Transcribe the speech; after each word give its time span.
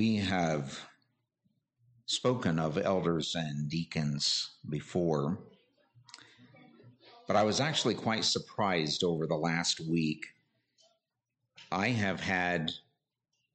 We 0.00 0.16
have 0.16 0.88
spoken 2.06 2.58
of 2.58 2.78
elders 2.78 3.34
and 3.34 3.68
deacons 3.68 4.48
before, 4.66 5.38
but 7.26 7.36
I 7.36 7.42
was 7.42 7.60
actually 7.60 7.96
quite 7.96 8.24
surprised 8.24 9.04
over 9.04 9.26
the 9.26 9.36
last 9.36 9.78
week. 9.78 10.24
I 11.70 11.88
have 11.88 12.18
had 12.18 12.72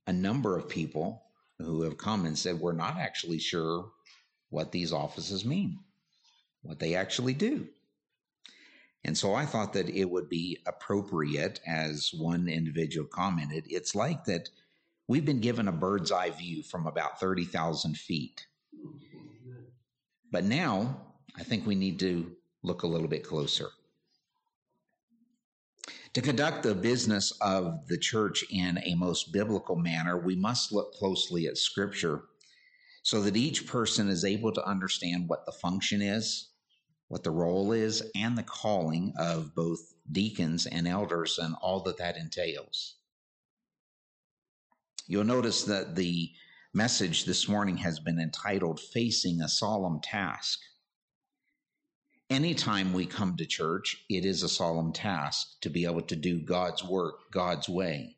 a 0.05 0.13
number 0.13 0.55
of 0.55 0.69
people 0.69 1.23
who 1.57 1.81
have 1.81 1.97
come 1.97 2.27
and 2.27 2.37
said, 2.37 2.59
We're 2.59 2.73
not 2.73 2.97
actually 2.99 3.39
sure 3.39 3.89
what 4.51 4.71
these 4.71 4.93
offices 4.93 5.45
mean, 5.45 5.79
what 6.61 6.77
they 6.77 6.93
actually 6.93 7.33
do. 7.33 7.69
And 9.03 9.17
so 9.17 9.33
I 9.33 9.47
thought 9.47 9.73
that 9.73 9.89
it 9.89 10.11
would 10.11 10.29
be 10.29 10.59
appropriate, 10.67 11.59
as 11.65 12.11
one 12.13 12.47
individual 12.47 13.07
commented, 13.07 13.65
it's 13.67 13.95
like 13.95 14.25
that 14.25 14.49
we've 15.07 15.25
been 15.25 15.41
given 15.41 15.67
a 15.67 15.71
bird's 15.71 16.11
eye 16.11 16.31
view 16.31 16.63
from 16.63 16.87
about 16.87 17.19
30,000 17.19 17.97
feet. 17.97 18.47
But 20.31 20.43
now 20.43 21.01
I 21.37 21.43
think 21.43 21.65
we 21.65 21.75
need 21.75 21.99
to 21.99 22.31
look 22.63 22.83
a 22.83 22.87
little 22.87 23.07
bit 23.07 23.23
closer. 23.23 23.69
To 26.13 26.21
conduct 26.21 26.63
the 26.63 26.73
business 26.73 27.31
of 27.41 27.87
the 27.87 27.97
church 27.97 28.45
in 28.49 28.79
a 28.85 28.95
most 28.95 29.33
biblical 29.33 29.75
manner, 29.75 30.17
we 30.17 30.35
must 30.35 30.71
look 30.71 30.93
closely 30.93 31.45
at 31.47 31.57
Scripture 31.57 32.23
so 33.03 33.21
that 33.21 33.35
each 33.37 33.67
person 33.67 34.09
is 34.09 34.23
able 34.25 34.51
to 34.53 34.65
understand 34.65 35.27
what 35.27 35.45
the 35.45 35.51
function 35.51 36.01
is, 36.01 36.47
what 37.09 37.23
the 37.23 37.31
role 37.31 37.71
is, 37.71 38.01
and 38.15 38.37
the 38.37 38.43
calling 38.43 39.13
of 39.19 39.53
both 39.53 39.93
deacons 40.11 40.65
and 40.65 40.87
elders 40.87 41.37
and 41.37 41.53
all 41.61 41.81
that 41.81 41.97
that 41.97 42.17
entails. 42.17 42.95
You'll 45.07 45.23
notice 45.23 45.63
that 45.65 45.95
the 45.95 46.31
message 46.73 47.25
this 47.25 47.47
morning 47.47 47.77
has 47.77 47.99
been 47.99 48.19
entitled 48.19 48.79
Facing 48.79 49.39
a 49.39 49.47
Solemn 49.47 49.99
Task. 50.01 50.59
Anytime 52.27 52.91
we 52.91 53.05
come 53.05 53.37
to 53.37 53.45
church, 53.45 54.03
it 54.09 54.25
is 54.25 54.41
a 54.41 54.49
solemn 54.49 54.91
task 54.93 55.61
to 55.61 55.69
be 55.69 55.85
able 55.85 56.01
to 56.01 56.15
do 56.15 56.39
God's 56.39 56.83
work 56.83 57.31
God's 57.31 57.69
way. 57.69 58.17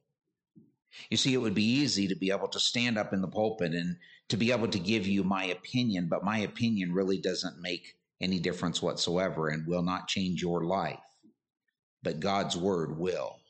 You 1.10 1.18
see, 1.18 1.34
it 1.34 1.42
would 1.42 1.54
be 1.54 1.66
easy 1.66 2.08
to 2.08 2.16
be 2.16 2.32
able 2.32 2.48
to 2.48 2.60
stand 2.60 2.98
up 2.98 3.12
in 3.12 3.22
the 3.22 3.28
pulpit 3.28 3.74
and 3.74 3.98
to 4.30 4.38
be 4.38 4.54
able 4.54 4.70
to 4.70 4.80
give 4.80 5.06
you 5.06 5.26
my 5.26 5.44
opinion, 5.44 6.08
but 6.08 6.24
my 6.24 6.40
opinion 6.40 6.94
really 6.94 7.18
doesn't 7.18 7.62
make 7.62 7.96
any 8.22 8.40
difference 8.40 8.82
whatsoever 8.82 9.50
and 9.50 9.68
will 9.68 9.84
not 9.84 10.08
change 10.08 10.42
your 10.42 10.64
life. 10.64 11.04
But 12.02 12.22
God's 12.22 12.56
word 12.56 12.98
will. 12.98 13.42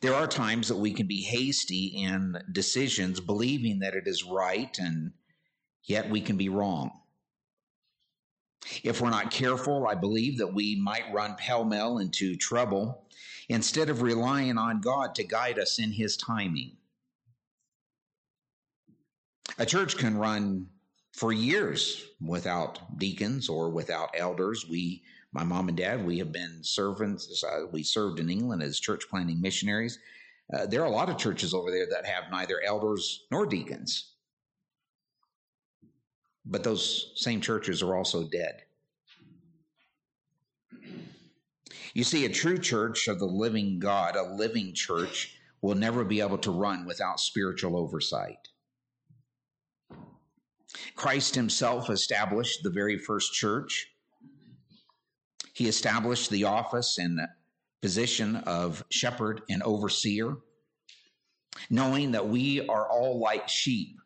There 0.00 0.14
are 0.14 0.28
times 0.28 0.68
that 0.68 0.76
we 0.76 0.92
can 0.92 1.06
be 1.06 1.22
hasty 1.22 1.86
in 1.86 2.36
decisions, 2.52 3.20
believing 3.20 3.80
that 3.80 3.94
it 3.94 4.06
is 4.06 4.24
right, 4.24 4.76
and 4.78 5.12
yet 5.82 6.08
we 6.08 6.20
can 6.20 6.36
be 6.36 6.48
wrong. 6.48 6.92
If 8.82 9.00
we're 9.00 9.10
not 9.10 9.30
careful, 9.30 9.86
I 9.88 9.94
believe 9.94 10.38
that 10.38 10.54
we 10.54 10.76
might 10.76 11.12
run 11.12 11.34
pell 11.36 11.64
mell 11.64 11.98
into 11.98 12.36
trouble 12.36 13.06
instead 13.48 13.88
of 13.88 14.02
relying 14.02 14.58
on 14.58 14.80
God 14.80 15.14
to 15.16 15.24
guide 15.24 15.58
us 15.58 15.78
in 15.78 15.92
His 15.92 16.16
timing. 16.16 16.76
A 19.58 19.66
church 19.66 19.96
can 19.96 20.16
run 20.16 20.68
for 21.12 21.32
years 21.32 22.04
without 22.20 22.98
deacons 22.98 23.48
or 23.48 23.70
without 23.70 24.10
elders. 24.16 24.68
We, 24.68 25.02
my 25.32 25.44
mom 25.44 25.68
and 25.68 25.76
dad, 25.76 26.04
we 26.06 26.18
have 26.18 26.32
been 26.32 26.60
servants. 26.62 27.44
Uh, 27.44 27.66
we 27.70 27.82
served 27.82 28.18
in 28.18 28.30
England 28.30 28.62
as 28.62 28.80
church 28.80 29.04
planting 29.10 29.40
missionaries. 29.40 29.98
Uh, 30.52 30.66
there 30.66 30.82
are 30.82 30.86
a 30.86 30.90
lot 30.90 31.10
of 31.10 31.18
churches 31.18 31.52
over 31.52 31.70
there 31.70 31.86
that 31.90 32.06
have 32.06 32.30
neither 32.30 32.62
elders 32.64 33.26
nor 33.30 33.44
deacons. 33.44 34.14
But 36.46 36.64
those 36.64 37.12
same 37.16 37.42
churches 37.42 37.82
are 37.82 37.94
also 37.94 38.24
dead. 38.24 38.62
You 41.92 42.04
see, 42.04 42.24
a 42.24 42.30
true 42.30 42.58
church 42.58 43.08
of 43.08 43.18
the 43.18 43.26
living 43.26 43.78
God, 43.78 44.16
a 44.16 44.22
living 44.22 44.72
church, 44.72 45.34
will 45.60 45.74
never 45.74 46.04
be 46.04 46.20
able 46.20 46.38
to 46.38 46.50
run 46.50 46.86
without 46.86 47.20
spiritual 47.20 47.76
oversight. 47.76 48.48
Christ 50.94 51.34
himself 51.34 51.90
established 51.90 52.62
the 52.62 52.70
very 52.70 52.98
first 52.98 53.32
church. 53.32 53.88
He 55.58 55.66
established 55.66 56.30
the 56.30 56.44
office 56.44 56.98
and 56.98 57.18
position 57.82 58.36
of 58.36 58.84
shepherd 58.90 59.42
and 59.50 59.60
overseer, 59.64 60.36
knowing 61.68 62.12
that 62.12 62.28
we 62.28 62.64
are 62.68 62.88
all 62.88 63.18
like 63.18 63.48
sheep. 63.48 63.98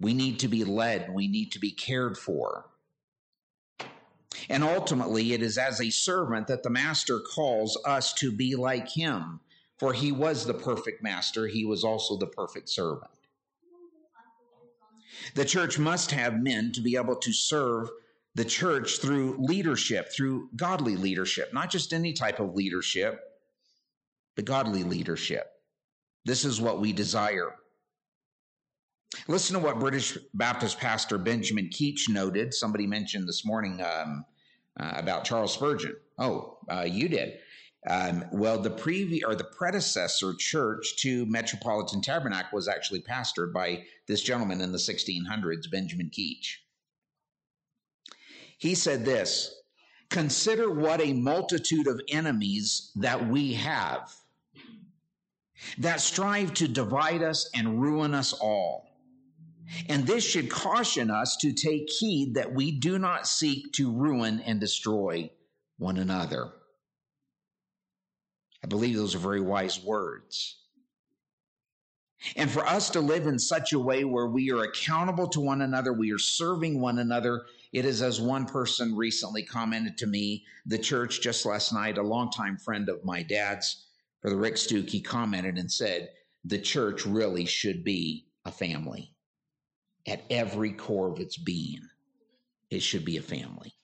We 0.00 0.14
need 0.14 0.38
to 0.38 0.48
be 0.48 0.64
led, 0.64 1.12
we 1.12 1.28
need 1.28 1.52
to 1.52 1.58
be 1.58 1.72
cared 1.72 2.16
for. 2.16 2.70
And 4.48 4.64
ultimately, 4.64 5.34
it 5.34 5.42
is 5.42 5.58
as 5.58 5.78
a 5.78 5.90
servant 5.90 6.46
that 6.46 6.62
the 6.62 6.70
master 6.70 7.20
calls 7.20 7.78
us 7.84 8.14
to 8.14 8.32
be 8.32 8.56
like 8.56 8.88
him, 8.88 9.40
for 9.76 9.92
he 9.92 10.10
was 10.10 10.46
the 10.46 10.54
perfect 10.54 11.02
master, 11.02 11.48
he 11.48 11.66
was 11.66 11.84
also 11.84 12.16
the 12.16 12.26
perfect 12.26 12.70
servant. 12.70 13.10
The 15.34 15.44
church 15.44 15.78
must 15.78 16.12
have 16.12 16.40
men 16.40 16.72
to 16.72 16.80
be 16.80 16.96
able 16.96 17.16
to 17.16 17.30
serve 17.30 17.90
the 18.34 18.44
church 18.44 19.00
through 19.00 19.36
leadership, 19.38 20.12
through 20.12 20.48
godly 20.56 20.96
leadership, 20.96 21.52
not 21.52 21.70
just 21.70 21.92
any 21.92 22.12
type 22.12 22.40
of 22.40 22.54
leadership, 22.54 23.20
but 24.36 24.44
godly 24.44 24.84
leadership. 24.84 25.46
This 26.24 26.44
is 26.44 26.60
what 26.60 26.80
we 26.80 26.92
desire. 26.92 27.54
Listen 29.26 29.54
to 29.54 29.60
what 29.60 29.80
British 29.80 30.16
Baptist 30.34 30.78
pastor 30.78 31.18
Benjamin 31.18 31.68
Keach 31.68 32.08
noted. 32.08 32.54
Somebody 32.54 32.86
mentioned 32.86 33.28
this 33.28 33.44
morning 33.44 33.82
um, 33.82 34.24
uh, 34.78 34.92
about 34.94 35.24
Charles 35.24 35.52
Spurgeon. 35.52 35.96
Oh, 36.18 36.58
uh, 36.70 36.86
you 36.88 37.08
did. 37.08 37.38
Um, 37.88 38.24
well, 38.30 38.58
the 38.58 38.70
previous 38.70 39.24
or 39.24 39.34
the 39.34 39.44
predecessor 39.44 40.34
church 40.38 40.96
to 40.98 41.24
Metropolitan 41.26 42.02
Tabernacle 42.02 42.56
was 42.56 42.68
actually 42.68 43.00
pastored 43.00 43.52
by 43.52 43.84
this 44.06 44.22
gentleman 44.22 44.60
in 44.60 44.70
the 44.70 44.78
1600s, 44.78 45.70
Benjamin 45.70 46.10
Keach. 46.10 46.56
He 48.60 48.74
said 48.74 49.04
this 49.04 49.56
Consider 50.10 50.70
what 50.70 51.00
a 51.00 51.12
multitude 51.12 51.88
of 51.88 52.00
enemies 52.08 52.92
that 52.96 53.28
we 53.28 53.54
have 53.54 54.14
that 55.78 56.00
strive 56.00 56.54
to 56.54 56.68
divide 56.68 57.22
us 57.22 57.50
and 57.54 57.80
ruin 57.80 58.14
us 58.14 58.32
all. 58.32 58.88
And 59.88 60.06
this 60.06 60.24
should 60.24 60.50
caution 60.50 61.10
us 61.10 61.36
to 61.38 61.52
take 61.52 61.88
heed 61.90 62.34
that 62.34 62.52
we 62.52 62.72
do 62.72 62.98
not 62.98 63.26
seek 63.26 63.72
to 63.74 63.92
ruin 63.92 64.40
and 64.40 64.58
destroy 64.58 65.30
one 65.78 65.96
another. 65.96 66.50
I 68.64 68.66
believe 68.66 68.96
those 68.96 69.14
are 69.14 69.20
very 69.20 69.40
wise 69.40 69.82
words. 69.82 70.56
And 72.36 72.50
for 72.50 72.66
us 72.66 72.90
to 72.90 73.00
live 73.00 73.26
in 73.26 73.38
such 73.38 73.72
a 73.72 73.78
way 73.78 74.04
where 74.04 74.26
we 74.26 74.50
are 74.50 74.64
accountable 74.64 75.28
to 75.28 75.40
one 75.40 75.62
another, 75.62 75.92
we 75.92 76.12
are 76.12 76.18
serving 76.18 76.80
one 76.80 76.98
another. 76.98 77.46
It 77.72 77.84
is 77.84 78.02
as 78.02 78.20
one 78.20 78.46
person 78.46 78.96
recently 78.96 79.44
commented 79.44 79.96
to 79.98 80.06
me, 80.06 80.44
the 80.66 80.78
church 80.78 81.20
just 81.20 81.46
last 81.46 81.72
night, 81.72 81.98
a 81.98 82.02
longtime 82.02 82.56
friend 82.56 82.88
of 82.88 83.04
my 83.04 83.22
dad's, 83.22 83.86
for 84.20 84.28
the 84.28 84.36
Rick 84.36 84.56
Stuke, 84.56 84.90
he 84.90 85.00
commented 85.00 85.56
and 85.56 85.70
said, 85.70 86.10
the 86.44 86.58
church 86.58 87.06
really 87.06 87.44
should 87.44 87.84
be 87.84 88.26
a 88.44 88.50
family. 88.50 89.14
At 90.06 90.24
every 90.30 90.72
core 90.72 91.12
of 91.12 91.20
its 91.20 91.36
being, 91.36 91.82
it 92.70 92.80
should 92.80 93.04
be 93.04 93.16
a 93.18 93.22
family. 93.22 93.74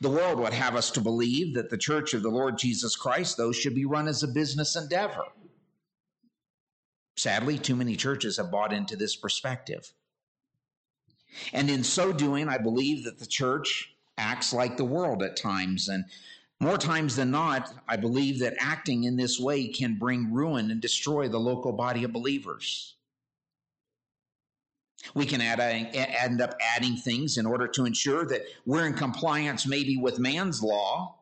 The 0.00 0.10
world 0.10 0.38
would 0.38 0.52
have 0.52 0.76
us 0.76 0.90
to 0.92 1.00
believe 1.00 1.54
that 1.54 1.70
the 1.70 1.78
church 1.78 2.14
of 2.14 2.22
the 2.22 2.30
Lord 2.30 2.58
Jesus 2.58 2.96
Christ, 2.96 3.36
though, 3.36 3.52
should 3.52 3.74
be 3.74 3.84
run 3.84 4.08
as 4.08 4.22
a 4.22 4.28
business 4.28 4.76
endeavor. 4.76 5.24
Sadly, 7.16 7.58
too 7.58 7.76
many 7.76 7.96
churches 7.96 8.36
have 8.36 8.50
bought 8.50 8.72
into 8.72 8.96
this 8.96 9.16
perspective. 9.16 9.92
And 11.52 11.70
in 11.70 11.84
so 11.84 12.12
doing, 12.12 12.48
I 12.48 12.58
believe 12.58 13.04
that 13.04 13.18
the 13.18 13.26
church 13.26 13.94
acts 14.16 14.52
like 14.52 14.76
the 14.76 14.84
world 14.84 15.22
at 15.22 15.36
times. 15.36 15.88
And 15.88 16.04
more 16.60 16.78
times 16.78 17.16
than 17.16 17.30
not, 17.30 17.74
I 17.88 17.96
believe 17.96 18.38
that 18.40 18.54
acting 18.58 19.04
in 19.04 19.16
this 19.16 19.40
way 19.40 19.68
can 19.68 19.98
bring 19.98 20.32
ruin 20.32 20.70
and 20.70 20.80
destroy 20.80 21.28
the 21.28 21.40
local 21.40 21.72
body 21.72 22.04
of 22.04 22.12
believers. 22.12 22.94
We 25.14 25.26
can 25.26 25.40
add, 25.42 25.60
end 25.60 26.40
up 26.40 26.54
adding 26.74 26.96
things 26.96 27.36
in 27.36 27.44
order 27.44 27.68
to 27.68 27.84
ensure 27.84 28.24
that 28.26 28.42
we're 28.64 28.86
in 28.86 28.94
compliance 28.94 29.66
maybe 29.66 29.98
with 29.98 30.18
man's 30.18 30.62
law, 30.62 31.18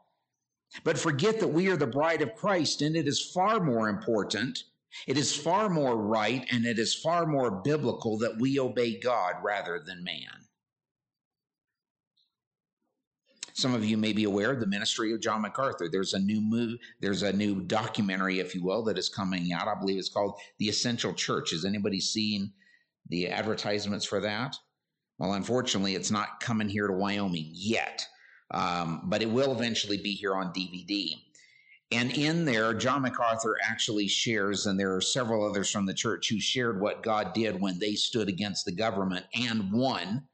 but 0.84 0.98
forget 0.98 1.40
that 1.40 1.48
we 1.48 1.68
are 1.68 1.76
the 1.76 1.86
bride 1.86 2.22
of 2.22 2.36
Christ, 2.36 2.80
and 2.80 2.94
it 2.94 3.08
is 3.08 3.20
far 3.20 3.58
more 3.58 3.88
important, 3.88 4.64
it 5.06 5.16
is 5.16 5.34
far 5.34 5.68
more 5.68 5.96
right, 5.96 6.46
and 6.50 6.64
it 6.64 6.78
is 6.78 6.94
far 6.94 7.26
more 7.26 7.50
biblical 7.62 8.18
that 8.18 8.38
we 8.38 8.58
obey 8.58 8.98
God 8.98 9.36
rather 9.42 9.82
than 9.84 10.04
man. 10.04 10.46
Some 13.54 13.74
of 13.74 13.84
you 13.84 13.98
may 13.98 14.12
be 14.12 14.24
aware 14.24 14.52
of 14.52 14.60
the 14.60 14.66
ministry 14.66 15.12
of 15.12 15.20
John 15.20 15.42
MacArthur. 15.42 15.88
There's 15.88 16.14
a 16.14 16.18
new 16.18 16.40
move, 16.40 16.78
there's 17.00 17.22
a 17.22 17.32
new 17.32 17.60
documentary, 17.60 18.40
if 18.40 18.54
you 18.54 18.64
will, 18.64 18.82
that 18.84 18.98
is 18.98 19.08
coming 19.08 19.52
out. 19.52 19.68
I 19.68 19.78
believe 19.78 19.98
it's 19.98 20.08
called 20.08 20.40
The 20.58 20.68
Essential 20.68 21.12
Church. 21.12 21.50
Has 21.50 21.64
anybody 21.64 22.00
seen 22.00 22.52
the 23.08 23.28
advertisements 23.28 24.06
for 24.06 24.20
that? 24.20 24.56
Well, 25.18 25.34
unfortunately, 25.34 25.94
it's 25.94 26.10
not 26.10 26.40
coming 26.40 26.68
here 26.68 26.86
to 26.86 26.92
Wyoming 26.94 27.50
yet, 27.52 28.06
um, 28.52 29.02
but 29.04 29.22
it 29.22 29.30
will 29.30 29.52
eventually 29.52 29.98
be 29.98 30.14
here 30.14 30.34
on 30.34 30.52
DVD. 30.52 31.14
And 31.92 32.10
in 32.16 32.46
there, 32.46 32.72
John 32.72 33.02
MacArthur 33.02 33.58
actually 33.62 34.08
shares, 34.08 34.64
and 34.64 34.80
there 34.80 34.96
are 34.96 35.00
several 35.02 35.46
others 35.46 35.70
from 35.70 35.84
the 35.84 35.92
church 35.92 36.30
who 36.30 36.40
shared 36.40 36.80
what 36.80 37.02
God 37.02 37.34
did 37.34 37.60
when 37.60 37.78
they 37.78 37.94
stood 37.94 38.30
against 38.30 38.64
the 38.64 38.72
government 38.72 39.26
and 39.34 39.70
won 39.70 40.26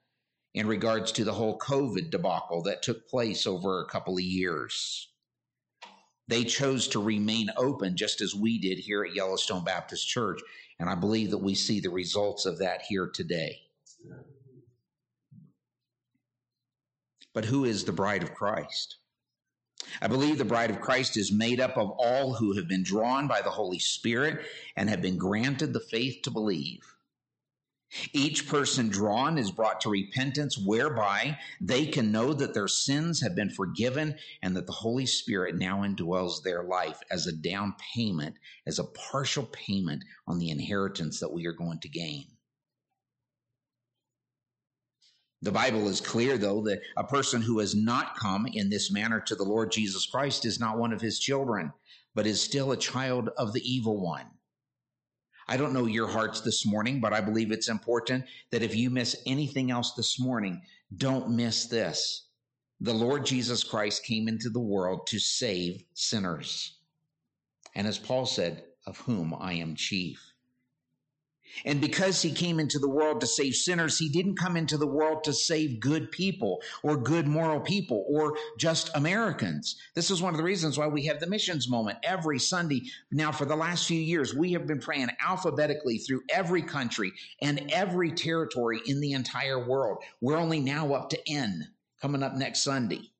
in 0.54 0.68
regards 0.68 1.10
to 1.12 1.24
the 1.24 1.32
whole 1.32 1.58
COVID 1.58 2.10
debacle 2.10 2.62
that 2.62 2.82
took 2.82 3.08
place 3.08 3.44
over 3.44 3.80
a 3.80 3.88
couple 3.88 4.14
of 4.14 4.22
years. 4.22 5.08
They 6.28 6.44
chose 6.44 6.86
to 6.88 7.02
remain 7.02 7.50
open 7.56 7.96
just 7.96 8.20
as 8.20 8.36
we 8.36 8.58
did 8.58 8.78
here 8.78 9.02
at 9.02 9.16
Yellowstone 9.16 9.64
Baptist 9.64 10.06
Church. 10.06 10.40
And 10.78 10.88
I 10.88 10.94
believe 10.94 11.30
that 11.30 11.38
we 11.38 11.54
see 11.54 11.80
the 11.80 11.90
results 11.90 12.46
of 12.46 12.58
that 12.58 12.82
here 12.82 13.10
today. 13.12 13.62
But 17.34 17.46
who 17.46 17.64
is 17.64 17.84
the 17.84 17.92
bride 17.92 18.22
of 18.22 18.34
Christ? 18.34 18.98
I 20.00 20.06
believe 20.06 20.38
the 20.38 20.44
bride 20.44 20.70
of 20.70 20.80
Christ 20.80 21.16
is 21.16 21.32
made 21.32 21.60
up 21.60 21.76
of 21.76 21.90
all 21.90 22.34
who 22.34 22.54
have 22.54 22.68
been 22.68 22.82
drawn 22.82 23.26
by 23.26 23.42
the 23.42 23.50
Holy 23.50 23.78
Spirit 23.78 24.44
and 24.76 24.88
have 24.88 25.02
been 25.02 25.16
granted 25.16 25.72
the 25.72 25.80
faith 25.80 26.22
to 26.22 26.30
believe. 26.30 26.80
Each 28.12 28.46
person 28.46 28.88
drawn 28.88 29.38
is 29.38 29.50
brought 29.50 29.80
to 29.80 29.88
repentance, 29.88 30.58
whereby 30.58 31.38
they 31.60 31.86
can 31.86 32.12
know 32.12 32.34
that 32.34 32.52
their 32.52 32.68
sins 32.68 33.22
have 33.22 33.34
been 33.34 33.50
forgiven 33.50 34.16
and 34.42 34.54
that 34.56 34.66
the 34.66 34.72
Holy 34.72 35.06
Spirit 35.06 35.56
now 35.56 35.82
indwells 35.82 36.42
their 36.42 36.62
life 36.62 37.00
as 37.10 37.26
a 37.26 37.32
down 37.32 37.74
payment, 37.94 38.36
as 38.66 38.78
a 38.78 38.84
partial 38.84 39.46
payment 39.46 40.04
on 40.26 40.38
the 40.38 40.50
inheritance 40.50 41.18
that 41.20 41.32
we 41.32 41.46
are 41.46 41.52
going 41.52 41.80
to 41.80 41.88
gain. 41.88 42.26
The 45.42 45.52
Bible 45.52 45.86
is 45.88 46.00
clear, 46.00 46.36
though, 46.36 46.62
that 46.62 46.80
a 46.96 47.04
person 47.04 47.40
who 47.40 47.60
has 47.60 47.74
not 47.74 48.16
come 48.16 48.46
in 48.46 48.70
this 48.70 48.90
manner 48.90 49.20
to 49.20 49.36
the 49.36 49.44
Lord 49.44 49.70
Jesus 49.70 50.04
Christ 50.06 50.44
is 50.44 50.58
not 50.58 50.78
one 50.78 50.92
of 50.92 51.00
his 51.00 51.20
children, 51.20 51.72
but 52.14 52.26
is 52.26 52.40
still 52.40 52.72
a 52.72 52.76
child 52.76 53.30
of 53.38 53.52
the 53.52 53.62
evil 53.62 54.00
one. 54.00 54.26
I 55.46 55.56
don't 55.56 55.72
know 55.72 55.86
your 55.86 56.08
hearts 56.08 56.40
this 56.40 56.66
morning, 56.66 57.00
but 57.00 57.12
I 57.12 57.20
believe 57.20 57.52
it's 57.52 57.68
important 57.68 58.24
that 58.50 58.62
if 58.62 58.74
you 58.74 58.90
miss 58.90 59.16
anything 59.26 59.70
else 59.70 59.94
this 59.94 60.18
morning, 60.20 60.60
don't 60.96 61.30
miss 61.30 61.66
this. 61.66 62.26
The 62.80 62.92
Lord 62.92 63.24
Jesus 63.24 63.64
Christ 63.64 64.04
came 64.04 64.28
into 64.28 64.50
the 64.50 64.60
world 64.60 65.06
to 65.08 65.18
save 65.18 65.84
sinners. 65.94 66.78
And 67.74 67.86
as 67.86 67.98
Paul 67.98 68.26
said, 68.26 68.64
of 68.86 68.98
whom 69.00 69.34
I 69.38 69.52
am 69.54 69.76
chief. 69.76 70.27
And 71.64 71.80
because 71.80 72.22
he 72.22 72.32
came 72.32 72.60
into 72.60 72.78
the 72.78 72.88
world 72.88 73.20
to 73.20 73.26
save 73.26 73.54
sinners, 73.54 73.98
he 73.98 74.08
didn't 74.08 74.38
come 74.38 74.56
into 74.56 74.76
the 74.76 74.86
world 74.86 75.24
to 75.24 75.32
save 75.32 75.80
good 75.80 76.10
people 76.10 76.60
or 76.82 76.96
good 76.96 77.26
moral 77.26 77.60
people 77.60 78.04
or 78.08 78.36
just 78.58 78.90
Americans. 78.94 79.76
This 79.94 80.10
is 80.10 80.22
one 80.22 80.34
of 80.34 80.38
the 80.38 80.44
reasons 80.44 80.78
why 80.78 80.86
we 80.86 81.06
have 81.06 81.20
the 81.20 81.26
missions 81.26 81.68
moment 81.68 81.98
every 82.02 82.38
Sunday. 82.38 82.82
Now, 83.10 83.32
for 83.32 83.44
the 83.44 83.56
last 83.56 83.86
few 83.86 84.00
years, 84.00 84.34
we 84.34 84.52
have 84.52 84.66
been 84.66 84.80
praying 84.80 85.08
alphabetically 85.24 85.98
through 85.98 86.22
every 86.30 86.62
country 86.62 87.12
and 87.42 87.70
every 87.72 88.12
territory 88.12 88.80
in 88.86 89.00
the 89.00 89.12
entire 89.12 89.66
world. 89.66 89.98
We're 90.20 90.38
only 90.38 90.60
now 90.60 90.92
up 90.94 91.10
to 91.10 91.30
N 91.30 91.68
coming 92.00 92.22
up 92.22 92.34
next 92.34 92.62
Sunday. 92.62 93.10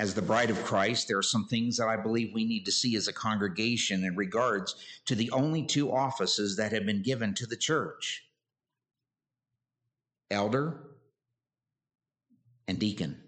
As 0.00 0.14
the 0.14 0.22
bride 0.22 0.48
of 0.48 0.64
Christ, 0.64 1.08
there 1.08 1.18
are 1.18 1.22
some 1.22 1.46
things 1.46 1.76
that 1.76 1.86
I 1.86 1.98
believe 1.98 2.32
we 2.32 2.46
need 2.46 2.64
to 2.64 2.72
see 2.72 2.96
as 2.96 3.06
a 3.06 3.12
congregation 3.12 4.02
in 4.02 4.16
regards 4.16 4.74
to 5.04 5.14
the 5.14 5.30
only 5.30 5.62
two 5.62 5.92
offices 5.92 6.56
that 6.56 6.72
have 6.72 6.86
been 6.86 7.02
given 7.02 7.34
to 7.34 7.44
the 7.44 7.56
church 7.56 8.24
elder 10.30 10.80
and 12.66 12.78
deacon. 12.78 13.22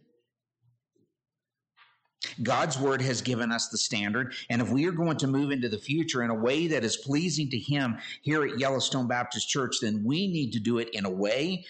God's 2.43 2.79
word 2.79 3.03
has 3.03 3.21
given 3.21 3.53
us 3.53 3.69
the 3.69 3.77
standard, 3.77 4.33
and 4.49 4.63
if 4.63 4.71
we 4.71 4.87
are 4.87 4.93
going 4.93 5.19
to 5.19 5.27
move 5.27 5.51
into 5.51 5.69
the 5.69 5.77
future 5.77 6.23
in 6.23 6.31
a 6.31 6.35
way 6.35 6.69
that 6.69 6.85
is 6.85 6.97
pleasing 6.97 7.51
to 7.51 7.59
Him 7.59 7.99
here 8.23 8.47
at 8.47 8.59
Yellowstone 8.59 9.09
Baptist 9.09 9.47
Church, 9.47 9.77
then 9.83 10.05
we 10.07 10.27
need 10.27 10.53
to 10.53 10.59
do 10.59 10.79
it 10.79 10.89
in 10.95 11.05
a 11.05 11.11
way 11.11 11.67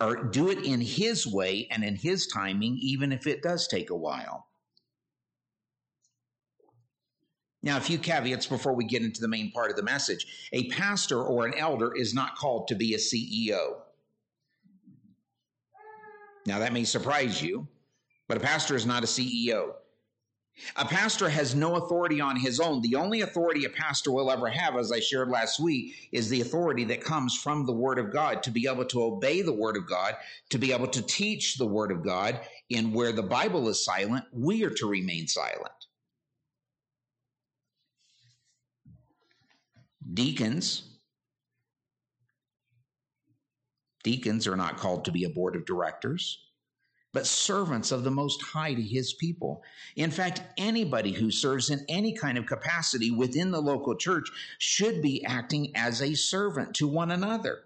or 0.00 0.16
do 0.16 0.50
it 0.50 0.64
in 0.64 0.80
his 0.80 1.26
way 1.26 1.66
and 1.70 1.82
in 1.82 1.96
his 1.96 2.26
timing, 2.26 2.78
even 2.80 3.12
if 3.12 3.26
it 3.26 3.42
does 3.42 3.66
take 3.66 3.90
a 3.90 3.96
while. 3.96 4.46
Now, 7.62 7.76
a 7.76 7.80
few 7.80 7.98
caveats 7.98 8.46
before 8.46 8.72
we 8.72 8.84
get 8.84 9.02
into 9.02 9.20
the 9.20 9.28
main 9.28 9.50
part 9.50 9.70
of 9.70 9.76
the 9.76 9.82
message. 9.82 10.48
A 10.52 10.68
pastor 10.68 11.20
or 11.22 11.44
an 11.44 11.54
elder 11.54 11.92
is 11.94 12.14
not 12.14 12.36
called 12.36 12.68
to 12.68 12.76
be 12.76 12.94
a 12.94 12.98
CEO. 12.98 13.80
Now, 16.46 16.60
that 16.60 16.72
may 16.72 16.84
surprise 16.84 17.42
you, 17.42 17.66
but 18.28 18.36
a 18.36 18.40
pastor 18.40 18.76
is 18.76 18.86
not 18.86 19.02
a 19.02 19.06
CEO. 19.06 19.72
A 20.76 20.84
pastor 20.84 21.28
has 21.28 21.54
no 21.54 21.76
authority 21.76 22.20
on 22.20 22.36
his 22.36 22.60
own. 22.60 22.82
The 22.82 22.96
only 22.96 23.20
authority 23.20 23.64
a 23.64 23.70
pastor 23.70 24.10
will 24.10 24.30
ever 24.30 24.48
have, 24.48 24.76
as 24.76 24.90
I 24.90 25.00
shared 25.00 25.28
last 25.28 25.60
week, 25.60 26.08
is 26.12 26.28
the 26.28 26.40
authority 26.40 26.84
that 26.84 27.02
comes 27.02 27.36
from 27.36 27.64
the 27.64 27.72
Word 27.72 27.98
of 27.98 28.12
God 28.12 28.42
to 28.42 28.50
be 28.50 28.66
able 28.68 28.84
to 28.86 29.02
obey 29.02 29.42
the 29.42 29.52
Word 29.52 29.76
of 29.76 29.86
God, 29.86 30.16
to 30.50 30.58
be 30.58 30.72
able 30.72 30.88
to 30.88 31.02
teach 31.02 31.56
the 31.56 31.66
Word 31.66 31.92
of 31.92 32.04
God. 32.04 32.40
In 32.70 32.92
where 32.92 33.12
the 33.12 33.22
Bible 33.22 33.68
is 33.68 33.84
silent, 33.84 34.24
we 34.32 34.64
are 34.64 34.70
to 34.70 34.86
remain 34.86 35.26
silent. 35.26 35.72
Deacons, 40.14 40.98
deacons 44.02 44.46
are 44.46 44.56
not 44.56 44.78
called 44.78 45.04
to 45.04 45.12
be 45.12 45.24
a 45.24 45.30
board 45.30 45.54
of 45.54 45.66
directors 45.66 46.47
but 47.18 47.26
servants 47.26 47.90
of 47.90 48.04
the 48.04 48.12
Most 48.12 48.40
High 48.40 48.74
to 48.74 48.80
his 48.80 49.12
people. 49.12 49.64
In 49.96 50.12
fact, 50.12 50.40
anybody 50.56 51.10
who 51.10 51.32
serves 51.32 51.68
in 51.68 51.84
any 51.88 52.12
kind 52.12 52.38
of 52.38 52.46
capacity 52.46 53.10
within 53.10 53.50
the 53.50 53.60
local 53.60 53.96
church 53.96 54.30
should 54.58 55.02
be 55.02 55.24
acting 55.24 55.72
as 55.74 56.00
a 56.00 56.14
servant 56.14 56.74
to 56.74 56.86
one 56.86 57.10
another. 57.10 57.64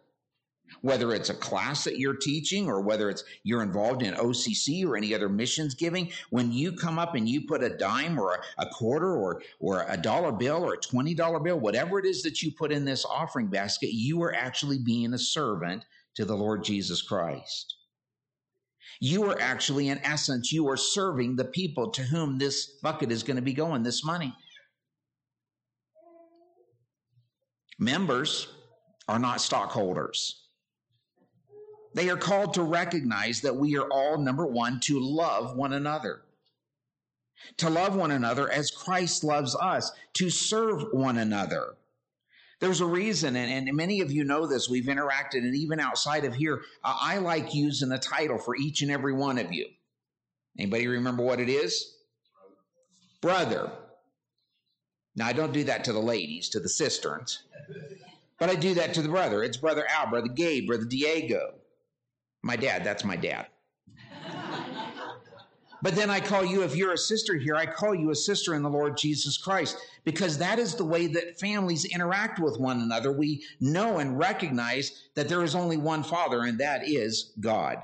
Whether 0.80 1.12
it's 1.12 1.28
a 1.28 1.34
class 1.34 1.84
that 1.84 1.98
you're 1.98 2.16
teaching 2.16 2.66
or 2.66 2.80
whether 2.80 3.10
it's 3.10 3.24
you're 3.42 3.62
involved 3.62 4.02
in 4.02 4.14
OCC 4.14 4.86
or 4.86 4.96
any 4.96 5.14
other 5.14 5.28
missions 5.28 5.74
giving, 5.74 6.10
when 6.30 6.50
you 6.50 6.72
come 6.72 6.98
up 6.98 7.14
and 7.14 7.28
you 7.28 7.42
put 7.42 7.62
a 7.62 7.76
dime 7.76 8.18
or 8.18 8.36
a, 8.36 8.62
a 8.62 8.66
quarter 8.70 9.14
or, 9.14 9.42
or 9.60 9.84
a 9.86 9.98
dollar 9.98 10.32
bill 10.32 10.64
or 10.64 10.72
a 10.72 10.80
$20 10.80 11.44
bill, 11.44 11.60
whatever 11.60 11.98
it 11.98 12.06
is 12.06 12.22
that 12.22 12.42
you 12.42 12.52
put 12.52 12.72
in 12.72 12.86
this 12.86 13.04
offering 13.04 13.48
basket, 13.48 13.92
you 13.92 14.22
are 14.22 14.34
actually 14.34 14.78
being 14.78 15.12
a 15.12 15.18
servant 15.18 15.84
to 16.14 16.24
the 16.24 16.38
Lord 16.38 16.64
Jesus 16.64 17.02
Christ. 17.02 17.76
You 19.04 19.24
are 19.24 19.40
actually, 19.40 19.88
in 19.88 19.98
essence, 20.04 20.52
you 20.52 20.68
are 20.68 20.76
serving 20.76 21.34
the 21.34 21.46
people 21.46 21.90
to 21.90 22.04
whom 22.04 22.38
this 22.38 22.66
bucket 22.84 23.10
is 23.10 23.24
going 23.24 23.34
to 23.34 23.42
be 23.42 23.52
going, 23.52 23.82
this 23.82 24.04
money. 24.04 24.32
Members 27.80 28.46
are 29.08 29.18
not 29.18 29.40
stockholders. 29.40 30.46
They 31.94 32.10
are 32.10 32.16
called 32.16 32.54
to 32.54 32.62
recognize 32.62 33.40
that 33.40 33.56
we 33.56 33.76
are 33.76 33.88
all, 33.90 34.18
number 34.18 34.46
one, 34.46 34.78
to 34.84 35.00
love 35.00 35.56
one 35.56 35.72
another. 35.72 36.22
To 37.56 37.70
love 37.70 37.96
one 37.96 38.12
another 38.12 38.52
as 38.52 38.70
Christ 38.70 39.24
loves 39.24 39.56
us, 39.56 39.90
to 40.14 40.30
serve 40.30 40.84
one 40.92 41.18
another. 41.18 41.74
There's 42.62 42.80
a 42.80 42.86
reason, 42.86 43.34
and, 43.34 43.68
and, 43.68 43.76
many 43.76 44.02
of 44.02 44.12
you 44.12 44.22
know 44.22 44.46
this. 44.46 44.68
We've 44.68 44.84
interacted, 44.84 45.38
and 45.38 45.56
even 45.56 45.80
outside 45.80 46.24
of 46.24 46.32
here, 46.32 46.62
uh, 46.84 46.96
I 47.00 47.18
like 47.18 47.56
using 47.56 47.90
a 47.90 47.98
title 47.98 48.38
for 48.38 48.54
each 48.54 48.82
and 48.82 48.90
every 48.92 49.12
one 49.12 49.36
of 49.38 49.52
you. 49.52 49.66
Anybody 50.56 50.86
remember 50.86 51.24
what 51.24 51.40
it 51.40 51.48
is? 51.48 51.96
Brother. 53.20 53.72
Now, 55.16 55.26
I 55.26 55.32
don't 55.32 55.52
do 55.52 55.64
that 55.64 55.82
to 55.86 55.92
the 55.92 55.98
ladies, 55.98 56.50
to 56.50 56.60
the 56.60 56.68
cisterns, 56.68 57.42
but 58.38 58.48
I 58.48 58.54
do 58.54 58.74
that 58.74 58.94
to 58.94 59.02
the 59.02 59.08
brother. 59.08 59.42
It's 59.42 59.56
Brother 59.56 59.84
Al, 59.90 60.10
Brother 60.10 60.28
Gabe, 60.28 60.68
Brother 60.68 60.84
Diego. 60.84 61.54
My 62.42 62.54
dad, 62.54 62.84
that's 62.84 63.04
my 63.04 63.16
dad. 63.16 63.48
But 65.82 65.96
then 65.96 66.10
I 66.10 66.20
call 66.20 66.44
you, 66.44 66.62
if 66.62 66.76
you're 66.76 66.92
a 66.92 66.98
sister 66.98 67.34
here, 67.36 67.56
I 67.56 67.66
call 67.66 67.92
you 67.92 68.10
a 68.10 68.14
sister 68.14 68.54
in 68.54 68.62
the 68.62 68.70
Lord 68.70 68.96
Jesus 68.96 69.36
Christ 69.36 69.76
because 70.04 70.38
that 70.38 70.60
is 70.60 70.76
the 70.76 70.84
way 70.84 71.08
that 71.08 71.40
families 71.40 71.84
interact 71.84 72.38
with 72.38 72.58
one 72.58 72.80
another. 72.80 73.10
We 73.10 73.44
know 73.60 73.98
and 73.98 74.16
recognize 74.16 75.08
that 75.16 75.28
there 75.28 75.42
is 75.42 75.56
only 75.56 75.76
one 75.76 76.04
Father, 76.04 76.42
and 76.42 76.58
that 76.60 76.88
is 76.88 77.32
God. 77.40 77.78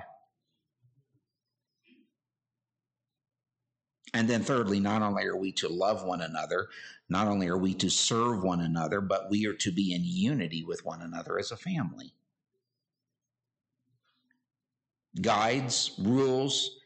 And 4.15 4.29
then, 4.29 4.43
thirdly, 4.43 4.81
not 4.81 5.03
only 5.03 5.25
are 5.25 5.37
we 5.37 5.53
to 5.53 5.69
love 5.69 6.05
one 6.05 6.23
another, 6.23 6.69
not 7.09 7.27
only 7.27 7.49
are 7.49 7.59
we 7.59 7.75
to 7.75 7.91
serve 7.91 8.43
one 8.43 8.61
another, 8.61 9.01
but 9.01 9.29
we 9.29 9.47
are 9.47 9.55
to 9.55 9.73
be 9.73 9.93
in 9.93 10.03
unity 10.05 10.63
with 10.63 10.85
one 10.85 11.03
another 11.03 11.39
as 11.39 11.51
a 11.51 11.57
family. 11.57 12.15
Guides, 15.21 15.93
rules, 15.99 16.78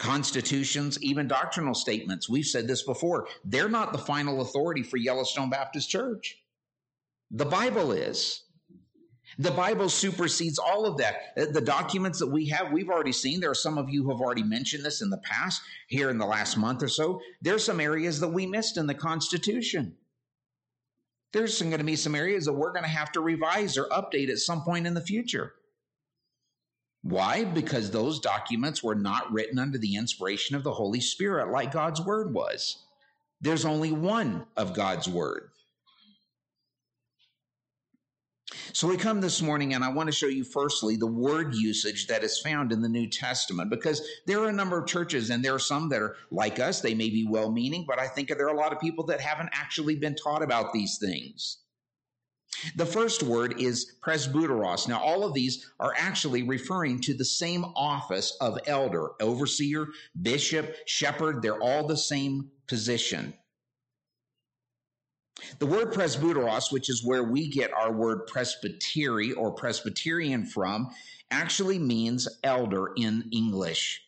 constitutions, 0.00 1.00
even 1.02 1.28
doctrinal 1.28 1.74
statements. 1.74 2.28
We've 2.28 2.46
said 2.46 2.66
this 2.66 2.82
before. 2.82 3.28
They're 3.44 3.68
not 3.68 3.92
the 3.92 3.98
final 3.98 4.40
authority 4.40 4.82
for 4.82 4.96
Yellowstone 4.96 5.50
Baptist 5.50 5.90
Church. 5.90 6.38
The 7.30 7.44
Bible 7.44 7.92
is. 7.92 8.42
The 9.38 9.50
Bible 9.52 9.88
supersedes 9.88 10.58
all 10.58 10.86
of 10.86 10.96
that. 10.96 11.16
Uh, 11.36 11.46
the 11.52 11.60
documents 11.60 12.18
that 12.18 12.26
we 12.26 12.48
have, 12.48 12.72
we've 12.72 12.88
already 12.88 13.12
seen. 13.12 13.40
There 13.40 13.50
are 13.50 13.54
some 13.54 13.78
of 13.78 13.88
you 13.88 14.02
who 14.02 14.10
have 14.10 14.20
already 14.20 14.42
mentioned 14.42 14.84
this 14.84 15.02
in 15.02 15.10
the 15.10 15.18
past, 15.18 15.62
here 15.86 16.10
in 16.10 16.18
the 16.18 16.26
last 16.26 16.56
month 16.56 16.82
or 16.82 16.88
so. 16.88 17.20
There's 17.40 17.62
some 17.62 17.78
areas 17.78 18.18
that 18.20 18.28
we 18.28 18.46
missed 18.46 18.76
in 18.76 18.86
the 18.86 18.94
Constitution. 18.94 19.96
There's 21.32 21.60
going 21.60 21.78
to 21.78 21.84
be 21.84 21.94
some 21.94 22.16
areas 22.16 22.46
that 22.46 22.54
we're 22.54 22.72
going 22.72 22.84
to 22.84 22.90
have 22.90 23.12
to 23.12 23.20
revise 23.20 23.78
or 23.78 23.84
update 23.90 24.30
at 24.30 24.38
some 24.38 24.62
point 24.62 24.86
in 24.86 24.94
the 24.94 25.00
future. 25.00 25.52
Why? 27.02 27.44
Because 27.44 27.90
those 27.90 28.20
documents 28.20 28.82
were 28.82 28.94
not 28.94 29.32
written 29.32 29.58
under 29.58 29.78
the 29.78 29.96
inspiration 29.96 30.54
of 30.54 30.64
the 30.64 30.72
Holy 30.72 31.00
Spirit 31.00 31.50
like 31.50 31.72
God's 31.72 32.00
Word 32.00 32.34
was. 32.34 32.84
There's 33.40 33.64
only 33.64 33.90
one 33.90 34.44
of 34.56 34.74
God's 34.74 35.08
Word. 35.08 35.50
So 38.72 38.88
we 38.88 38.96
come 38.96 39.20
this 39.20 39.42
morning 39.42 39.74
and 39.74 39.84
I 39.84 39.88
want 39.88 40.08
to 40.08 40.14
show 40.14 40.26
you 40.26 40.44
firstly 40.44 40.96
the 40.96 41.06
word 41.06 41.54
usage 41.54 42.06
that 42.08 42.22
is 42.22 42.40
found 42.40 42.72
in 42.72 42.82
the 42.82 42.88
New 42.88 43.08
Testament 43.08 43.70
because 43.70 44.02
there 44.26 44.40
are 44.40 44.48
a 44.48 44.52
number 44.52 44.78
of 44.78 44.88
churches 44.88 45.30
and 45.30 45.44
there 45.44 45.54
are 45.54 45.60
some 45.60 45.88
that 45.90 46.02
are 46.02 46.16
like 46.30 46.58
us. 46.58 46.80
They 46.80 46.94
may 46.94 47.10
be 47.10 47.26
well 47.28 47.50
meaning, 47.50 47.84
but 47.86 47.98
I 47.98 48.06
think 48.06 48.28
there 48.28 48.46
are 48.46 48.54
a 48.54 48.58
lot 48.58 48.72
of 48.72 48.80
people 48.80 49.04
that 49.06 49.20
haven't 49.20 49.50
actually 49.52 49.96
been 49.96 50.16
taught 50.16 50.42
about 50.42 50.72
these 50.72 50.98
things. 50.98 51.58
The 52.76 52.86
first 52.86 53.22
word 53.22 53.60
is 53.60 53.94
presbyteros. 54.02 54.88
Now, 54.88 55.00
all 55.00 55.24
of 55.24 55.34
these 55.34 55.70
are 55.78 55.94
actually 55.96 56.42
referring 56.42 57.00
to 57.02 57.14
the 57.14 57.24
same 57.24 57.64
office 57.76 58.36
of 58.40 58.58
elder, 58.66 59.10
overseer, 59.20 59.88
bishop, 60.20 60.76
shepherd. 60.86 61.42
They're 61.42 61.60
all 61.60 61.86
the 61.86 61.96
same 61.96 62.50
position. 62.66 63.34
The 65.58 65.66
word 65.66 65.92
presbyteros, 65.92 66.70
which 66.70 66.90
is 66.90 67.04
where 67.04 67.24
we 67.24 67.48
get 67.48 67.72
our 67.72 67.92
word 67.92 68.26
presbytery 68.26 69.32
or 69.32 69.52
Presbyterian 69.52 70.44
from, 70.44 70.90
actually 71.30 71.78
means 71.78 72.28
elder 72.44 72.92
in 72.96 73.28
English. 73.32 74.02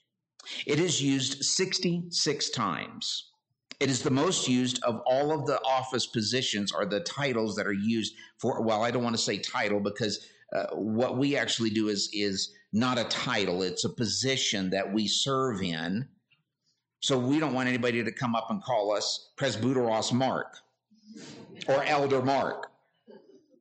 It 0.66 0.78
is 0.78 1.00
used 1.00 1.44
66 1.44 2.50
times. 2.50 3.31
It 3.82 3.90
is 3.90 4.00
the 4.00 4.12
most 4.12 4.46
used 4.46 4.80
of 4.84 5.00
all 5.06 5.32
of 5.32 5.44
the 5.44 5.60
office 5.64 6.06
positions 6.06 6.70
or 6.70 6.86
the 6.86 7.00
titles 7.00 7.56
that 7.56 7.66
are 7.66 7.72
used 7.72 8.14
for, 8.38 8.62
well, 8.62 8.84
I 8.84 8.92
don't 8.92 9.02
want 9.02 9.16
to 9.16 9.20
say 9.20 9.38
title 9.38 9.80
because 9.80 10.24
uh, 10.54 10.66
what 10.74 11.18
we 11.18 11.36
actually 11.36 11.70
do 11.70 11.88
is, 11.88 12.08
is 12.12 12.54
not 12.72 12.96
a 12.96 13.02
title, 13.02 13.60
it's 13.62 13.84
a 13.84 13.88
position 13.88 14.70
that 14.70 14.92
we 14.92 15.08
serve 15.08 15.62
in. 15.62 16.06
So 17.00 17.18
we 17.18 17.40
don't 17.40 17.54
want 17.54 17.68
anybody 17.68 18.04
to 18.04 18.12
come 18.12 18.36
up 18.36 18.50
and 18.50 18.62
call 18.62 18.92
us 18.92 19.32
Presbyteros 19.36 20.12
Mark 20.12 20.58
or 21.66 21.82
Elder 21.82 22.22
Mark. 22.22 22.70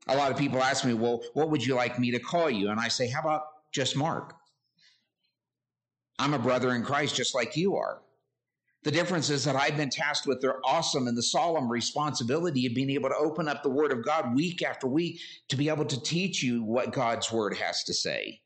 A 0.08 0.16
lot 0.16 0.30
of 0.32 0.38
people 0.38 0.62
ask 0.62 0.86
me, 0.86 0.94
well, 0.94 1.24
what 1.34 1.50
would 1.50 1.66
you 1.66 1.74
like 1.74 1.98
me 1.98 2.12
to 2.12 2.20
call 2.20 2.48
you? 2.48 2.70
And 2.70 2.80
I 2.80 2.90
say, 2.90 3.10
how 3.10 3.22
about 3.22 3.42
just 3.72 3.96
Mark? 3.98 4.36
I'm 6.20 6.36
a 6.36 6.40
brother 6.40 6.76
in 6.76 6.84
Christ 6.84 7.16
just 7.16 7.34
like 7.34 7.58
you 7.58 7.76
are. 7.76 8.04
The 8.84 8.92
difference 8.92 9.30
is 9.30 9.44
that 9.46 9.56
I've 9.56 9.78
been 9.78 9.92
tasked 9.92 10.26
with 10.26 10.42
the 10.42 10.56
awesome 10.66 11.08
and 11.08 11.16
the 11.16 11.22
solemn 11.22 11.72
responsibility 11.72 12.66
of 12.66 12.74
being 12.74 12.90
able 12.90 13.10
to 13.10 13.16
open 13.16 13.48
up 13.48 13.62
the 13.62 13.70
Word 13.70 13.92
of 13.92 14.04
God 14.04 14.34
week 14.34 14.64
after 14.64 14.88
week 14.88 15.20
to 15.50 15.56
be 15.56 15.70
able 15.70 15.86
to 15.86 16.02
teach 16.02 16.42
you 16.42 16.64
what 16.64 16.92
God's 16.92 17.32
Word 17.32 17.56
has 17.58 17.84
to 17.84 17.94
say. 17.94 18.42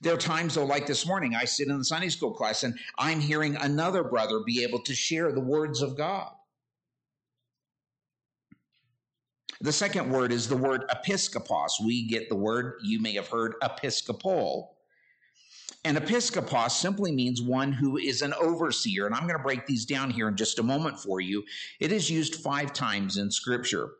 There 0.00 0.14
are 0.14 0.18
times, 0.18 0.54
though, 0.54 0.66
like 0.66 0.86
this 0.86 1.06
morning, 1.06 1.34
I 1.34 1.44
sit 1.44 1.68
in 1.68 1.78
the 1.78 1.84
Sunday 1.84 2.10
school 2.10 2.32
class 2.32 2.62
and 2.62 2.78
I'm 2.98 3.20
hearing 3.20 3.56
another 3.56 4.04
brother 4.04 4.40
be 4.44 4.62
able 4.62 4.82
to 4.82 4.94
share 4.94 5.32
the 5.32 5.40
words 5.40 5.80
of 5.80 5.96
God. 5.96 6.30
The 9.60 9.72
second 9.72 10.10
word 10.10 10.30
is 10.30 10.46
the 10.46 10.56
word 10.56 10.84
episkopos. 10.88 11.84
We 11.84 12.06
get 12.06 12.28
the 12.28 12.36
word, 12.36 12.74
you 12.84 13.00
may 13.00 13.14
have 13.14 13.28
heard, 13.28 13.54
episcopal. 13.60 14.77
And 15.84 15.96
episkopos 15.96 16.72
simply 16.72 17.12
means 17.12 17.40
one 17.40 17.72
who 17.72 17.96
is 17.96 18.22
an 18.22 18.34
overseer. 18.34 19.06
And 19.06 19.14
I'm 19.14 19.26
going 19.26 19.36
to 19.36 19.42
break 19.42 19.66
these 19.66 19.86
down 19.86 20.10
here 20.10 20.28
in 20.28 20.36
just 20.36 20.58
a 20.58 20.62
moment 20.62 20.98
for 20.98 21.20
you. 21.20 21.44
It 21.80 21.92
is 21.92 22.10
used 22.10 22.36
five 22.36 22.72
times 22.72 23.16
in 23.16 23.30
Scripture. 23.30 23.90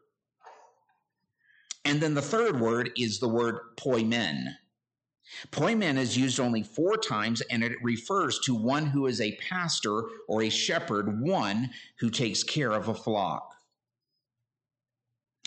And 1.84 2.00
then 2.00 2.14
the 2.14 2.22
third 2.22 2.60
word 2.60 2.90
is 2.96 3.18
the 3.18 3.28
word 3.28 3.58
poimen. 3.76 4.54
Poimen 5.52 5.96
is 5.96 6.16
used 6.16 6.40
only 6.40 6.62
four 6.62 6.96
times, 6.96 7.42
and 7.50 7.62
it 7.62 7.72
refers 7.82 8.38
to 8.40 8.54
one 8.54 8.86
who 8.86 9.06
is 9.06 9.20
a 9.20 9.36
pastor 9.36 10.04
or 10.26 10.42
a 10.42 10.48
shepherd, 10.48 11.20
one 11.20 11.70
who 12.00 12.10
takes 12.10 12.42
care 12.42 12.72
of 12.72 12.88
a 12.88 12.94
flock. 12.94 13.54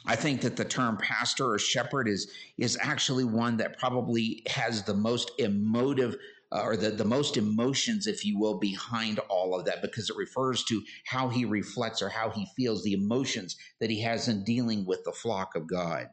I 0.06 0.16
think 0.16 0.42
that 0.42 0.56
the 0.56 0.66
term 0.66 0.98
pastor 0.98 1.52
or 1.52 1.60
shepherd 1.60 2.08
is 2.08 2.32
is 2.58 2.78
actually 2.82 3.24
one 3.24 3.58
that 3.58 3.78
probably 3.78 4.44
has 4.48 4.84
the 4.84 4.94
most 4.94 5.32
emotive 5.38 6.16
uh, 6.52 6.64
or 6.64 6.76
the, 6.76 6.90
the 6.90 7.06
most 7.06 7.38
emotions, 7.38 8.08
if 8.08 8.26
you 8.26 8.38
will, 8.38 8.60
behind 8.60 9.20
all 9.30 9.58
of 9.58 9.66
that 9.66 9.82
because 9.82 10.10
it 10.10 10.18
refers 10.18 10.64
to 10.66 10.84
how 11.06 11.30
he 11.30 11.46
reflects 11.46 12.02
or 12.02 12.10
how 12.10 12.30
he 12.30 12.46
feels, 12.58 12.84
the 12.84 12.94
emotions 12.94 13.56
that 13.80 13.90
he 13.90 14.02
has 14.02 14.28
in 14.28 14.44
dealing 14.44 14.86
with 14.86 15.02
the 15.06 15.14
flock 15.14 15.56
of 15.56 15.66
God. 15.68 16.08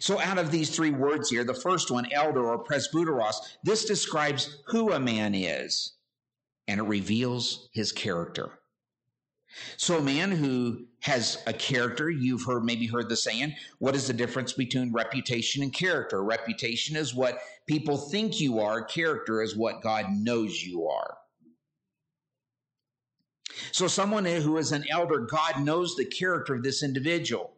So, 0.00 0.18
out 0.18 0.38
of 0.38 0.50
these 0.50 0.74
three 0.74 0.90
words 0.90 1.30
here, 1.30 1.44
the 1.44 1.54
first 1.54 1.92
one, 1.92 2.08
elder 2.10 2.44
or 2.44 2.64
presbyteros, 2.64 3.36
this 3.62 3.84
describes 3.84 4.60
who 4.66 4.92
a 4.92 4.98
man 4.98 5.32
is 5.34 5.94
and 6.66 6.80
it 6.80 6.84
reveals 6.84 7.68
his 7.72 7.92
character. 7.92 8.58
So 9.76 9.98
a 9.98 10.02
man 10.02 10.30
who 10.30 10.86
has 11.00 11.42
a 11.46 11.52
character, 11.52 12.10
you've 12.10 12.44
heard 12.44 12.64
maybe 12.64 12.86
heard 12.86 13.08
the 13.08 13.16
saying, 13.16 13.54
what 13.78 13.94
is 13.94 14.06
the 14.06 14.12
difference 14.12 14.52
between 14.52 14.92
reputation 14.92 15.62
and 15.62 15.72
character? 15.72 16.22
Reputation 16.22 16.96
is 16.96 17.14
what 17.14 17.40
people 17.66 17.96
think 17.96 18.40
you 18.40 18.60
are, 18.60 18.84
character 18.84 19.42
is 19.42 19.56
what 19.56 19.82
God 19.82 20.06
knows 20.10 20.62
you 20.62 20.86
are. 20.88 21.16
So 23.72 23.86
someone 23.86 24.24
who 24.24 24.56
is 24.58 24.72
an 24.72 24.84
elder, 24.90 25.20
God 25.20 25.60
knows 25.60 25.96
the 25.96 26.04
character 26.04 26.54
of 26.54 26.62
this 26.62 26.82
individual. 26.82 27.55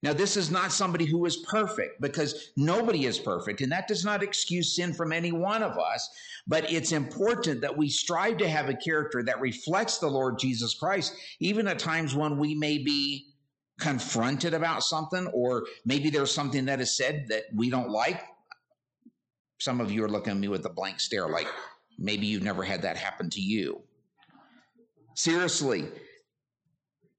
Now, 0.00 0.12
this 0.12 0.36
is 0.36 0.48
not 0.48 0.70
somebody 0.70 1.06
who 1.06 1.26
is 1.26 1.38
perfect 1.38 2.00
because 2.00 2.50
nobody 2.56 3.06
is 3.06 3.18
perfect, 3.18 3.60
and 3.62 3.72
that 3.72 3.88
does 3.88 4.04
not 4.04 4.22
excuse 4.22 4.76
sin 4.76 4.92
from 4.92 5.12
any 5.12 5.32
one 5.32 5.62
of 5.62 5.76
us. 5.76 6.08
But 6.46 6.70
it's 6.70 6.92
important 6.92 7.62
that 7.62 7.76
we 7.76 7.88
strive 7.88 8.36
to 8.38 8.48
have 8.48 8.68
a 8.68 8.74
character 8.74 9.24
that 9.24 9.40
reflects 9.40 9.98
the 9.98 10.06
Lord 10.06 10.38
Jesus 10.38 10.74
Christ, 10.74 11.14
even 11.40 11.66
at 11.66 11.80
times 11.80 12.14
when 12.14 12.38
we 12.38 12.54
may 12.54 12.78
be 12.78 13.34
confronted 13.80 14.54
about 14.54 14.84
something, 14.84 15.26
or 15.28 15.66
maybe 15.84 16.10
there's 16.10 16.32
something 16.32 16.66
that 16.66 16.80
is 16.80 16.96
said 16.96 17.26
that 17.28 17.44
we 17.52 17.68
don't 17.68 17.90
like. 17.90 18.22
Some 19.58 19.80
of 19.80 19.90
you 19.90 20.04
are 20.04 20.08
looking 20.08 20.32
at 20.32 20.38
me 20.38 20.46
with 20.46 20.64
a 20.64 20.70
blank 20.70 21.00
stare, 21.00 21.28
like 21.28 21.48
maybe 21.98 22.26
you've 22.26 22.44
never 22.44 22.62
had 22.62 22.82
that 22.82 22.96
happen 22.96 23.30
to 23.30 23.40
you. 23.40 23.82
Seriously, 25.14 25.86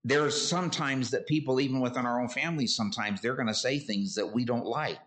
there's 0.04 0.50
sometimes 0.50 1.12
that 1.12 1.28
people, 1.28 1.60
even 1.60 1.82
within 1.82 2.06
our 2.06 2.22
own 2.22 2.30
families, 2.30 2.76
sometimes 2.76 3.22
they're 3.22 3.36
going 3.36 3.48
to 3.48 3.54
say 3.54 3.80
things 3.80 4.16
that 4.16 4.34
we 4.34 4.46
don't 4.46 4.66
like. 4.66 5.00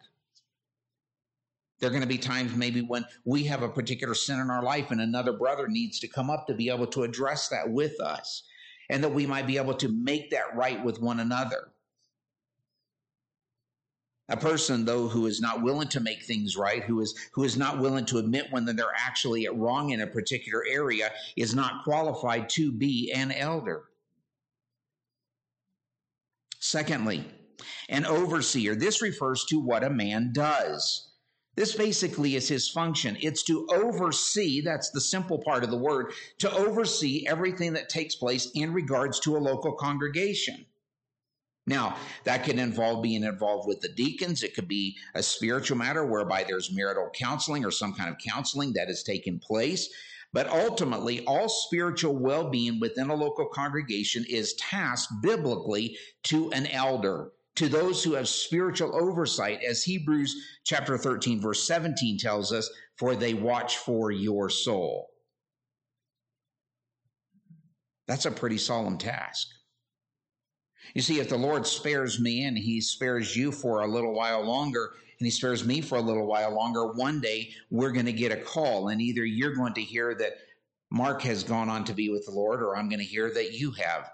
There 1.80 1.88
are 1.88 1.92
going 1.92 2.02
to 2.02 2.08
be 2.08 2.18
times 2.18 2.54
maybe 2.54 2.80
when 2.80 3.04
we 3.24 3.44
have 3.44 3.62
a 3.62 3.68
particular 3.68 4.14
sin 4.14 4.38
in 4.38 4.50
our 4.50 4.62
life 4.62 4.90
and 4.90 5.00
another 5.00 5.32
brother 5.32 5.66
needs 5.66 5.98
to 6.00 6.08
come 6.08 6.30
up 6.30 6.46
to 6.46 6.54
be 6.54 6.70
able 6.70 6.86
to 6.88 7.02
address 7.02 7.48
that 7.48 7.70
with 7.70 8.00
us 8.00 8.44
and 8.88 9.02
that 9.02 9.12
we 9.12 9.26
might 9.26 9.46
be 9.46 9.56
able 9.56 9.74
to 9.74 9.88
make 9.88 10.30
that 10.30 10.54
right 10.54 10.84
with 10.84 11.00
one 11.00 11.18
another. 11.18 11.72
A 14.28 14.36
person, 14.36 14.84
though, 14.84 15.08
who 15.08 15.26
is 15.26 15.40
not 15.40 15.62
willing 15.62 15.88
to 15.88 16.00
make 16.00 16.22
things 16.22 16.56
right, 16.56 16.84
who 16.84 17.00
is 17.00 17.14
who 17.32 17.42
is 17.42 17.56
not 17.56 17.80
willing 17.80 18.06
to 18.06 18.18
admit 18.18 18.46
when 18.50 18.64
they're 18.64 18.94
actually 18.96 19.48
wrong 19.48 19.90
in 19.90 20.00
a 20.00 20.06
particular 20.06 20.64
area, 20.70 21.12
is 21.36 21.54
not 21.54 21.82
qualified 21.82 22.48
to 22.50 22.70
be 22.70 23.12
an 23.12 23.32
elder. 23.32 23.84
Secondly, 26.72 27.22
an 27.90 28.06
overseer. 28.06 28.74
This 28.74 29.02
refers 29.02 29.44
to 29.50 29.60
what 29.60 29.84
a 29.84 29.90
man 29.90 30.32
does. 30.32 31.10
This 31.54 31.74
basically 31.74 32.34
is 32.34 32.48
his 32.48 32.70
function. 32.70 33.18
It's 33.20 33.42
to 33.42 33.68
oversee, 33.70 34.62
that's 34.62 34.88
the 34.88 35.02
simple 35.02 35.36
part 35.36 35.64
of 35.64 35.70
the 35.70 35.76
word, 35.76 36.14
to 36.38 36.50
oversee 36.50 37.26
everything 37.28 37.74
that 37.74 37.90
takes 37.90 38.14
place 38.14 38.50
in 38.54 38.72
regards 38.72 39.20
to 39.20 39.36
a 39.36 39.44
local 39.50 39.72
congregation. 39.72 40.64
Now, 41.66 41.98
that 42.24 42.42
can 42.42 42.58
involve 42.58 43.02
being 43.02 43.22
involved 43.22 43.68
with 43.68 43.82
the 43.82 43.92
deacons. 43.92 44.42
It 44.42 44.54
could 44.54 44.66
be 44.66 44.96
a 45.14 45.22
spiritual 45.22 45.76
matter 45.76 46.06
whereby 46.06 46.42
there's 46.42 46.72
marital 46.72 47.10
counseling 47.12 47.66
or 47.66 47.70
some 47.70 47.92
kind 47.92 48.08
of 48.08 48.16
counseling 48.16 48.72
that 48.72 48.88
has 48.88 49.02
taken 49.02 49.38
place. 49.38 49.90
But 50.32 50.48
ultimately, 50.48 51.24
all 51.26 51.48
spiritual 51.48 52.16
well 52.16 52.48
being 52.48 52.80
within 52.80 53.10
a 53.10 53.14
local 53.14 53.46
congregation 53.46 54.24
is 54.28 54.54
tasked 54.54 55.12
biblically 55.22 55.98
to 56.24 56.50
an 56.52 56.66
elder, 56.68 57.32
to 57.56 57.68
those 57.68 58.02
who 58.02 58.14
have 58.14 58.28
spiritual 58.28 58.96
oversight, 58.96 59.62
as 59.62 59.82
Hebrews 59.82 60.34
chapter 60.64 60.96
13, 60.96 61.40
verse 61.40 61.62
17 61.64 62.18
tells 62.18 62.50
us, 62.50 62.70
for 62.96 63.14
they 63.14 63.34
watch 63.34 63.76
for 63.76 64.10
your 64.10 64.48
soul. 64.48 65.10
That's 68.08 68.26
a 68.26 68.30
pretty 68.30 68.58
solemn 68.58 68.98
task. 68.98 69.48
You 70.94 71.02
see, 71.02 71.20
if 71.20 71.28
the 71.28 71.36
Lord 71.36 71.66
spares 71.66 72.18
me 72.18 72.44
and 72.44 72.56
he 72.56 72.80
spares 72.80 73.36
you 73.36 73.52
for 73.52 73.80
a 73.82 73.86
little 73.86 74.14
while 74.14 74.42
longer, 74.42 74.94
and 75.22 75.26
he 75.28 75.30
spares 75.30 75.64
me 75.64 75.80
for 75.80 75.98
a 75.98 76.02
little 76.02 76.26
while 76.26 76.52
longer, 76.52 76.84
one 76.94 77.20
day 77.20 77.52
we're 77.70 77.92
going 77.92 78.06
to 78.06 78.12
get 78.12 78.32
a 78.32 78.36
call, 78.36 78.88
and 78.88 79.00
either 79.00 79.24
you're 79.24 79.54
going 79.54 79.72
to 79.74 79.80
hear 79.80 80.16
that 80.16 80.32
Mark 80.90 81.22
has 81.22 81.44
gone 81.44 81.68
on 81.68 81.84
to 81.84 81.94
be 81.94 82.08
with 82.08 82.26
the 82.26 82.32
Lord, 82.32 82.60
or 82.60 82.76
I'm 82.76 82.88
going 82.88 82.98
to 82.98 83.04
hear 83.04 83.32
that 83.32 83.52
you 83.52 83.70
have. 83.70 84.10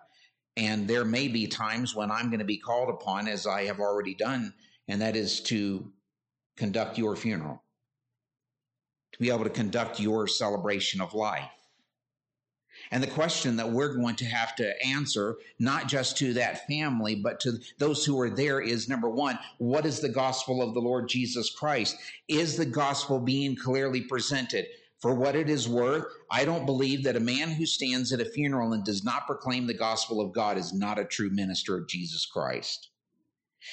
And 0.59 0.87
there 0.87 1.07
may 1.07 1.29
be 1.29 1.47
times 1.47 1.95
when 1.95 2.11
I'm 2.11 2.29
going 2.29 2.41
to 2.41 2.45
be 2.45 2.59
called 2.59 2.91
upon, 2.91 3.27
as 3.27 3.47
I 3.47 3.65
have 3.65 3.81
already 3.81 4.13
done, 4.13 4.53
and 4.87 5.01
that 5.01 5.17
is 5.17 5.41
to 5.45 5.91
conduct 6.59 6.99
your 6.99 7.17
funeral, 7.17 7.63
to 9.15 9.19
be 9.19 9.31
able 9.31 9.45
to 9.45 9.51
conduct 9.51 10.01
your 10.01 10.29
celebration 10.29 11.01
of 11.01 11.15
life. 11.15 11.49
And 12.91 13.03
the 13.03 13.09
question 13.09 13.57
that 13.57 13.71
we're 13.71 13.97
going 13.97 14.17
to 14.17 14.25
have 14.25 14.57
to 14.57 14.87
answer, 14.87 15.37
not 15.59 15.89
just 15.89 16.17
to 16.19 16.33
that 16.35 16.67
family, 16.67 17.15
but 17.15 17.41
to 17.41 17.59
those 17.79 18.05
who 18.05 18.19
are 18.21 18.31
there, 18.31 18.61
is 18.61 18.89
number 18.89 19.09
one, 19.09 19.39
what 19.59 19.87
is 19.87 20.01
the 20.01 20.09
gospel 20.09 20.63
of 20.63 20.75
the 20.75 20.81
Lord 20.81 21.09
Jesus 21.09 21.51
Christ? 21.51 21.97
Is 22.29 22.57
the 22.57 22.67
gospel 22.67 23.21
being 23.21 23.57
clearly 23.57 24.03
presented? 24.03 24.67
For 25.01 25.15
what 25.15 25.37
it 25.37 25.49
is 25.49 25.69
worth, 25.69 26.07
I 26.29 26.45
don't 26.45 26.67
believe 26.67 27.05
that 27.05 27.15
a 27.15 27.21
man 27.21 27.51
who 27.51 27.67
stands 27.67 28.13
at 28.13 28.21
a 28.21 28.25
funeral 28.25 28.73
and 28.73 28.85
does 28.85 29.05
not 29.05 29.27
proclaim 29.27 29.67
the 29.67 29.75
gospel 29.75 30.21
of 30.21 30.33
God 30.33 30.59
is 30.59 30.73
not 30.73 30.99
a 30.99 31.05
true 31.05 31.31
minister 31.31 31.77
of 31.77 31.89
Jesus 31.89 32.27
Christ. 32.27 32.89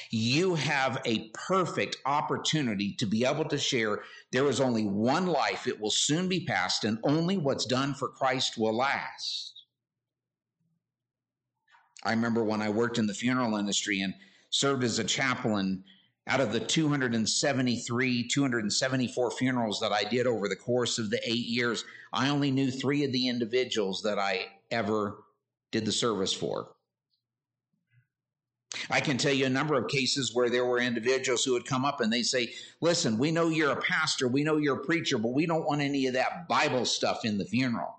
You 0.09 0.55
have 0.55 1.01
a 1.05 1.29
perfect 1.29 1.97
opportunity 2.05 2.93
to 2.95 3.05
be 3.05 3.25
able 3.25 3.45
to 3.45 3.57
share 3.57 4.03
there 4.31 4.47
is 4.49 4.61
only 4.61 4.85
one 4.85 5.27
life, 5.27 5.67
it 5.67 5.79
will 5.79 5.91
soon 5.91 6.27
be 6.27 6.45
past, 6.45 6.83
and 6.83 6.99
only 7.03 7.37
what's 7.37 7.65
done 7.65 7.93
for 7.93 8.09
Christ 8.09 8.57
will 8.57 8.75
last. 8.75 9.53
I 12.03 12.11
remember 12.11 12.43
when 12.43 12.61
I 12.61 12.69
worked 12.69 12.97
in 12.97 13.07
the 13.07 13.13
funeral 13.13 13.55
industry 13.55 14.01
and 14.01 14.13
served 14.51 14.83
as 14.83 14.99
a 14.99 15.03
chaplain 15.03 15.83
out 16.27 16.39
of 16.39 16.51
the 16.51 16.59
273, 16.59 18.27
274 18.27 19.31
funerals 19.31 19.79
that 19.79 19.91
I 19.91 20.03
did 20.03 20.27
over 20.27 20.47
the 20.47 20.55
course 20.55 20.97
of 20.97 21.09
the 21.09 21.19
eight 21.23 21.45
years, 21.45 21.83
I 22.13 22.29
only 22.29 22.51
knew 22.51 22.71
three 22.71 23.03
of 23.03 23.11
the 23.11 23.27
individuals 23.27 24.01
that 24.03 24.17
I 24.17 24.47
ever 24.71 25.23
did 25.71 25.85
the 25.85 25.91
service 25.91 26.33
for. 26.33 26.74
I 28.89 28.99
can 28.99 29.17
tell 29.17 29.33
you 29.33 29.45
a 29.45 29.49
number 29.49 29.75
of 29.75 29.87
cases 29.87 30.33
where 30.33 30.49
there 30.49 30.65
were 30.65 30.79
individuals 30.79 31.43
who 31.43 31.53
would 31.53 31.65
come 31.65 31.85
up 31.85 32.01
and 32.01 32.11
they 32.11 32.23
say, 32.23 32.53
Listen, 32.81 33.17
we 33.17 33.31
know 33.31 33.49
you're 33.49 33.71
a 33.71 33.81
pastor, 33.81 34.27
we 34.27 34.43
know 34.43 34.57
you're 34.57 34.81
a 34.81 34.85
preacher, 34.85 35.17
but 35.17 35.33
we 35.33 35.45
don't 35.45 35.65
want 35.65 35.81
any 35.81 36.07
of 36.07 36.13
that 36.13 36.47
Bible 36.47 36.85
stuff 36.85 37.25
in 37.25 37.37
the 37.37 37.45
funeral. 37.45 37.95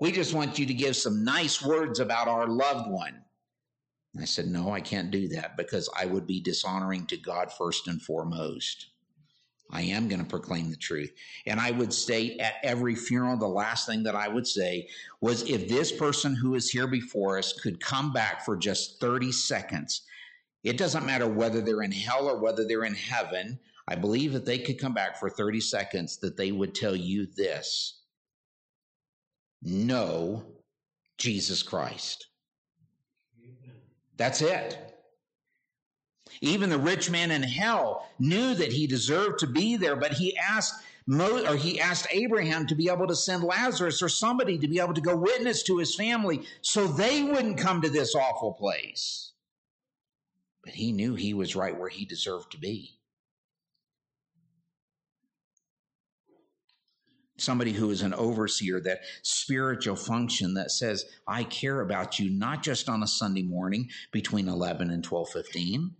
We 0.00 0.12
just 0.12 0.34
want 0.34 0.58
you 0.58 0.66
to 0.66 0.74
give 0.74 0.96
some 0.96 1.24
nice 1.24 1.64
words 1.64 2.00
about 2.00 2.28
our 2.28 2.46
loved 2.46 2.90
one. 2.90 3.24
I 4.20 4.24
said, 4.24 4.46
No, 4.46 4.72
I 4.72 4.80
can't 4.80 5.10
do 5.10 5.28
that 5.28 5.56
because 5.56 5.88
I 5.96 6.06
would 6.06 6.26
be 6.26 6.40
dishonoring 6.40 7.06
to 7.06 7.16
God 7.16 7.52
first 7.52 7.88
and 7.88 8.00
foremost. 8.00 8.90
I 9.70 9.82
am 9.82 10.08
going 10.08 10.22
to 10.22 10.28
proclaim 10.28 10.70
the 10.70 10.76
truth. 10.76 11.12
And 11.46 11.58
I 11.58 11.70
would 11.70 11.92
state 11.92 12.38
at 12.40 12.54
every 12.62 12.94
funeral, 12.94 13.36
the 13.36 13.48
last 13.48 13.86
thing 13.86 14.02
that 14.04 14.14
I 14.14 14.28
would 14.28 14.46
say 14.46 14.88
was 15.20 15.42
if 15.48 15.68
this 15.68 15.90
person 15.90 16.34
who 16.34 16.54
is 16.54 16.70
here 16.70 16.86
before 16.86 17.38
us 17.38 17.52
could 17.52 17.80
come 17.80 18.12
back 18.12 18.44
for 18.44 18.56
just 18.56 19.00
30 19.00 19.32
seconds, 19.32 20.02
it 20.62 20.76
doesn't 20.76 21.06
matter 21.06 21.28
whether 21.28 21.60
they're 21.60 21.82
in 21.82 21.92
hell 21.92 22.28
or 22.28 22.38
whether 22.38 22.66
they're 22.66 22.84
in 22.84 22.94
heaven. 22.94 23.58
I 23.88 23.96
believe 23.96 24.32
that 24.32 24.46
they 24.46 24.58
could 24.58 24.78
come 24.78 24.94
back 24.94 25.18
for 25.18 25.28
30 25.28 25.60
seconds, 25.60 26.18
that 26.18 26.36
they 26.36 26.52
would 26.52 26.74
tell 26.74 26.96
you 26.96 27.26
this 27.36 28.00
Know 29.62 30.44
Jesus 31.18 31.62
Christ. 31.62 32.28
That's 34.16 34.42
it. 34.42 34.93
Even 36.44 36.68
the 36.68 36.78
rich 36.78 37.10
man 37.10 37.30
in 37.30 37.42
hell 37.42 38.06
knew 38.18 38.54
that 38.54 38.70
he 38.70 38.86
deserved 38.86 39.38
to 39.38 39.46
be 39.46 39.76
there, 39.76 39.96
but 39.96 40.12
he 40.12 40.36
asked 40.36 40.74
Mo, 41.06 41.42
or 41.46 41.56
he 41.56 41.80
asked 41.80 42.06
Abraham 42.10 42.66
to 42.66 42.74
be 42.74 42.90
able 42.90 43.06
to 43.06 43.16
send 43.16 43.44
Lazarus 43.44 44.02
or 44.02 44.10
somebody 44.10 44.58
to 44.58 44.68
be 44.68 44.78
able 44.78 44.92
to 44.94 45.00
go 45.00 45.16
witness 45.16 45.62
to 45.64 45.78
his 45.78 45.94
family 45.94 46.42
so 46.60 46.86
they 46.86 47.22
wouldn't 47.22 47.58
come 47.58 47.80
to 47.80 47.88
this 47.88 48.14
awful 48.14 48.52
place. 48.52 49.32
But 50.62 50.74
he 50.74 50.92
knew 50.92 51.14
he 51.14 51.32
was 51.32 51.56
right 51.56 51.78
where 51.78 51.88
he 51.88 52.04
deserved 52.04 52.52
to 52.52 52.58
be. 52.58 52.98
Somebody 57.38 57.72
who 57.72 57.90
is 57.90 58.02
an 58.02 58.14
overseer, 58.14 58.80
that 58.80 59.00
spiritual 59.22 59.96
function 59.96 60.54
that 60.54 60.70
says, 60.70 61.04
I 61.26 61.44
care 61.44 61.80
about 61.80 62.18
you, 62.18 62.30
not 62.30 62.62
just 62.62 62.88
on 62.88 63.02
a 63.02 63.06
Sunday 63.06 63.42
morning 63.42 63.88
between 64.12 64.48
11 64.48 64.90
and 64.90 65.02
12 65.02 65.30
15 65.30 65.96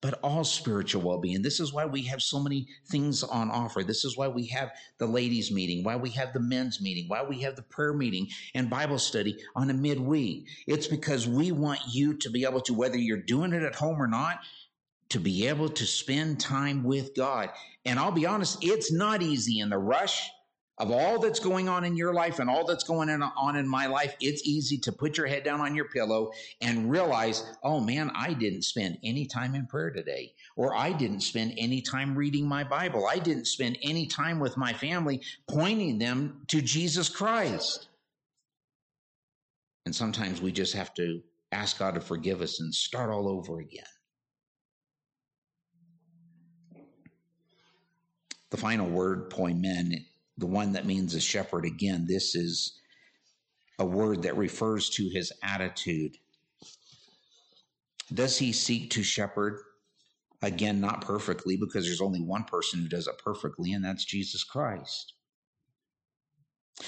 but 0.00 0.18
all 0.22 0.44
spiritual 0.44 1.02
well 1.02 1.18
being. 1.18 1.42
This 1.42 1.60
is 1.60 1.72
why 1.72 1.84
we 1.84 2.02
have 2.02 2.22
so 2.22 2.40
many 2.40 2.68
things 2.90 3.22
on 3.22 3.50
offer. 3.50 3.82
This 3.82 4.04
is 4.04 4.16
why 4.16 4.28
we 4.28 4.46
have 4.46 4.70
the 4.98 5.06
ladies' 5.06 5.50
meeting, 5.50 5.84
why 5.84 5.96
we 5.96 6.10
have 6.10 6.32
the 6.32 6.40
men's 6.40 6.80
meeting, 6.80 7.06
why 7.08 7.22
we 7.22 7.40
have 7.40 7.56
the 7.56 7.62
prayer 7.62 7.92
meeting 7.92 8.28
and 8.54 8.70
Bible 8.70 8.98
study 8.98 9.36
on 9.54 9.70
a 9.70 9.74
midweek. 9.74 10.46
It's 10.66 10.86
because 10.86 11.28
we 11.28 11.52
want 11.52 11.80
you 11.90 12.14
to 12.14 12.30
be 12.30 12.44
able 12.44 12.60
to, 12.62 12.74
whether 12.74 12.98
you're 12.98 13.18
doing 13.18 13.52
it 13.52 13.62
at 13.62 13.74
home 13.74 14.00
or 14.00 14.08
not, 14.08 14.40
to 15.10 15.18
be 15.18 15.48
able 15.48 15.68
to 15.68 15.84
spend 15.84 16.40
time 16.40 16.84
with 16.84 17.14
God. 17.14 17.50
And 17.84 17.98
I'll 17.98 18.12
be 18.12 18.26
honest, 18.26 18.58
it's 18.62 18.92
not 18.92 19.22
easy 19.22 19.58
in 19.58 19.68
the 19.68 19.78
rush 19.78 20.30
of 20.80 20.90
all 20.90 21.18
that's 21.18 21.38
going 21.38 21.68
on 21.68 21.84
in 21.84 21.94
your 21.94 22.14
life 22.14 22.38
and 22.38 22.48
all 22.48 22.64
that's 22.64 22.84
going 22.84 23.10
on 23.10 23.56
in 23.56 23.68
my 23.68 23.86
life, 23.86 24.16
it's 24.18 24.46
easy 24.46 24.78
to 24.78 24.90
put 24.90 25.18
your 25.18 25.26
head 25.26 25.44
down 25.44 25.60
on 25.60 25.76
your 25.76 25.84
pillow 25.84 26.32
and 26.62 26.90
realize, 26.90 27.44
oh 27.62 27.80
man, 27.80 28.10
I 28.14 28.32
didn't 28.32 28.62
spend 28.62 28.96
any 29.04 29.26
time 29.26 29.54
in 29.54 29.66
prayer 29.66 29.90
today, 29.90 30.32
or 30.56 30.74
I 30.74 30.92
didn't 30.92 31.20
spend 31.20 31.52
any 31.58 31.82
time 31.82 32.16
reading 32.16 32.48
my 32.48 32.64
Bible. 32.64 33.06
I 33.06 33.18
didn't 33.18 33.44
spend 33.44 33.76
any 33.82 34.06
time 34.06 34.40
with 34.40 34.56
my 34.56 34.72
family 34.72 35.20
pointing 35.46 35.98
them 35.98 36.44
to 36.48 36.62
Jesus 36.62 37.10
Christ. 37.10 37.88
And 39.84 39.94
sometimes 39.94 40.40
we 40.40 40.50
just 40.50 40.72
have 40.72 40.94
to 40.94 41.20
ask 41.52 41.78
God 41.78 41.94
to 41.94 42.00
forgive 42.00 42.40
us 42.40 42.58
and 42.58 42.74
start 42.74 43.10
all 43.10 43.28
over 43.28 43.60
again. 43.60 43.84
The 48.50 48.56
final 48.56 48.88
word, 48.88 49.30
poimen, 49.30 50.06
the 50.40 50.46
one 50.46 50.72
that 50.72 50.86
means 50.86 51.14
a 51.14 51.20
shepherd. 51.20 51.64
Again, 51.64 52.06
this 52.08 52.34
is 52.34 52.78
a 53.78 53.84
word 53.84 54.22
that 54.22 54.36
refers 54.36 54.88
to 54.90 55.08
his 55.08 55.32
attitude. 55.42 56.16
Does 58.12 58.38
he 58.38 58.52
seek 58.52 58.90
to 58.90 59.02
shepherd? 59.02 59.60
Again, 60.42 60.80
not 60.80 61.02
perfectly, 61.02 61.56
because 61.56 61.84
there's 61.84 62.00
only 62.00 62.22
one 62.22 62.44
person 62.44 62.80
who 62.80 62.88
does 62.88 63.06
it 63.06 63.20
perfectly, 63.22 63.72
and 63.72 63.84
that's 63.84 64.04
Jesus 64.04 64.42
Christ. 64.42 65.12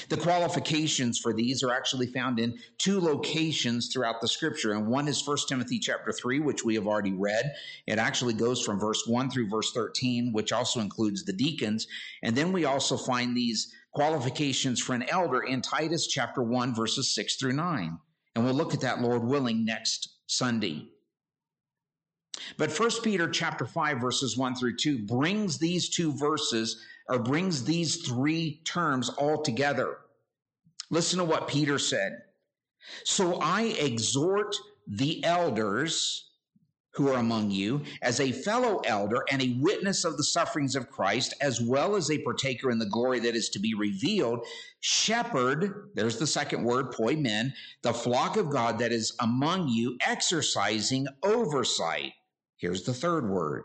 The 0.09 0.17
qualifications 0.17 1.19
for 1.19 1.33
these 1.33 1.63
are 1.63 1.73
actually 1.73 2.07
found 2.07 2.39
in 2.39 2.59
two 2.79 3.01
locations 3.01 3.93
throughout 3.93 4.21
the 4.21 4.29
scripture. 4.29 4.73
And 4.73 4.87
one 4.87 5.09
is 5.09 5.27
1 5.27 5.37
Timothy 5.49 5.79
chapter 5.79 6.13
3, 6.13 6.41
which 6.41 6.65
we 6.65 6.75
have 6.75 6.87
already 6.87 7.13
read. 7.13 7.53
It 7.87 7.99
actually 7.99 8.35
goes 8.35 8.63
from 8.63 8.81
verse 8.81 9.07
1 9.07 9.31
through 9.31 9.49
verse 9.49 9.73
13, 9.73 10.33
which 10.33 10.53
also 10.53 10.81
includes 10.81 11.25
the 11.25 11.33
deacons. 11.33 11.87
And 12.23 12.35
then 12.35 12.53
we 12.53 12.65
also 12.65 12.97
find 12.97 13.37
these 13.37 13.73
qualifications 13.93 14.81
for 14.81 14.95
an 14.95 15.09
elder 15.09 15.43
in 15.43 15.61
Titus 15.61 16.07
chapter 16.07 16.43
1, 16.43 16.75
verses 16.75 17.15
6 17.15 17.37
through 17.37 17.53
9. 17.53 17.99
And 18.35 18.45
we'll 18.45 18.55
look 18.55 18.75
at 18.75 18.81
that, 18.81 19.03
Lord 19.03 19.25
willing, 19.25 19.65
next 19.65 20.17
Sunday. 20.27 20.89
But 22.57 22.77
1 22.77 22.91
Peter 23.03 23.29
chapter 23.29 23.67
5, 23.67 24.01
verses 24.01 24.37
1 24.37 24.57
through 24.57 24.77
2 24.77 25.01
brings 25.01 25.59
these 25.59 25.89
two 25.89 26.13
verses 26.17 26.83
or 27.09 27.19
brings 27.19 27.65
these 27.65 28.07
three 28.07 28.61
terms 28.65 29.09
all 29.11 29.43
together. 29.43 29.99
Listen 30.91 31.19
to 31.19 31.25
what 31.25 31.49
Peter 31.49 31.79
said. 31.79 32.19
So 33.05 33.39
I 33.41 33.63
exhort 33.63 34.57
the 34.87 35.25
elders 35.25 36.29
who 36.95 37.09
are 37.09 37.19
among 37.19 37.51
you 37.51 37.81
as 38.03 38.21
a 38.21 38.33
fellow 38.33 38.81
elder 38.85 39.25
and 39.31 39.41
a 39.41 39.57
witness 39.61 40.05
of 40.05 40.17
the 40.17 40.25
sufferings 40.25 40.77
of 40.77 40.91
Christ, 40.91 41.33
as 41.41 41.61
well 41.61 41.97
as 41.97 42.11
a 42.11 42.19
partaker 42.19 42.71
in 42.71 42.79
the 42.79 42.87
glory 42.87 43.19
that 43.21 43.35
is 43.35 43.49
to 43.51 43.59
be 43.59 43.73
revealed, 43.75 44.45
shepherd, 44.81 45.91
there's 45.95 46.19
the 46.19 46.27
second 46.27 46.65
word, 46.65 46.93
poimen, 46.93 47.55
the 47.83 47.95
flock 47.95 48.37
of 48.37 48.51
God 48.51 48.79
that 48.79 48.93
is 48.93 49.17
among 49.21 49.69
you, 49.69 49.97
exercising 50.07 51.07
oversight. 51.23 52.13
Here's 52.59 52.83
the 52.83 52.95
third 52.95 53.29
word, 53.29 53.65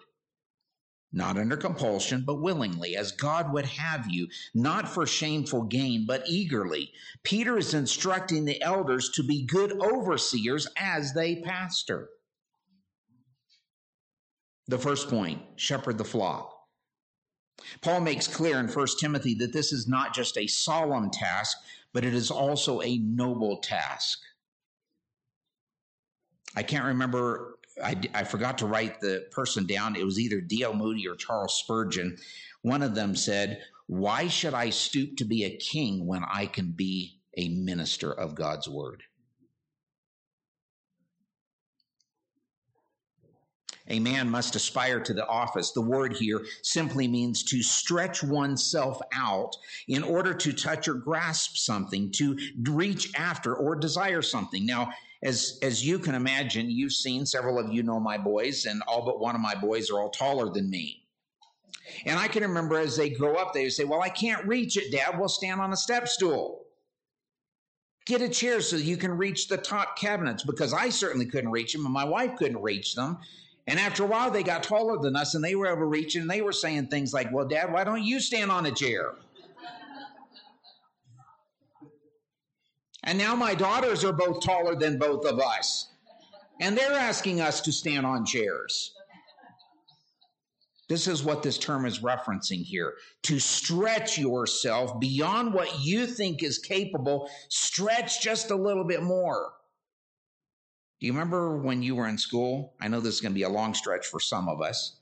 not 1.12 1.38
under 1.38 1.58
compulsion, 1.58 2.24
but 2.26 2.42
willingly, 2.42 2.96
as 2.96 3.12
God 3.12 3.54
would 3.54 3.66
have 3.66 4.08
you, 4.10 4.28
not 4.54 4.90
for 4.90 5.06
shameful 5.06 5.64
gain, 5.64 6.06
but 6.06 6.24
eagerly. 6.28 6.92
Peter 7.24 7.58
is 7.58 7.74
instructing 7.74 8.46
the 8.46 8.62
elders 8.62 9.10
to 9.12 9.24
be 9.24 9.46
good 9.46 9.72
overseers 9.82 10.68
as 10.78 11.14
they 11.14 11.38
pastor. 11.38 12.10
The 14.68 14.78
first 14.78 15.10
point 15.10 15.42
shepherd 15.56 15.98
the 15.98 16.04
flock. 16.04 16.54
Paul 17.82 18.02
makes 18.02 18.28
clear 18.28 18.60
in 18.60 18.68
1 18.68 18.88
Timothy 19.00 19.34
that 19.36 19.54
this 19.54 19.72
is 19.72 19.88
not 19.88 20.14
just 20.14 20.38
a 20.38 20.48
solemn 20.48 21.10
task, 21.10 21.58
but 21.94 22.06
it 22.06 22.14
is 22.14 22.30
also 22.30 22.82
a 22.82 22.98
noble 22.98 23.58
task. 23.58 24.20
I 26.56 26.64
can't 26.64 26.86
remember 26.86 27.57
I, 27.84 27.96
I 28.14 28.24
forgot 28.24 28.58
to 28.60 28.66
write 28.66 29.00
the 29.00 29.28
person 29.32 29.66
down. 29.66 29.96
It 29.96 30.06
was 30.06 30.20
either 30.20 30.42
D.L. 30.42 30.74
Moody 30.74 31.08
or 31.08 31.16
Charles 31.16 31.60
Spurgeon. 31.60 32.18
One 32.62 32.82
of 32.82 32.96
them 32.96 33.16
said, 33.16 33.62
Why 33.88 34.28
should 34.28 34.54
I 34.54 34.70
stoop 34.70 35.18
to 35.18 35.26
be 35.26 35.44
a 35.44 35.58
king 35.58 36.06
when 36.06 36.24
I 36.24 36.46
can 36.48 36.72
be 36.72 37.20
a 37.38 37.50
minister 37.50 38.12
of 38.12 38.36
God's 38.36 38.68
word? 38.68 39.04
A 43.90 44.00
man 44.00 44.30
must 44.30 44.56
aspire 44.56 45.00
to 45.00 45.14
the 45.14 45.26
office. 45.28 45.72
The 45.72 45.82
word 45.82 46.18
here 46.18 46.46
simply 46.62 47.08
means 47.08 47.44
to 47.44 47.64
stretch 47.64 48.22
oneself 48.22 49.00
out 49.14 49.56
in 49.88 50.04
order 50.04 50.34
to 50.34 50.52
touch 50.52 50.90
or 50.90 50.96
grasp 50.96 51.56
something, 51.56 52.12
to 52.18 52.38
reach 52.64 53.14
after 53.18 53.56
or 53.56 53.76
desire 53.76 54.22
something. 54.22 54.66
Now, 54.66 54.92
as 55.24 55.58
as 55.62 55.86
you 55.86 56.00
can 56.00 56.16
imagine, 56.16 56.70
you've 56.70 56.94
seen 56.94 57.26
several 57.26 57.58
of 57.60 57.74
you 57.74 57.84
know 57.84 58.00
my 58.00 58.18
boys, 58.18 58.66
and 58.66 58.82
all 58.88 59.06
but 59.06 59.20
one 59.20 59.36
of 59.36 59.42
my 59.42 59.56
boys 59.56 59.90
are 59.90 60.00
all 60.00 60.10
taller 60.10 60.50
than 60.52 60.70
me. 60.70 61.04
And 62.06 62.20
I 62.20 62.28
can 62.28 62.44
remember 62.44 62.78
as 62.78 62.98
they 62.98 63.10
grow 63.10 63.36
up, 63.36 63.54
they 63.54 63.70
say, 63.70 63.84
Well, 63.84 64.02
I 64.02 64.10
can't 64.10 64.46
reach 64.46 64.78
it, 64.78 64.92
Dad. 64.92 65.18
We'll 65.18 65.30
stand 65.30 65.62
on 65.62 65.74
a 65.74 65.78
step 65.78 66.08
stool. 66.08 66.64
Get 68.06 68.22
a 68.22 68.30
chair 68.30 68.62
so 68.62 68.78
you 68.78 68.98
can 68.98 69.12
reach 69.12 69.48
the 69.48 69.58
top 69.58 69.98
cabinets 69.98 70.44
because 70.44 70.74
I 70.74 70.90
certainly 70.90 71.26
couldn't 71.26 71.52
reach 71.52 71.74
them 71.74 71.86
and 71.86 71.94
my 71.94 72.06
wife 72.06 72.38
couldn't 72.38 72.62
reach 72.62 72.96
them. 72.96 73.18
And 73.66 73.80
after 73.80 74.04
a 74.04 74.08
while, 74.08 74.32
they 74.32 74.44
got 74.44 74.64
taller 74.64 74.98
than 74.98 75.18
us 75.18 75.36
and 75.36 75.44
they 75.44 75.56
were 75.56 75.76
reach 75.86 76.16
and 76.16 76.30
they 76.30 76.42
were 76.42 76.54
saying 76.54 76.88
things 76.88 77.14
like, 77.14 77.32
Well, 77.32 77.48
Dad, 77.48 77.72
why 77.72 77.84
don't 77.84 78.04
you 78.04 78.20
stand 78.20 78.52
on 78.52 78.66
a 78.66 78.72
chair? 78.72 79.14
And 83.04 83.18
now 83.18 83.36
my 83.36 83.56
daughters 83.56 84.04
are 84.04 84.14
both 84.14 84.42
taller 84.44 84.76
than 84.76 84.98
both 84.98 85.26
of 85.26 85.40
us. 85.40 85.90
And 86.60 86.78
they're 86.78 86.94
asking 86.94 87.40
us 87.42 87.62
to 87.62 87.72
stand 87.72 88.06
on 88.06 88.26
chairs. 88.26 88.94
This 90.90 91.08
is 91.08 91.24
what 91.24 91.44
this 91.44 91.58
term 91.58 91.86
is 91.86 92.00
referencing 92.00 92.64
here. 92.64 92.94
To 93.24 93.40
stretch 93.40 94.18
yourself 94.18 95.00
beyond 95.00 95.54
what 95.54 95.82
you 95.82 96.08
think 96.08 96.42
is 96.42 96.58
capable, 96.58 97.30
stretch 97.50 98.22
just 98.22 98.52
a 98.52 98.56
little 98.56 98.86
bit 98.86 99.04
more. 99.04 99.52
Do 101.00 101.06
you 101.06 101.14
remember 101.14 101.58
when 101.58 101.84
you 101.84 101.96
were 101.96 102.08
in 102.08 102.18
school? 102.18 102.74
I 102.82 102.88
know 102.88 103.00
this 103.00 103.16
is 103.16 103.22
going 103.22 103.34
to 103.34 103.38
be 103.38 103.44
a 103.44 103.50
long 103.50 103.74
stretch 103.74 104.08
for 104.08 104.20
some 104.20 104.48
of 104.50 104.62
us. 104.62 104.98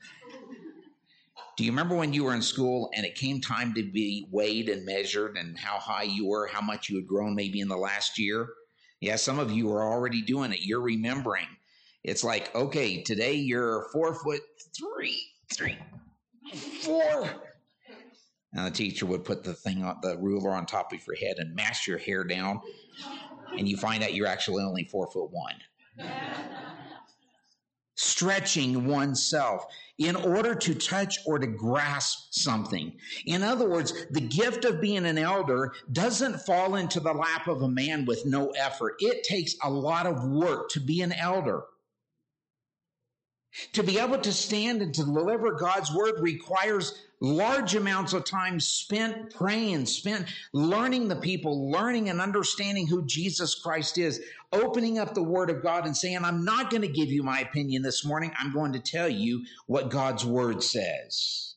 Do 1.56 1.64
you 1.64 1.70
remember 1.70 1.96
when 1.96 2.12
you 2.12 2.24
were 2.24 2.34
in 2.34 2.42
school 2.42 2.90
and 2.94 3.06
it 3.06 3.14
came 3.14 3.40
time 3.40 3.72
to 3.74 3.82
be 3.82 4.28
weighed 4.30 4.68
and 4.68 4.84
measured 4.84 5.38
and 5.38 5.58
how 5.58 5.78
high 5.78 6.02
you 6.02 6.26
were, 6.28 6.46
how 6.46 6.60
much 6.60 6.90
you 6.90 6.96
had 6.96 7.06
grown 7.06 7.34
maybe 7.34 7.60
in 7.60 7.68
the 7.68 7.76
last 7.76 8.18
year? 8.18 8.46
Yeah, 9.00 9.16
some 9.16 9.38
of 9.38 9.50
you 9.50 9.72
are 9.72 9.82
already 9.82 10.20
doing 10.20 10.52
it. 10.52 10.60
You're 10.60 10.82
remembering. 10.82 11.46
It's 12.04 12.22
like, 12.22 12.54
okay, 12.54 13.02
today 13.02 13.34
you're 13.34 13.86
four 13.92 14.14
foot 14.14 14.42
three, 14.78 15.22
three, 15.54 15.78
four. 16.82 17.28
And 18.52 18.66
the 18.66 18.70
teacher 18.70 19.06
would 19.06 19.24
put 19.24 19.42
the 19.42 19.54
thing 19.54 19.82
on 19.82 19.96
the 20.02 20.16
ruler 20.18 20.50
on 20.50 20.66
top 20.66 20.92
of 20.92 21.00
your 21.06 21.16
head 21.16 21.36
and 21.38 21.54
mash 21.54 21.86
your 21.86 21.98
hair 21.98 22.22
down, 22.22 22.60
and 23.58 23.68
you 23.68 23.76
find 23.76 24.02
out 24.02 24.14
you're 24.14 24.26
actually 24.26 24.62
only 24.62 24.84
four 24.84 25.10
foot 25.10 25.30
one 25.30 25.54
stretching 27.96 28.86
oneself 28.86 29.66
in 29.98 30.14
order 30.14 30.54
to 30.54 30.74
touch 30.74 31.18
or 31.26 31.38
to 31.38 31.46
grasp 31.46 32.28
something. 32.30 32.92
In 33.24 33.42
other 33.42 33.68
words, 33.68 34.06
the 34.10 34.20
gift 34.20 34.64
of 34.64 34.80
being 34.80 35.06
an 35.06 35.18
elder 35.18 35.72
doesn't 35.90 36.40
fall 36.42 36.76
into 36.76 37.00
the 37.00 37.12
lap 37.12 37.48
of 37.48 37.62
a 37.62 37.68
man 37.68 38.04
with 38.04 38.24
no 38.26 38.50
effort. 38.50 38.96
It 39.00 39.24
takes 39.24 39.56
a 39.62 39.70
lot 39.70 40.06
of 40.06 40.22
work 40.24 40.68
to 40.70 40.80
be 40.80 41.00
an 41.00 41.12
elder. 41.12 41.64
To 43.72 43.82
be 43.82 43.98
able 43.98 44.18
to 44.18 44.32
stand 44.32 44.82
and 44.82 44.94
to 44.94 45.04
deliver 45.04 45.52
God's 45.52 45.92
word 45.94 46.14
requires 46.20 47.02
large 47.20 47.74
amounts 47.74 48.12
of 48.12 48.24
time 48.24 48.60
spent 48.60 49.34
praying, 49.34 49.86
spent 49.86 50.26
learning 50.52 51.08
the 51.08 51.16
people, 51.16 51.70
learning 51.70 52.10
and 52.10 52.20
understanding 52.20 52.86
who 52.86 53.06
Jesus 53.06 53.54
Christ 53.54 53.98
is, 53.98 54.20
opening 54.52 54.98
up 54.98 55.14
the 55.14 55.22
word 55.22 55.50
of 55.50 55.62
God 55.62 55.86
and 55.86 55.96
saying, 55.96 56.24
I'm 56.24 56.44
not 56.44 56.70
going 56.70 56.82
to 56.82 56.88
give 56.88 57.08
you 57.08 57.22
my 57.22 57.40
opinion 57.40 57.82
this 57.82 58.04
morning. 58.04 58.32
I'm 58.38 58.52
going 58.52 58.72
to 58.74 58.80
tell 58.80 59.08
you 59.08 59.44
what 59.66 59.90
God's 59.90 60.24
word 60.24 60.62
says. 60.62 61.55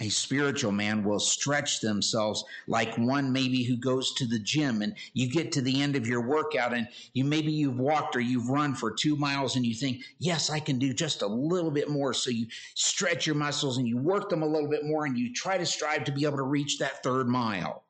A 0.00 0.08
spiritual 0.08 0.72
man 0.72 1.04
will 1.04 1.20
stretch 1.20 1.80
themselves 1.80 2.44
like 2.66 2.96
one 2.96 3.30
maybe 3.30 3.62
who 3.62 3.76
goes 3.76 4.14
to 4.14 4.26
the 4.26 4.38
gym 4.38 4.80
and 4.80 4.96
you 5.12 5.28
get 5.28 5.52
to 5.52 5.60
the 5.60 5.82
end 5.82 5.96
of 5.96 6.06
your 6.06 6.22
workout 6.22 6.72
and 6.72 6.88
you 7.12 7.24
maybe 7.24 7.52
you've 7.52 7.78
walked 7.78 8.16
or 8.16 8.20
you've 8.20 8.48
run 8.48 8.74
for 8.74 8.90
two 8.90 9.16
miles 9.16 9.54
and 9.54 9.66
you 9.66 9.74
think 9.74 10.00
yes 10.18 10.48
i 10.48 10.58
can 10.58 10.78
do 10.78 10.94
just 10.94 11.22
a 11.22 11.26
little 11.26 11.70
bit 11.70 11.90
more. 11.90 12.14
So 12.14 12.30
you 12.30 12.46
stretch 12.74 13.26
your 13.26 13.36
muscles 13.36 13.78
and 13.78 13.88
you 13.88 13.96
work 13.96 14.28
them 14.28 14.42
a 14.42 14.46
little 14.46 14.68
bit 14.68 14.84
more 14.84 15.04
and 15.04 15.18
you 15.18 15.32
try 15.32 15.58
to 15.58 15.66
strive 15.66 16.04
to 16.04 16.12
be 16.12 16.24
able 16.24 16.36
to 16.36 16.42
reach 16.42 16.78
that 16.78 17.02
third 17.02 17.28
mile. 17.28 17.84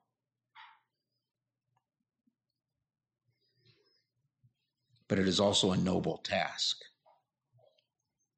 But 5.08 5.18
it 5.18 5.28
is 5.28 5.40
also 5.40 5.72
a 5.72 5.76
noble 5.76 6.18
task. 6.18 6.78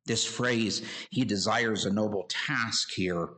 This 0.07 0.24
phrase 0.24 0.83
he 1.11 1.24
desires 1.24 1.85
a 1.85 1.92
noble 1.92 2.24
task 2.29 2.90
here 2.92 3.29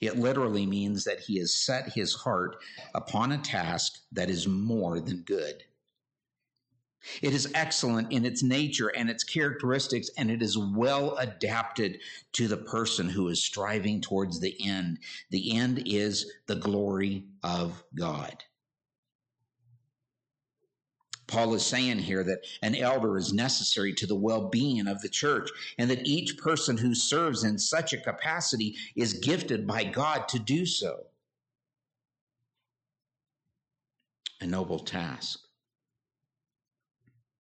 it 0.00 0.18
literally 0.18 0.66
means 0.66 1.04
that 1.04 1.20
he 1.20 1.38
has 1.38 1.54
set 1.54 1.92
his 1.92 2.14
heart 2.14 2.56
upon 2.94 3.32
a 3.32 3.38
task 3.38 3.98
that 4.12 4.30
is 4.30 4.48
more 4.48 5.00
than 5.00 5.22
good. 5.22 5.64
It 7.22 7.32
is 7.32 7.50
excellent 7.54 8.12
in 8.12 8.24
its 8.24 8.42
nature 8.42 8.88
and 8.88 9.08
its 9.08 9.22
characteristics, 9.22 10.10
and 10.18 10.30
it 10.30 10.42
is 10.42 10.58
well 10.58 11.16
adapted 11.16 12.00
to 12.32 12.48
the 12.48 12.56
person 12.56 13.08
who 13.08 13.28
is 13.28 13.44
striving 13.44 14.00
towards 14.00 14.40
the 14.40 14.56
end. 14.64 14.98
The 15.30 15.56
end 15.56 15.84
is 15.86 16.32
the 16.46 16.56
glory 16.56 17.26
of 17.42 17.84
God. 17.94 18.42
Paul 21.26 21.54
is 21.54 21.66
saying 21.66 21.98
here 21.98 22.22
that 22.22 22.46
an 22.62 22.76
elder 22.76 23.16
is 23.16 23.32
necessary 23.32 23.92
to 23.94 24.06
the 24.06 24.14
well 24.14 24.48
being 24.48 24.86
of 24.86 25.00
the 25.00 25.08
church, 25.08 25.50
and 25.78 25.90
that 25.90 26.06
each 26.06 26.38
person 26.38 26.76
who 26.76 26.94
serves 26.94 27.42
in 27.44 27.58
such 27.58 27.92
a 27.92 27.98
capacity 27.98 28.76
is 28.94 29.14
gifted 29.14 29.66
by 29.66 29.84
God 29.84 30.28
to 30.28 30.38
do 30.38 30.64
so. 30.64 31.06
A 34.40 34.46
noble 34.46 34.78
task. 34.78 35.40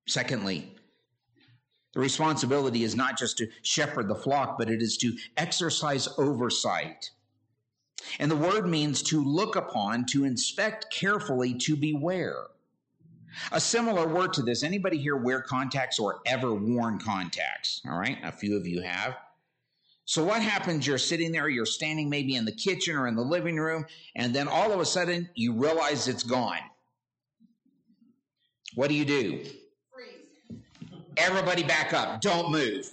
Secondly, 0.07 0.71
the 1.93 1.99
responsibility 1.99 2.83
is 2.83 2.95
not 2.95 3.17
just 3.17 3.37
to 3.37 3.47
shepherd 3.61 4.07
the 4.07 4.15
flock, 4.15 4.57
but 4.57 4.69
it 4.69 4.81
is 4.81 4.97
to 4.97 5.15
exercise 5.37 6.07
oversight. 6.17 7.11
And 8.19 8.29
the 8.29 8.35
word 8.35 8.67
means 8.67 9.01
to 9.03 9.23
look 9.23 9.55
upon, 9.55 10.05
to 10.07 10.25
inspect 10.25 10.93
carefully, 10.93 11.53
to 11.59 11.75
beware. 11.75 12.47
A 13.51 13.59
similar 13.59 14.07
word 14.07 14.33
to 14.33 14.41
this 14.41 14.63
anybody 14.63 14.97
here 14.97 15.15
wear 15.15 15.41
contacts 15.41 15.99
or 15.99 16.19
ever 16.25 16.53
worn 16.53 16.99
contacts? 16.99 17.81
All 17.89 17.97
right, 17.97 18.17
a 18.23 18.31
few 18.31 18.57
of 18.57 18.67
you 18.67 18.81
have. 18.81 19.15
So, 20.05 20.23
what 20.23 20.41
happens? 20.41 20.85
You're 20.85 20.97
sitting 20.97 21.31
there, 21.31 21.49
you're 21.49 21.65
standing 21.65 22.09
maybe 22.09 22.35
in 22.35 22.45
the 22.45 22.51
kitchen 22.51 22.95
or 22.95 23.07
in 23.07 23.15
the 23.15 23.23
living 23.23 23.57
room, 23.57 23.85
and 24.15 24.35
then 24.35 24.47
all 24.47 24.71
of 24.71 24.79
a 24.79 24.85
sudden 24.85 25.29
you 25.33 25.53
realize 25.53 26.07
it's 26.07 26.23
gone. 26.23 26.59
What 28.75 28.89
do 28.89 28.93
you 28.93 29.05
do? 29.05 29.43
Freeze. 29.93 30.59
Everybody 31.17 31.63
back 31.63 31.93
up. 31.93 32.21
Don't 32.21 32.51
move. 32.51 32.91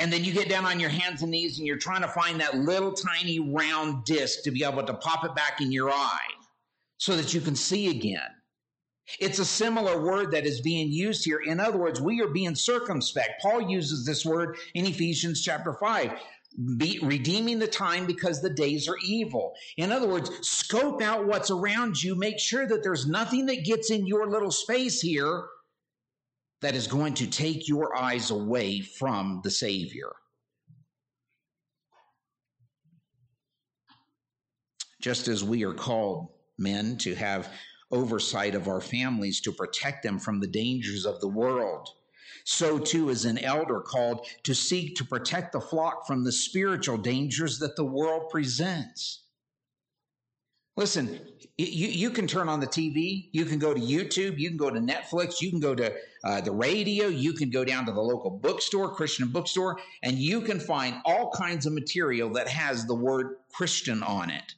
And 0.00 0.12
then 0.12 0.24
you 0.24 0.32
get 0.32 0.48
down 0.48 0.64
on 0.64 0.78
your 0.78 0.90
hands 0.90 1.22
and 1.22 1.30
knees 1.30 1.58
and 1.58 1.66
you're 1.66 1.76
trying 1.76 2.02
to 2.02 2.08
find 2.08 2.40
that 2.40 2.56
little 2.56 2.92
tiny 2.92 3.40
round 3.40 4.04
disc 4.04 4.42
to 4.44 4.52
be 4.52 4.62
able 4.62 4.84
to 4.84 4.94
pop 4.94 5.24
it 5.24 5.34
back 5.34 5.60
in 5.60 5.72
your 5.72 5.90
eye 5.90 6.28
so 6.98 7.16
that 7.16 7.32
you 7.32 7.40
can 7.40 7.56
see 7.56 7.88
again. 7.88 8.28
It's 9.20 9.38
a 9.38 9.44
similar 9.44 10.00
word 10.00 10.32
that 10.32 10.44
is 10.44 10.60
being 10.60 10.90
used 10.90 11.24
here. 11.24 11.38
In 11.38 11.60
other 11.60 11.78
words, 11.78 12.00
we 12.00 12.20
are 12.20 12.28
being 12.28 12.54
circumspect. 12.54 13.40
Paul 13.40 13.70
uses 13.70 14.04
this 14.04 14.26
word 14.26 14.58
in 14.74 14.84
Ephesians 14.84 15.42
chapter 15.42 15.72
5. 15.72 16.12
Be, 16.76 16.98
redeeming 17.02 17.58
the 17.58 17.68
time 17.68 18.04
because 18.04 18.42
the 18.42 18.50
days 18.50 18.88
are 18.88 18.98
evil. 19.04 19.54
In 19.76 19.92
other 19.92 20.08
words, 20.08 20.30
scope 20.46 21.00
out 21.00 21.26
what's 21.26 21.50
around 21.50 22.02
you. 22.02 22.16
Make 22.16 22.38
sure 22.38 22.66
that 22.66 22.82
there's 22.82 23.06
nothing 23.06 23.46
that 23.46 23.64
gets 23.64 23.90
in 23.90 24.06
your 24.06 24.28
little 24.28 24.50
space 24.50 25.00
here 25.00 25.44
that 26.60 26.74
is 26.74 26.86
going 26.86 27.14
to 27.14 27.26
take 27.26 27.68
your 27.68 27.96
eyes 27.96 28.30
away 28.30 28.80
from 28.80 29.40
the 29.44 29.50
Savior. 29.50 30.10
Just 35.00 35.28
as 35.28 35.44
we 35.44 35.64
are 35.64 35.74
called, 35.74 36.28
men, 36.58 36.96
to 36.98 37.14
have 37.14 37.52
oversight 37.90 38.54
of 38.54 38.68
our 38.68 38.80
families 38.80 39.40
to 39.40 39.52
protect 39.52 40.02
them 40.02 40.18
from 40.18 40.40
the 40.40 40.46
dangers 40.46 41.06
of 41.06 41.20
the 41.20 41.28
world, 41.28 41.88
so 42.44 42.78
too 42.78 43.10
is 43.10 43.26
an 43.26 43.36
elder 43.38 43.80
called 43.80 44.26
to 44.44 44.54
seek 44.54 44.96
to 44.96 45.04
protect 45.04 45.52
the 45.52 45.60
flock 45.60 46.06
from 46.06 46.24
the 46.24 46.32
spiritual 46.32 46.96
dangers 46.96 47.58
that 47.58 47.76
the 47.76 47.84
world 47.84 48.30
presents. 48.30 49.24
Listen, 50.78 51.20
you, 51.58 51.88
you 51.88 52.10
can 52.10 52.26
turn 52.26 52.48
on 52.48 52.60
the 52.60 52.66
TV, 52.66 53.28
you 53.32 53.44
can 53.44 53.58
go 53.58 53.74
to 53.74 53.80
YouTube, 53.80 54.38
you 54.38 54.48
can 54.48 54.56
go 54.56 54.70
to 54.70 54.80
Netflix, 54.80 55.42
you 55.42 55.50
can 55.50 55.60
go 55.60 55.74
to 55.74 55.92
uh, 56.24 56.40
the 56.40 56.52
radio, 56.52 57.08
you 57.08 57.32
can 57.32 57.50
go 57.50 57.64
down 57.64 57.84
to 57.84 57.92
the 57.92 58.00
local 58.00 58.30
bookstore, 58.30 58.94
Christian 58.94 59.28
bookstore, 59.28 59.78
and 60.02 60.16
you 60.16 60.40
can 60.40 60.58
find 60.60 61.02
all 61.04 61.30
kinds 61.32 61.66
of 61.66 61.72
material 61.72 62.30
that 62.30 62.48
has 62.48 62.86
the 62.86 62.94
word 62.94 63.36
Christian 63.52 64.02
on 64.02 64.30
it. 64.30 64.54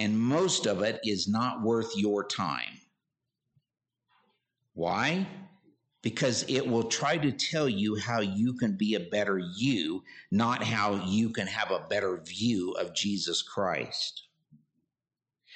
And 0.00 0.18
most 0.18 0.66
of 0.66 0.80
it 0.80 0.98
is 1.04 1.28
not 1.28 1.60
worth 1.60 1.94
your 1.94 2.24
time. 2.24 2.80
Why? 4.72 5.26
Because 6.00 6.42
it 6.48 6.66
will 6.66 6.84
try 6.84 7.18
to 7.18 7.30
tell 7.30 7.68
you 7.68 7.96
how 7.96 8.20
you 8.20 8.54
can 8.54 8.78
be 8.78 8.94
a 8.94 9.00
better 9.00 9.38
you, 9.38 10.02
not 10.30 10.64
how 10.64 11.04
you 11.04 11.28
can 11.28 11.46
have 11.46 11.70
a 11.70 11.84
better 11.90 12.16
view 12.16 12.72
of 12.72 12.94
Jesus 12.94 13.42
Christ. 13.42 14.22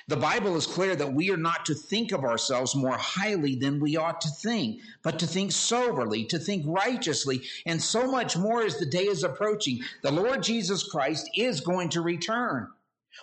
The 0.08 0.18
Bible 0.18 0.56
is 0.56 0.66
clear 0.66 0.94
that 0.94 1.14
we 1.14 1.30
are 1.30 1.38
not 1.38 1.64
to 1.64 1.74
think 1.74 2.12
of 2.12 2.22
ourselves 2.22 2.76
more 2.76 2.98
highly 2.98 3.54
than 3.54 3.80
we 3.80 3.96
ought 3.96 4.20
to 4.20 4.28
think, 4.28 4.82
but 5.02 5.18
to 5.20 5.26
think 5.26 5.52
soberly, 5.52 6.26
to 6.26 6.38
think 6.38 6.66
righteously, 6.68 7.40
and 7.64 7.82
so 7.82 8.10
much 8.10 8.36
more 8.36 8.62
as 8.62 8.76
the 8.76 8.84
day 8.84 9.04
is 9.04 9.24
approaching. 9.24 9.80
The 10.02 10.12
Lord 10.12 10.42
Jesus 10.42 10.82
Christ 10.82 11.30
is 11.34 11.62
going 11.62 11.88
to 11.90 12.02
return. 12.02 12.68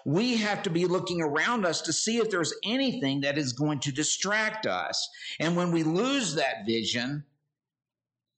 We 0.06 0.38
have 0.38 0.63
to 0.63 0.69
be 0.69 0.86
looking 0.86 1.21
around 1.21 1.65
us 1.65 1.82
to 1.82 1.93
see 1.93 2.17
if 2.17 2.30
there's 2.30 2.54
anything 2.63 3.21
that 3.21 3.38
is 3.38 3.54
going 3.54 3.80
to 3.82 3.91
distract 3.91 4.65
us. 4.65 5.10
And 5.39 5.56
when 5.56 5.71
we 5.71 5.84
lose 5.84 6.36
that 6.36 6.65
vision, 6.65 7.25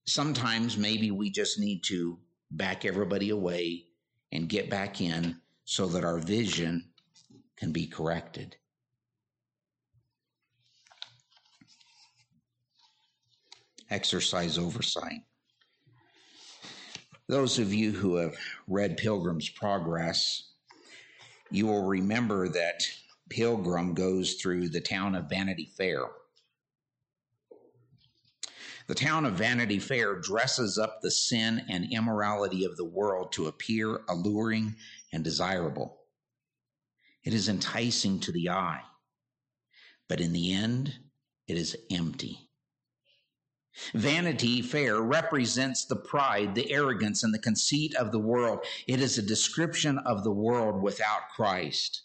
sometimes 0.05 0.77
maybe 0.77 1.11
we 1.11 1.29
just 1.29 1.59
need 1.59 1.83
to 1.85 2.19
back 2.51 2.85
everybody 2.85 3.29
away 3.29 3.85
and 4.31 4.49
get 4.49 4.69
back 4.69 4.99
in 4.99 5.39
so 5.65 5.87
that 5.87 6.03
our 6.03 6.17
vision 6.17 6.89
can 7.55 7.71
be 7.71 7.87
corrected. 7.87 8.57
Exercise 13.89 14.57
oversight. 14.57 15.21
Those 17.27 17.59
of 17.59 17.73
you 17.73 17.91
who 17.91 18.15
have 18.15 18.35
read 18.67 18.97
Pilgrim's 18.97 19.49
Progress, 19.49 20.49
you 21.53 21.67
will 21.67 21.85
remember 21.85 22.49
that 22.49 22.83
Pilgrim 23.29 23.93
goes 23.93 24.33
through 24.33 24.69
the 24.69 24.81
town 24.81 25.13
of 25.13 25.29
Vanity 25.29 25.69
Fair. 25.77 26.07
The 28.87 28.95
town 28.95 29.23
of 29.23 29.35
Vanity 29.35 29.77
Fair 29.77 30.15
dresses 30.15 30.79
up 30.79 31.01
the 31.01 31.11
sin 31.11 31.63
and 31.69 31.93
immorality 31.93 32.65
of 32.65 32.75
the 32.75 32.83
world 32.83 33.31
to 33.33 33.45
appear 33.45 34.01
alluring 34.09 34.75
and 35.11 35.23
desirable. 35.23 35.99
It 37.23 37.35
is 37.35 37.47
enticing 37.47 38.19
to 38.21 38.31
the 38.31 38.49
eye, 38.49 38.81
but 40.09 40.19
in 40.19 40.33
the 40.33 40.53
end, 40.53 40.95
it 41.47 41.55
is 41.55 41.77
empty. 41.91 42.49
Vanity 43.93 44.61
Fair 44.61 45.01
represents 45.01 45.85
the 45.85 45.95
pride, 45.95 46.53
the 46.55 46.71
arrogance, 46.71 47.23
and 47.23 47.33
the 47.33 47.39
conceit 47.39 47.95
of 47.95 48.11
the 48.11 48.19
world. 48.19 48.63
It 48.87 49.01
is 49.01 49.17
a 49.17 49.23
description 49.23 49.97
of 49.99 50.23
the 50.23 50.31
world 50.31 50.81
without 50.81 51.29
Christ. 51.35 52.03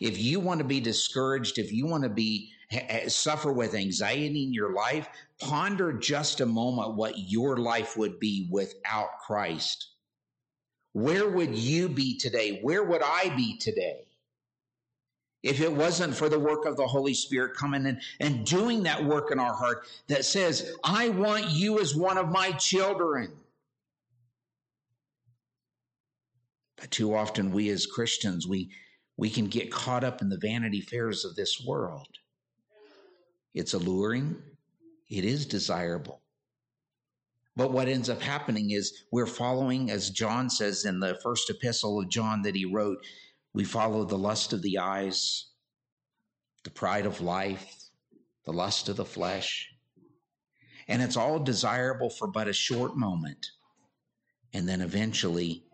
If 0.00 0.18
you 0.18 0.40
want 0.40 0.58
to 0.58 0.64
be 0.64 0.80
discouraged, 0.80 1.58
if 1.58 1.72
you 1.72 1.86
want 1.86 2.04
to 2.04 2.08
be 2.08 2.52
suffer 3.08 3.52
with 3.52 3.74
anxiety 3.74 4.44
in 4.44 4.52
your 4.52 4.72
life, 4.72 5.08
ponder 5.40 5.92
just 5.92 6.40
a 6.40 6.46
moment 6.46 6.96
what 6.96 7.14
your 7.16 7.58
life 7.58 7.96
would 7.96 8.18
be 8.18 8.48
without 8.50 9.18
Christ. 9.24 9.90
Where 10.92 11.28
would 11.28 11.54
you 11.54 11.88
be 11.88 12.18
today? 12.18 12.60
Where 12.62 12.82
would 12.82 13.02
I 13.02 13.34
be 13.36 13.58
today? 13.58 14.05
If 15.46 15.60
it 15.60 15.72
wasn't 15.72 16.14
for 16.14 16.28
the 16.28 16.38
work 16.38 16.64
of 16.64 16.76
the 16.76 16.86
Holy 16.86 17.14
Spirit 17.14 17.54
coming 17.54 17.86
in 17.86 18.00
and 18.18 18.44
doing 18.44 18.82
that 18.82 19.04
work 19.04 19.30
in 19.30 19.38
our 19.38 19.54
heart 19.54 19.86
that 20.08 20.24
says, 20.24 20.74
I 20.82 21.10
want 21.10 21.50
you 21.50 21.78
as 21.78 21.94
one 21.94 22.18
of 22.18 22.30
my 22.30 22.50
children. 22.52 23.32
But 26.76 26.90
too 26.90 27.14
often 27.14 27.52
we 27.52 27.68
as 27.70 27.86
Christians, 27.86 28.48
we, 28.48 28.70
we 29.16 29.30
can 29.30 29.46
get 29.46 29.70
caught 29.70 30.02
up 30.02 30.20
in 30.20 30.28
the 30.28 30.38
vanity 30.38 30.80
fairs 30.80 31.24
of 31.24 31.36
this 31.36 31.64
world. 31.64 32.08
It's 33.54 33.72
alluring. 33.72 34.42
It 35.08 35.24
is 35.24 35.46
desirable. 35.46 36.22
But 37.54 37.72
what 37.72 37.88
ends 37.88 38.10
up 38.10 38.20
happening 38.20 38.72
is 38.72 39.04
we're 39.12 39.26
following, 39.26 39.90
as 39.90 40.10
John 40.10 40.50
says 40.50 40.84
in 40.84 41.00
the 41.00 41.18
first 41.22 41.48
epistle 41.48 42.00
of 42.00 42.10
John 42.10 42.42
that 42.42 42.56
he 42.56 42.66
wrote, 42.66 42.98
we 43.56 43.64
follow 43.64 44.04
the 44.04 44.18
lust 44.18 44.52
of 44.52 44.60
the 44.60 44.76
eyes, 44.76 45.46
the 46.64 46.70
pride 46.70 47.06
of 47.06 47.22
life, 47.22 47.88
the 48.44 48.52
lust 48.52 48.90
of 48.90 48.96
the 48.96 49.04
flesh. 49.04 49.70
And 50.88 51.00
it's 51.00 51.16
all 51.16 51.38
desirable 51.38 52.10
for 52.10 52.26
but 52.26 52.48
a 52.48 52.52
short 52.52 52.98
moment. 52.98 53.46
And 54.52 54.68
then 54.68 54.82
eventually 54.82 55.64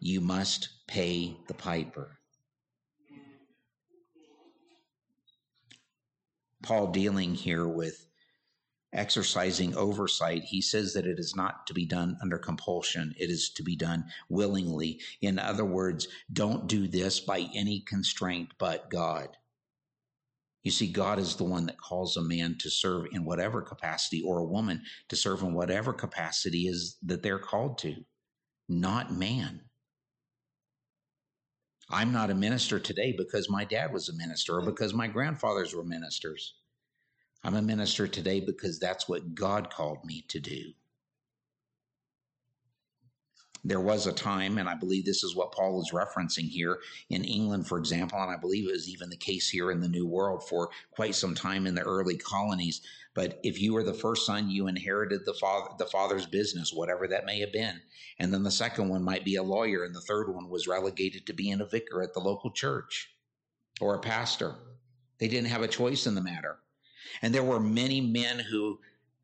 you 0.00 0.20
must 0.20 0.68
pay 0.88 1.36
the 1.46 1.54
piper. 1.54 2.18
Paul 6.60 6.88
dealing 6.88 7.36
here 7.36 7.68
with 7.68 8.04
exercising 8.92 9.74
oversight, 9.76 10.44
he 10.44 10.60
says 10.60 10.92
that 10.94 11.06
it 11.06 11.18
is 11.18 11.34
not 11.34 11.66
to 11.66 11.74
be 11.74 11.86
done 11.86 12.16
under 12.22 12.38
compulsion. 12.38 13.14
It 13.18 13.30
is 13.30 13.50
to 13.50 13.62
be 13.62 13.76
done 13.76 14.04
willingly. 14.28 15.00
In 15.20 15.38
other 15.38 15.64
words, 15.64 16.08
don't 16.32 16.66
do 16.66 16.86
this 16.86 17.20
by 17.20 17.48
any 17.54 17.80
constraint 17.80 18.52
but 18.58 18.90
God. 18.90 19.36
You 20.62 20.70
see, 20.70 20.92
God 20.92 21.18
is 21.18 21.36
the 21.36 21.44
one 21.44 21.66
that 21.66 21.80
calls 21.80 22.16
a 22.16 22.22
man 22.22 22.56
to 22.60 22.70
serve 22.70 23.06
in 23.12 23.24
whatever 23.24 23.62
capacity 23.62 24.22
or 24.22 24.38
a 24.38 24.44
woman 24.44 24.82
to 25.08 25.16
serve 25.16 25.42
in 25.42 25.54
whatever 25.54 25.92
capacity 25.92 26.68
is 26.68 26.98
that 27.02 27.22
they're 27.22 27.38
called 27.38 27.78
to, 27.78 27.96
not 28.68 29.12
man. 29.12 29.62
I'm 31.90 32.12
not 32.12 32.30
a 32.30 32.34
minister 32.34 32.78
today 32.78 33.12
because 33.16 33.50
my 33.50 33.64
dad 33.64 33.92
was 33.92 34.08
a 34.08 34.16
minister 34.16 34.56
or 34.58 34.62
because 34.64 34.94
my 34.94 35.08
grandfathers 35.08 35.74
were 35.74 35.84
ministers. 35.84 36.54
I'm 37.44 37.56
a 37.56 37.62
minister 37.62 38.06
today 38.06 38.40
because 38.40 38.78
that's 38.78 39.08
what 39.08 39.34
God 39.34 39.70
called 39.70 40.04
me 40.04 40.24
to 40.28 40.38
do. 40.38 40.72
There 43.64 43.80
was 43.80 44.08
a 44.08 44.12
time, 44.12 44.58
and 44.58 44.68
I 44.68 44.74
believe 44.74 45.04
this 45.04 45.22
is 45.22 45.36
what 45.36 45.52
Paul 45.52 45.80
is 45.80 45.92
referencing 45.92 46.48
here 46.48 46.80
in 47.10 47.24
England, 47.24 47.68
for 47.68 47.78
example, 47.78 48.20
and 48.20 48.30
I 48.30 48.36
believe 48.36 48.68
it 48.68 48.72
was 48.72 48.88
even 48.88 49.08
the 49.08 49.16
case 49.16 49.48
here 49.48 49.70
in 49.70 49.80
the 49.80 49.88
New 49.88 50.04
World 50.04 50.48
for 50.48 50.70
quite 50.90 51.14
some 51.14 51.34
time 51.34 51.66
in 51.66 51.76
the 51.76 51.82
early 51.82 52.16
colonies. 52.16 52.80
But 53.14 53.38
if 53.44 53.60
you 53.60 53.72
were 53.72 53.84
the 53.84 53.94
first 53.94 54.26
son, 54.26 54.50
you 54.50 54.66
inherited 54.66 55.24
the 55.24 55.34
father, 55.34 55.70
the 55.78 55.86
father's 55.86 56.26
business, 56.26 56.72
whatever 56.72 57.06
that 57.06 57.24
may 57.24 57.38
have 57.38 57.52
been. 57.52 57.80
And 58.18 58.34
then 58.34 58.42
the 58.42 58.50
second 58.50 58.88
one 58.88 59.04
might 59.04 59.24
be 59.24 59.36
a 59.36 59.42
lawyer, 59.44 59.84
and 59.84 59.94
the 59.94 60.00
third 60.00 60.28
one 60.28 60.48
was 60.48 60.66
relegated 60.66 61.26
to 61.26 61.32
being 61.32 61.60
a 61.60 61.66
vicar 61.66 62.02
at 62.02 62.14
the 62.14 62.20
local 62.20 62.50
church 62.50 63.14
or 63.80 63.94
a 63.94 64.00
pastor. 64.00 64.56
They 65.18 65.28
didn't 65.28 65.50
have 65.50 65.62
a 65.62 65.68
choice 65.68 66.08
in 66.08 66.16
the 66.16 66.20
matter. 66.20 66.58
And 67.22 67.34
there 67.34 67.42
were 67.42 67.60
many 67.60 68.00
men 68.00 68.38
who 68.38 68.78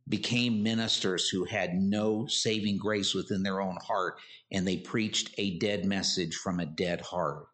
became 0.08 0.62
ministers 0.62 1.28
who 1.28 1.44
had 1.44 1.74
no 1.74 2.26
saving 2.26 2.78
grace 2.78 3.14
within 3.14 3.42
their 3.42 3.60
own 3.60 3.76
heart, 3.76 4.18
and 4.50 4.66
they 4.66 4.78
preached 4.78 5.30
a 5.38 5.58
dead 5.58 5.84
message 5.84 6.34
from 6.34 6.60
a 6.60 6.66
dead 6.66 7.00
heart. 7.00 7.48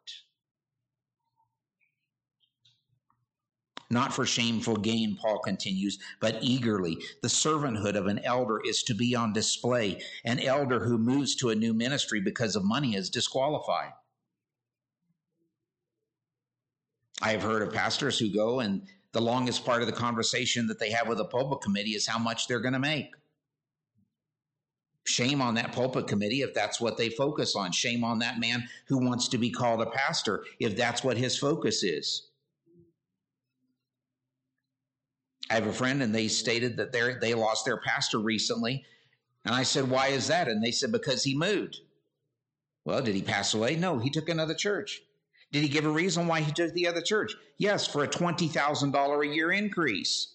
Not 3.91 4.15
for 4.15 4.25
shameful 4.27 4.77
gain, 4.77 5.17
Paul 5.17 5.39
continues, 5.39 5.99
but 6.19 6.39
eagerly. 6.43 6.99
The 7.23 7.29
servanthood 7.29 7.97
of 7.97 8.07
an 8.07 8.19
elder 8.21 8.61
is 8.65 8.83
to 8.85 8.95
be 8.95 9.15
on 9.15 9.33
display. 9.33 10.01
An 10.25 10.41
elder 10.41 10.85
who 10.85 10.99
moves 10.99 11.37
to 11.37 11.51
a 11.51 11.55
new 11.55 11.75
ministry 11.75 12.21
because 12.21 12.57
of 12.57 12.65
money 12.65 12.97
is 12.97 13.11
disqualified. 13.11 13.93
I 17.23 17.33
have 17.33 17.43
heard 17.43 17.63
of 17.63 17.73
pastors 17.73 18.19
who 18.19 18.33
go 18.33 18.61
and 18.61 18.83
the 19.15 19.21
longest 19.21 19.65
part 19.65 19.81
of 19.81 19.87
the 19.87 19.93
conversation 19.93 20.67
that 20.67 20.81
they 20.81 20.91
have 20.91 21.07
with 21.07 21.19
the 21.19 21.25
pulpit 21.25 21.63
committee 21.63 21.93
is 21.93 22.07
how 22.07 22.19
much 22.19 22.49
they're 22.49 22.61
going 22.61 22.75
to 22.75 22.81
make. 22.81 23.15
Shame 25.07 25.41
on 25.41 25.55
that 25.55 25.73
pulpit 25.73 26.09
committee 26.09 26.43
if 26.43 26.53
that's 26.53 26.81
what 26.81 26.97
they 26.97 27.11
focus 27.11 27.55
on. 27.55 27.71
Shame 27.71 28.03
on 28.03 28.19
that 28.19 28.41
man 28.41 28.69
who 28.89 28.99
wants 28.99 29.29
to 29.29 29.39
be 29.39 29.51
called 29.51 29.81
a 29.81 29.87
pastor 29.87 30.45
if 30.59 30.77
that's 30.77 31.05
what 31.05 31.17
his 31.17 31.39
focus 31.39 31.85
is. 31.85 32.29
I 35.49 35.55
have 35.55 35.67
a 35.67 35.73
friend 35.73 36.03
and 36.03 36.13
they 36.13 36.27
stated 36.27 36.77
that 36.79 36.91
they 36.91 37.15
they 37.21 37.35
lost 37.35 37.65
their 37.65 37.77
pastor 37.77 38.19
recently. 38.19 38.85
And 39.45 39.55
I 39.55 39.63
said, 39.63 39.91
Why 39.91 40.09
is 40.09 40.27
that? 40.27 40.49
And 40.49 40.65
they 40.65 40.73
said, 40.73 40.91
Because 40.91 41.23
he 41.23 41.37
moved. 41.37 41.81
Well, 42.85 43.03
did 43.03 43.15
he 43.15 43.23
pass 43.23 43.55
away? 43.55 43.77
No, 43.77 43.99
he 43.99 44.11
took 44.11 44.29
another 44.29 44.55
church. 44.55 45.03
Did 45.55 45.63
he 45.63 45.69
give 45.69 45.87
a 45.87 45.89
reason 45.89 46.27
why 46.27 46.41
he 46.41 46.51
took 46.51 46.73
the 46.73 46.89
other 46.89 47.01
church? 47.01 47.33
Yes, 47.59 47.87
for 47.87 48.03
a 48.03 48.09
$20,000 48.09 49.23
a 49.23 49.33
year 49.33 49.53
increase. 49.53 50.35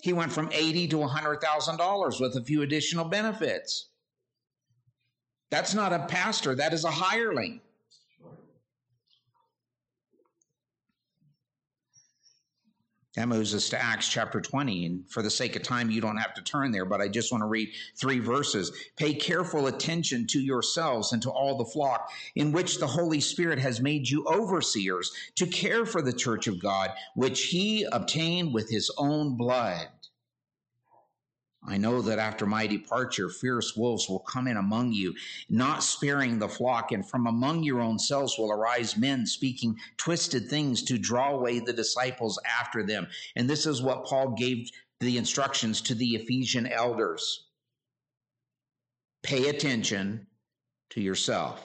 He 0.00 0.14
went 0.14 0.32
from 0.32 0.48
80 0.50 0.88
to 0.88 0.96
$100,000 0.96 2.18
with 2.18 2.34
a 2.34 2.42
few 2.42 2.62
additional 2.62 3.04
benefits. 3.04 3.90
That's 5.50 5.74
not 5.74 5.92
a 5.92 6.06
pastor, 6.08 6.54
that 6.54 6.72
is 6.72 6.84
a 6.84 6.90
hireling. 6.90 7.60
That 13.18 13.26
moves 13.26 13.52
us 13.52 13.68
to 13.70 13.82
Acts 13.82 14.08
chapter 14.08 14.40
20. 14.40 14.86
And 14.86 15.10
for 15.10 15.24
the 15.24 15.30
sake 15.30 15.56
of 15.56 15.64
time, 15.64 15.90
you 15.90 16.00
don't 16.00 16.18
have 16.18 16.34
to 16.34 16.42
turn 16.42 16.70
there, 16.70 16.84
but 16.84 17.00
I 17.00 17.08
just 17.08 17.32
want 17.32 17.42
to 17.42 17.48
read 17.48 17.72
three 17.96 18.20
verses. 18.20 18.70
Pay 18.94 19.14
careful 19.14 19.66
attention 19.66 20.24
to 20.28 20.38
yourselves 20.38 21.12
and 21.12 21.20
to 21.22 21.30
all 21.30 21.58
the 21.58 21.64
flock 21.64 22.12
in 22.36 22.52
which 22.52 22.78
the 22.78 22.86
Holy 22.86 23.18
Spirit 23.18 23.58
has 23.58 23.80
made 23.80 24.08
you 24.08 24.24
overseers 24.28 25.10
to 25.34 25.48
care 25.48 25.84
for 25.84 26.00
the 26.00 26.12
church 26.12 26.46
of 26.46 26.60
God, 26.60 26.92
which 27.16 27.46
he 27.46 27.82
obtained 27.90 28.54
with 28.54 28.70
his 28.70 28.88
own 28.98 29.36
blood. 29.36 29.88
I 31.66 31.76
know 31.76 32.00
that 32.02 32.18
after 32.18 32.46
my 32.46 32.66
departure, 32.66 33.28
fierce 33.28 33.76
wolves 33.76 34.08
will 34.08 34.20
come 34.20 34.46
in 34.46 34.56
among 34.56 34.92
you, 34.92 35.14
not 35.50 35.82
sparing 35.82 36.38
the 36.38 36.48
flock, 36.48 36.92
and 36.92 37.08
from 37.08 37.26
among 37.26 37.62
your 37.62 37.80
own 37.80 37.98
selves 37.98 38.38
will 38.38 38.52
arise 38.52 38.96
men 38.96 39.26
speaking 39.26 39.78
twisted 39.96 40.48
things 40.48 40.82
to 40.84 40.98
draw 40.98 41.34
away 41.34 41.58
the 41.58 41.72
disciples 41.72 42.40
after 42.60 42.82
them. 42.82 43.08
And 43.36 43.50
this 43.50 43.66
is 43.66 43.82
what 43.82 44.06
Paul 44.06 44.34
gave 44.36 44.70
the 45.00 45.18
instructions 45.18 45.80
to 45.82 45.94
the 45.94 46.14
Ephesian 46.16 46.66
elders 46.66 47.44
pay 49.22 49.48
attention 49.48 50.26
to 50.90 51.00
yourself. 51.00 51.64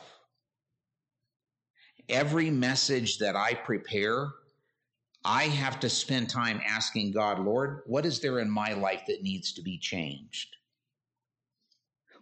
Every 2.10 2.50
message 2.50 3.20
that 3.20 3.36
I 3.36 3.54
prepare, 3.54 4.34
I 5.26 5.44
have 5.46 5.80
to 5.82 5.90
spend 5.90 6.30
time 6.30 6.62
asking 6.68 7.12
God, 7.12 7.40
Lord, 7.40 7.82
what 7.86 8.06
is 8.06 8.20
there 8.20 8.40
in 8.40 8.50
my 8.50 8.74
life 8.74 9.04
that 9.08 9.24
needs 9.24 9.54
to 9.54 9.62
be 9.62 9.78
changed? 9.78 10.58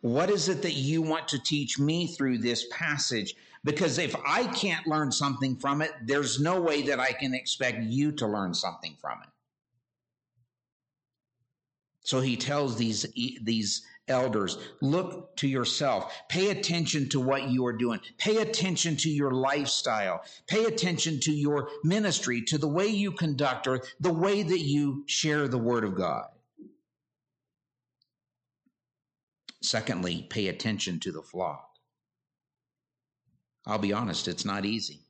What 0.02 0.30
is 0.30 0.50
it 0.50 0.62
that 0.64 0.74
you 0.74 1.02
want 1.02 1.28
to 1.30 1.40
teach 1.40 1.80
me 1.80 2.08
through 2.08 2.40
this 2.40 2.66
passage? 2.72 3.36
Because 3.64 3.98
if 3.98 4.16
I 4.26 4.48
can't 4.48 4.88
learn 4.88 5.12
something 5.12 5.56
from 5.56 5.82
it, 5.82 5.92
there's 6.06 6.40
no 6.40 6.60
way 6.60 6.82
that 6.84 7.00
I 7.00 7.12
can 7.12 7.34
expect 7.34 7.84
you 7.84 8.12
to 8.14 8.28
learn 8.28 8.54
something 8.54 8.98
from 9.00 9.20
it. 9.22 9.30
So 12.04 12.20
he 12.20 12.36
tells 12.36 12.78
these, 12.78 13.06
these 13.44 13.84
elders, 14.08 14.58
look 14.82 15.36
to 15.38 15.48
yourself. 15.48 16.14
Pay 16.30 16.50
attention 16.50 17.10
to 17.10 17.20
what 17.20 17.50
you 17.50 17.66
are 17.66 17.74
doing. 17.74 18.00
Pay 18.18 18.38
attention 18.38 18.96
to 18.98 19.10
your 19.10 19.32
lifestyle. 19.32 20.24
Pay 20.48 20.66
attention 20.66 21.20
to 21.22 21.32
your 21.32 21.70
ministry, 21.84 22.42
to 22.44 22.58
the 22.58 22.68
way 22.68 22.88
you 22.88 23.12
conduct 23.12 23.68
or 23.68 23.82
the 24.00 24.14
way 24.14 24.44
that 24.44 24.60
you 24.60 25.04
share 25.08 25.48
the 25.48 25.58
word 25.58 25.84
of 25.84 25.96
God. 25.96 26.26
Secondly, 29.62 30.26
pay 30.30 30.48
attention 30.48 31.00
to 31.02 31.12
the 31.12 31.22
flock. 31.22 31.68
I'll 33.66 33.78
be 33.78 33.94
honest, 33.94 34.28
it's 34.28 34.46
not 34.46 34.66
easy. 34.66 35.02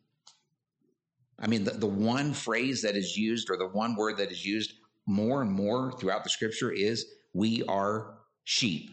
I 1.39 1.47
mean, 1.47 1.63
the, 1.63 1.71
the 1.71 1.87
one 1.87 2.33
phrase 2.33 2.81
that 2.81 2.95
is 2.95 3.17
used 3.17 3.49
or 3.49 3.57
the 3.57 3.67
one 3.67 3.95
word 3.95 4.17
that 4.17 4.31
is 4.31 4.45
used 4.45 4.73
more 5.07 5.41
and 5.41 5.51
more 5.51 5.91
throughout 5.97 6.23
the 6.23 6.29
scripture 6.29 6.71
is 6.71 7.05
we 7.33 7.63
are 7.63 8.17
sheep. 8.43 8.89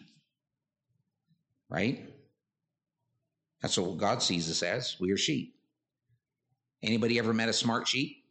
Right? 1.68 2.08
That's 3.60 3.76
what 3.76 3.98
God 3.98 4.22
sees 4.22 4.50
us 4.50 4.62
as. 4.62 4.96
We 5.00 5.10
are 5.12 5.16
sheep. 5.16 5.54
Anybody 6.82 7.18
ever 7.18 7.34
met 7.34 7.48
a 7.48 7.52
smart 7.52 7.88
sheep? 7.88 8.24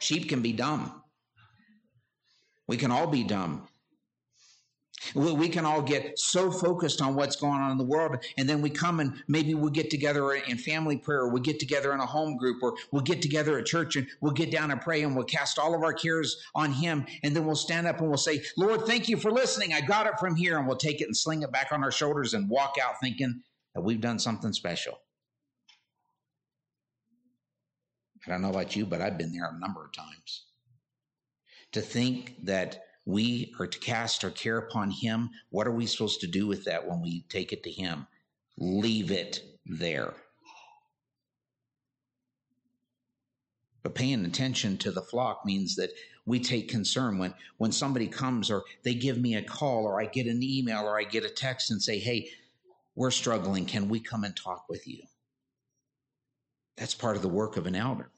sheep 0.00 0.28
can 0.28 0.42
be 0.42 0.52
dumb. 0.52 1.02
We 2.66 2.76
can 2.76 2.90
all 2.90 3.06
be 3.06 3.24
dumb. 3.24 3.68
We 5.14 5.48
can 5.48 5.64
all 5.64 5.82
get 5.82 6.18
so 6.18 6.50
focused 6.50 7.00
on 7.00 7.14
what's 7.14 7.36
going 7.36 7.60
on 7.60 7.70
in 7.70 7.78
the 7.78 7.84
world, 7.84 8.16
and 8.36 8.48
then 8.48 8.60
we 8.60 8.70
come 8.70 9.00
and 9.00 9.22
maybe 9.28 9.54
we'll 9.54 9.70
get 9.70 9.90
together 9.90 10.32
in 10.32 10.58
family 10.58 10.96
prayer, 10.96 11.20
or 11.20 11.28
we'll 11.28 11.42
get 11.42 11.60
together 11.60 11.92
in 11.92 12.00
a 12.00 12.06
home 12.06 12.36
group, 12.36 12.62
or 12.62 12.74
we'll 12.92 13.02
get 13.02 13.22
together 13.22 13.58
at 13.58 13.66
church 13.66 13.96
and 13.96 14.06
we'll 14.20 14.32
get 14.32 14.50
down 14.50 14.70
and 14.70 14.80
pray 14.80 15.02
and 15.02 15.14
we'll 15.14 15.24
cast 15.24 15.58
all 15.58 15.74
of 15.74 15.82
our 15.82 15.92
cares 15.92 16.42
on 16.54 16.72
Him. 16.72 17.06
And 17.22 17.34
then 17.34 17.46
we'll 17.46 17.54
stand 17.54 17.86
up 17.86 18.00
and 18.00 18.08
we'll 18.08 18.16
say, 18.16 18.42
Lord, 18.56 18.86
thank 18.86 19.08
you 19.08 19.16
for 19.16 19.30
listening. 19.30 19.72
I 19.72 19.80
got 19.80 20.06
it 20.06 20.18
from 20.18 20.36
here. 20.36 20.58
And 20.58 20.66
we'll 20.66 20.76
take 20.76 21.00
it 21.00 21.04
and 21.04 21.16
sling 21.16 21.42
it 21.42 21.52
back 21.52 21.72
on 21.72 21.82
our 21.84 21.92
shoulders 21.92 22.34
and 22.34 22.48
walk 22.48 22.74
out 22.82 22.94
thinking 23.00 23.42
that 23.74 23.82
we've 23.82 24.00
done 24.00 24.18
something 24.18 24.52
special. 24.52 24.98
I 28.26 28.30
don't 28.30 28.42
know 28.42 28.50
about 28.50 28.76
you, 28.76 28.84
but 28.84 29.00
I've 29.00 29.16
been 29.16 29.32
there 29.32 29.48
a 29.50 29.58
number 29.58 29.84
of 29.84 29.92
times. 29.92 30.44
To 31.72 31.80
think 31.80 32.44
that 32.44 32.82
we 33.08 33.54
are 33.58 33.66
to 33.66 33.78
cast 33.78 34.22
our 34.22 34.30
care 34.30 34.58
upon 34.58 34.90
Him. 34.90 35.30
What 35.48 35.66
are 35.66 35.72
we 35.72 35.86
supposed 35.86 36.20
to 36.20 36.26
do 36.26 36.46
with 36.46 36.64
that 36.64 36.86
when 36.86 37.00
we 37.00 37.24
take 37.30 37.54
it 37.54 37.62
to 37.62 37.70
Him? 37.70 38.06
Leave 38.58 39.10
it 39.10 39.40
there. 39.64 40.12
But 43.82 43.94
paying 43.94 44.26
attention 44.26 44.76
to 44.78 44.90
the 44.90 45.00
flock 45.00 45.46
means 45.46 45.74
that 45.76 45.90
we 46.26 46.38
take 46.38 46.68
concern 46.68 47.16
when, 47.16 47.32
when 47.56 47.72
somebody 47.72 48.08
comes 48.08 48.50
or 48.50 48.64
they 48.82 48.92
give 48.92 49.16
me 49.16 49.36
a 49.36 49.42
call 49.42 49.86
or 49.86 49.98
I 49.98 50.04
get 50.04 50.26
an 50.26 50.42
email 50.42 50.82
or 50.82 51.00
I 51.00 51.04
get 51.04 51.24
a 51.24 51.30
text 51.30 51.70
and 51.70 51.82
say, 51.82 51.98
hey, 51.98 52.28
we're 52.94 53.10
struggling. 53.10 53.64
Can 53.64 53.88
we 53.88 54.00
come 54.00 54.24
and 54.24 54.36
talk 54.36 54.66
with 54.68 54.86
you? 54.86 55.02
That's 56.76 56.94
part 56.94 57.16
of 57.16 57.22
the 57.22 57.28
work 57.28 57.56
of 57.56 57.66
an 57.66 57.74
elder. 57.74 58.10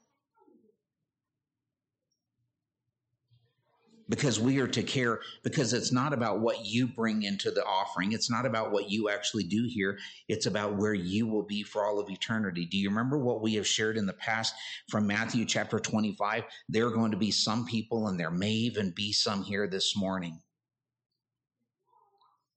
Because 4.11 4.41
we 4.41 4.59
are 4.59 4.67
to 4.67 4.83
care 4.83 5.21
because 5.41 5.71
it's 5.71 5.93
not 5.93 6.11
about 6.11 6.41
what 6.41 6.65
you 6.65 6.85
bring 6.85 7.23
into 7.23 7.49
the 7.49 7.63
offering. 7.63 8.11
It's 8.11 8.29
not 8.29 8.45
about 8.45 8.73
what 8.73 8.91
you 8.91 9.09
actually 9.09 9.45
do 9.45 9.65
here. 9.69 9.97
It's 10.27 10.47
about 10.47 10.75
where 10.75 10.93
you 10.93 11.25
will 11.25 11.43
be 11.43 11.63
for 11.63 11.85
all 11.85 11.97
of 11.97 12.09
eternity. 12.09 12.65
Do 12.65 12.77
you 12.77 12.89
remember 12.89 13.17
what 13.17 13.41
we 13.41 13.53
have 13.53 13.65
shared 13.65 13.95
in 13.95 14.05
the 14.05 14.13
past 14.13 14.53
from 14.89 15.07
matthew 15.07 15.45
chapter 15.45 15.79
25 15.79 16.43
there 16.67 16.85
are 16.85 16.91
going 16.91 17.11
to 17.11 17.17
be 17.17 17.31
some 17.31 17.65
people 17.65 18.07
and 18.07 18.19
there 18.19 18.31
may 18.31 18.51
even 18.51 18.91
be 18.91 19.13
some 19.13 19.43
here 19.43 19.65
this 19.65 19.95
morning. 19.95 20.41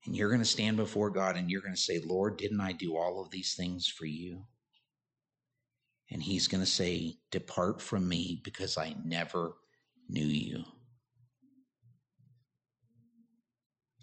And 0.07 0.17
you're 0.17 0.31
going 0.31 0.41
to 0.41 0.45
stand 0.45 0.77
before 0.77 1.11
god 1.11 1.37
and 1.37 1.49
you're 1.49 1.61
going 1.61 1.75
to 1.75 1.81
say 1.81 2.01
lord 2.05 2.37
didn't 2.37 2.61
i 2.61 2.73
do 2.73 2.97
all 2.97 3.23
of 3.23 3.31
these 3.31 3.55
things 3.55 3.87
for 3.87 4.07
you? 4.07 4.43
And 6.11 6.21
he's 6.21 6.49
going 6.49 6.65
to 6.65 6.71
say 6.71 7.19
depart 7.31 7.81
from 7.81 8.09
me 8.09 8.41
because 8.43 8.77
i 8.77 8.97
never 9.05 9.53
knew 10.09 10.27
you 10.27 10.65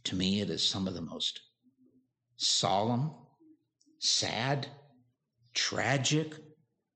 To 0.05 0.15
me, 0.15 0.41
it 0.41 0.49
is 0.49 0.67
some 0.67 0.87
of 0.87 0.93
the 0.93 1.01
most 1.01 1.41
solemn, 2.37 3.11
sad, 3.99 4.67
tragic, 5.53 6.33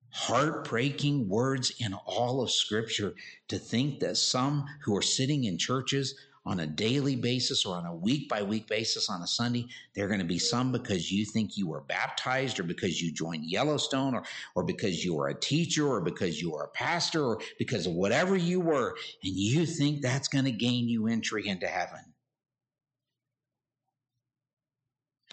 heartbreaking 0.10 1.28
words 1.28 1.74
in 1.80 1.94
all 1.94 2.42
of 2.42 2.50
Scripture 2.50 3.14
to 3.50 3.60
think 3.60 4.00
that 4.00 4.18
some 4.18 4.66
who 4.84 4.96
are 4.96 5.02
sitting 5.02 5.44
in 5.44 5.58
churches 5.58 6.16
on 6.46 6.60
a 6.60 6.68
daily 6.68 7.16
basis 7.16 7.66
or 7.66 7.76
on 7.76 7.86
a 7.86 7.94
week 7.94 8.30
by 8.30 8.42
week 8.42 8.68
basis 8.68 9.10
on 9.10 9.22
a 9.22 9.28
Sunday, 9.28 9.68
they're 9.94 10.08
going 10.08 10.20
to 10.20 10.26
be 10.26 10.40
some 10.40 10.72
because 10.72 11.12
you 11.12 11.26
think 11.26 11.58
you 11.58 11.68
were 11.68 11.82
baptized 11.82 12.60
or 12.60 12.64
because 12.64 13.02
you 13.02 13.12
joined 13.12 13.44
Yellowstone 13.44 14.14
or, 14.16 14.24
or 14.56 14.64
because 14.64 15.04
you 15.04 15.16
were 15.16 15.28
a 15.28 15.40
teacher 15.40 15.88
or 15.88 16.02
because 16.02 16.42
you 16.42 16.52
were 16.52 16.64
a 16.64 16.70
pastor 16.70 17.24
or 17.24 17.42
because 17.58 17.86
of 17.88 17.94
whatever 17.94 18.36
you 18.38 18.62
were, 18.62 18.96
and 19.24 19.34
you 19.34 19.66
think 19.66 20.02
that's 20.02 20.28
going 20.28 20.46
to 20.46 20.52
gain 20.52 20.88
you 20.88 21.08
entry 21.08 21.48
into 21.48 21.68
heaven. 21.68 22.15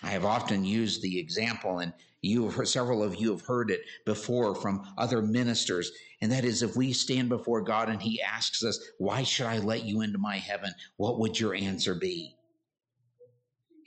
I 0.03 0.11
have 0.11 0.25
often 0.25 0.65
used 0.65 1.01
the 1.01 1.19
example, 1.19 1.79
and 1.79 1.93
you 2.23 2.51
heard, 2.51 2.69
several 2.69 3.03
of 3.03 3.17
you 3.17 3.31
have 3.31 3.43
heard 3.43 3.71
it 3.71 3.83
before 4.05 4.55
from 4.55 4.85
other 4.99 5.23
ministers, 5.23 5.93
and 6.21 6.31
that 6.33 6.45
is 6.45 6.63
if 6.63 6.77
we 6.77 6.93
stand 6.93 7.29
before 7.29 7.63
God 7.63 7.89
and 7.89 8.03
He 8.03 8.21
asks 8.21 8.65
us, 8.65 8.81
Why 8.99 9.23
should 9.23 9.47
I 9.47 9.59
let 9.59 9.85
you 9.85 10.01
into 10.01 10.19
my 10.19 10.37
heaven? 10.39 10.73
What 10.97 11.21
would 11.21 11.39
your 11.39 11.55
answer 11.55 11.95
be? 11.95 12.37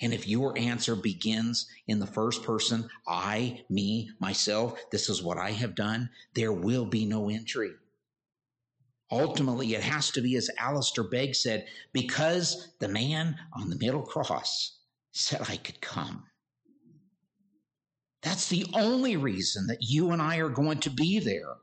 And 0.02 0.14
if 0.14 0.28
your 0.28 0.58
answer 0.58 0.96
begins 0.96 1.68
in 1.88 2.00
the 2.00 2.08
first 2.08 2.44
person, 2.44 2.90
I, 3.08 3.64
me, 3.70 4.12
myself, 4.20 4.78
this 4.92 5.10
is 5.10 5.24
what 5.24 5.38
I 5.38 5.52
have 5.52 5.76
done, 5.76 6.10
there 6.34 6.52
will 6.52 6.86
be 6.86 7.06
no 7.06 7.30
entry. 7.30 7.72
Ultimately, 9.12 9.74
it 9.76 9.84
has 9.84 10.12
to 10.12 10.22
be 10.22 10.36
as 10.36 10.50
Alistair 10.60 11.06
Begg 11.06 11.36
said, 11.36 11.68
because 11.94 12.74
the 12.80 12.88
man 12.90 13.38
on 13.54 13.70
the 13.70 13.78
middle 13.78 14.02
cross 14.02 14.80
said 15.16 15.42
I 15.48 15.56
could 15.58 15.80
come. 15.80 16.26
That's 18.22 18.50
the 18.50 18.66
only 18.74 19.16
reason 19.16 19.68
that 19.68 19.82
you 19.82 20.12
and 20.12 20.22
I 20.22 20.38
are 20.38 20.50
going 20.50 20.80
to 20.80 20.90
be 20.90 21.20
there. 21.20 21.56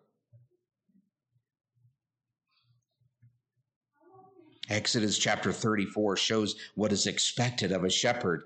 Exodus 4.71 5.19
chapter 5.19 5.53
34 5.53 6.17
shows 6.17 6.55
what 6.77 6.93
is 6.93 7.07
expected 7.07 7.73
of 7.73 7.85
a 7.85 7.91
shepherd. 7.91 8.45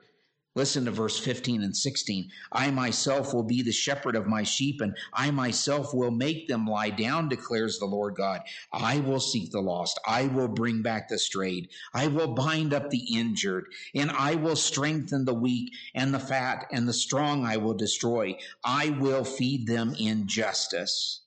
Listen 0.57 0.87
to 0.87 0.91
verse 0.91 1.19
15 1.19 1.63
and 1.63 1.77
16. 1.77 2.31
I 2.51 2.71
myself 2.71 3.35
will 3.35 3.43
be 3.43 3.61
the 3.61 3.73
shepherd 3.73 4.17
of 4.17 4.27
my 4.27 4.43
sheep, 4.43 4.81
and 4.81 4.97
I 5.13 5.31
myself 5.31 5.93
will 5.93 6.11
make 6.11 6.49
them 6.49 6.67
lie 6.67 6.89
down, 6.89 7.29
declares 7.29 7.79
the 7.79 7.85
Lord 7.85 8.15
God. 8.15 8.41
I 8.73 9.01
will 9.01 9.21
seek 9.21 9.51
the 9.51 9.61
lost. 9.61 10.01
I 10.07 10.29
will 10.29 10.49
bring 10.49 10.81
back 10.81 11.09
the 11.09 11.19
strayed. 11.19 11.69
I 11.93 12.07
will 12.07 12.33
bind 12.33 12.73
up 12.73 12.89
the 12.89 13.05
injured, 13.15 13.67
and 13.95 14.11
I 14.11 14.37
will 14.37 14.57
strengthen 14.57 15.27
the 15.27 15.35
weak, 15.35 15.75
and 15.95 16.15
the 16.15 16.19
fat 16.19 16.67
and 16.73 16.89
the 16.89 16.95
strong 16.95 17.45
I 17.45 17.59
will 17.59 17.75
destroy. 17.75 18.39
I 18.65 18.89
will 18.99 19.25
feed 19.25 19.67
them 19.67 19.95
in 19.99 20.27
justice. 20.27 21.21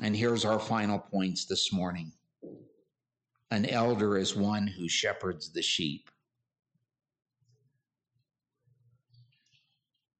And 0.00 0.16
here's 0.16 0.46
our 0.46 0.58
final 0.58 0.98
points 0.98 1.44
this 1.44 1.70
morning. 1.70 2.12
An 3.50 3.66
elder 3.66 4.16
is 4.16 4.34
one 4.34 4.66
who 4.66 4.88
shepherds 4.88 5.52
the 5.52 5.62
sheep. 5.62 6.10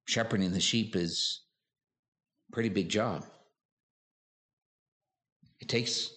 Shepherding 0.05 0.53
the 0.53 0.61
sheep 0.61 0.97
is 0.97 1.43
a 2.49 2.53
pretty 2.53 2.69
big 2.69 2.89
job. 2.89 3.25
It 5.61 5.69
takes 5.69 6.11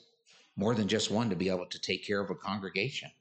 more 0.55 0.73
than 0.75 0.87
just 0.87 1.11
one 1.11 1.29
to 1.29 1.35
be 1.35 1.49
able 1.49 1.67
to 1.67 1.79
take 1.79 2.05
care 2.05 2.19
of 2.19 2.29
a 2.29 2.35
congregation. 2.35 3.11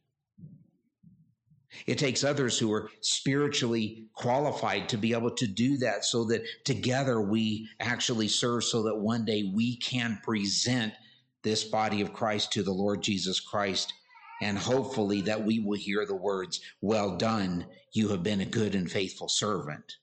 It 1.86 1.98
takes 1.98 2.24
others 2.24 2.58
who 2.58 2.72
are 2.72 2.90
spiritually 3.00 4.06
qualified 4.14 4.88
to 4.88 4.96
be 4.96 5.12
able 5.12 5.32
to 5.32 5.46
do 5.46 5.76
that 5.78 6.04
so 6.04 6.24
that 6.24 6.42
together 6.64 7.20
we 7.20 7.68
actually 7.80 8.28
serve 8.28 8.64
so 8.64 8.84
that 8.84 8.96
one 8.96 9.24
day 9.24 9.50
we 9.54 9.76
can 9.76 10.18
present 10.22 10.94
this 11.42 11.64
body 11.64 12.00
of 12.00 12.14
Christ 12.14 12.52
to 12.52 12.62
the 12.62 12.72
Lord 12.72 13.02
Jesus 13.02 13.40
Christ. 13.40 13.92
And 14.40 14.58
hopefully 14.58 15.20
that 15.22 15.44
we 15.44 15.60
will 15.60 15.78
hear 15.78 16.06
the 16.06 16.16
words, 16.16 16.60
Well 16.80 17.16
done, 17.16 17.66
you 17.92 18.08
have 18.08 18.22
been 18.22 18.40
a 18.40 18.46
good 18.46 18.74
and 18.74 18.90
faithful 18.90 19.28
servant. 19.28 19.96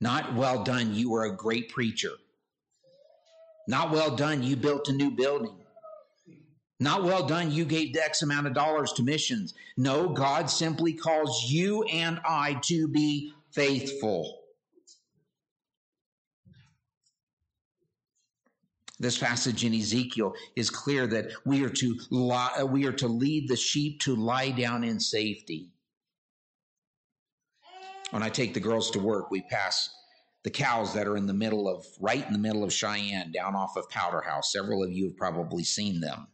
Not 0.00 0.34
well 0.34 0.62
done, 0.62 0.94
you 0.94 1.10
were 1.10 1.24
a 1.24 1.36
great 1.36 1.70
preacher. 1.70 2.12
Not 3.68 3.90
well 3.90 4.14
done, 4.14 4.42
you 4.42 4.56
built 4.56 4.88
a 4.88 4.92
new 4.92 5.10
building. 5.10 5.56
Not 6.78 7.04
well 7.04 7.26
done, 7.26 7.50
you 7.50 7.64
gave 7.64 7.96
X 7.96 8.22
amount 8.22 8.46
of 8.46 8.52
dollars 8.54 8.92
to 8.94 9.02
missions. 9.02 9.54
No, 9.76 10.10
God 10.10 10.50
simply 10.50 10.92
calls 10.92 11.50
you 11.50 11.84
and 11.84 12.20
I 12.24 12.60
to 12.64 12.86
be 12.88 13.32
faithful. 13.52 14.40
This 18.98 19.18
passage 19.18 19.64
in 19.64 19.74
Ezekiel 19.74 20.34
is 20.54 20.70
clear 20.70 21.06
that 21.06 21.30
we 21.44 21.64
are 21.64 21.70
to 21.70 21.98
we 22.68 22.86
are 22.86 22.92
to 22.92 23.08
lead 23.08 23.48
the 23.48 23.56
sheep 23.56 24.00
to 24.02 24.16
lie 24.16 24.50
down 24.50 24.84
in 24.84 25.00
safety. 25.00 25.70
When 28.10 28.22
I 28.22 28.28
take 28.28 28.54
the 28.54 28.60
girls 28.60 28.90
to 28.92 29.00
work, 29.00 29.30
we 29.30 29.42
pass 29.42 29.90
the 30.44 30.50
cows 30.50 30.94
that 30.94 31.08
are 31.08 31.16
in 31.16 31.26
the 31.26 31.34
middle 31.34 31.68
of, 31.68 31.84
right 32.00 32.24
in 32.24 32.32
the 32.32 32.38
middle 32.38 32.62
of 32.62 32.72
Cheyenne, 32.72 33.32
down 33.32 33.56
off 33.56 33.76
of 33.76 33.90
Powder 33.90 34.20
House. 34.20 34.52
Several 34.52 34.84
of 34.84 34.92
you 34.92 35.06
have 35.06 35.16
probably 35.16 35.64
seen 35.64 36.00
them. 36.00 36.28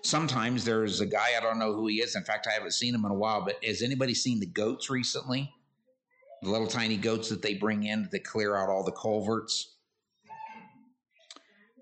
Sometimes 0.00 0.64
there's 0.64 1.00
a 1.00 1.06
guy, 1.06 1.36
I 1.36 1.40
don't 1.40 1.58
know 1.58 1.74
who 1.74 1.86
he 1.88 2.00
is. 2.00 2.16
In 2.16 2.24
fact, 2.24 2.46
I 2.48 2.54
haven't 2.54 2.72
seen 2.72 2.94
him 2.94 3.04
in 3.04 3.10
a 3.10 3.14
while, 3.14 3.44
but 3.44 3.62
has 3.62 3.82
anybody 3.82 4.14
seen 4.14 4.40
the 4.40 4.46
goats 4.46 4.88
recently? 4.88 5.52
The 6.42 6.50
little 6.50 6.66
tiny 6.66 6.96
goats 6.96 7.28
that 7.28 7.42
they 7.42 7.54
bring 7.54 7.84
in 7.84 8.08
to 8.10 8.18
clear 8.18 8.56
out 8.56 8.70
all 8.70 8.82
the 8.82 8.92
culverts. 8.92 9.76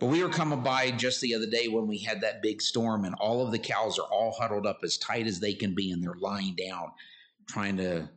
But 0.00 0.06
we 0.06 0.22
were 0.22 0.30
coming 0.30 0.62
by 0.62 0.90
just 0.90 1.20
the 1.20 1.34
other 1.34 1.46
day 1.46 1.68
when 1.68 1.86
we 1.86 1.98
had 1.98 2.22
that 2.22 2.42
big 2.42 2.60
storm, 2.60 3.04
and 3.04 3.14
all 3.14 3.44
of 3.44 3.52
the 3.52 3.58
cows 3.58 3.98
are 3.98 4.08
all 4.10 4.32
huddled 4.32 4.66
up 4.66 4.80
as 4.82 4.98
tight 4.98 5.26
as 5.26 5.38
they 5.38 5.54
can 5.54 5.74
be, 5.74 5.92
and 5.92 6.02
they're 6.02 6.14
lying 6.14 6.56
down 6.56 6.90
trying 7.48 7.76
to 7.78 8.08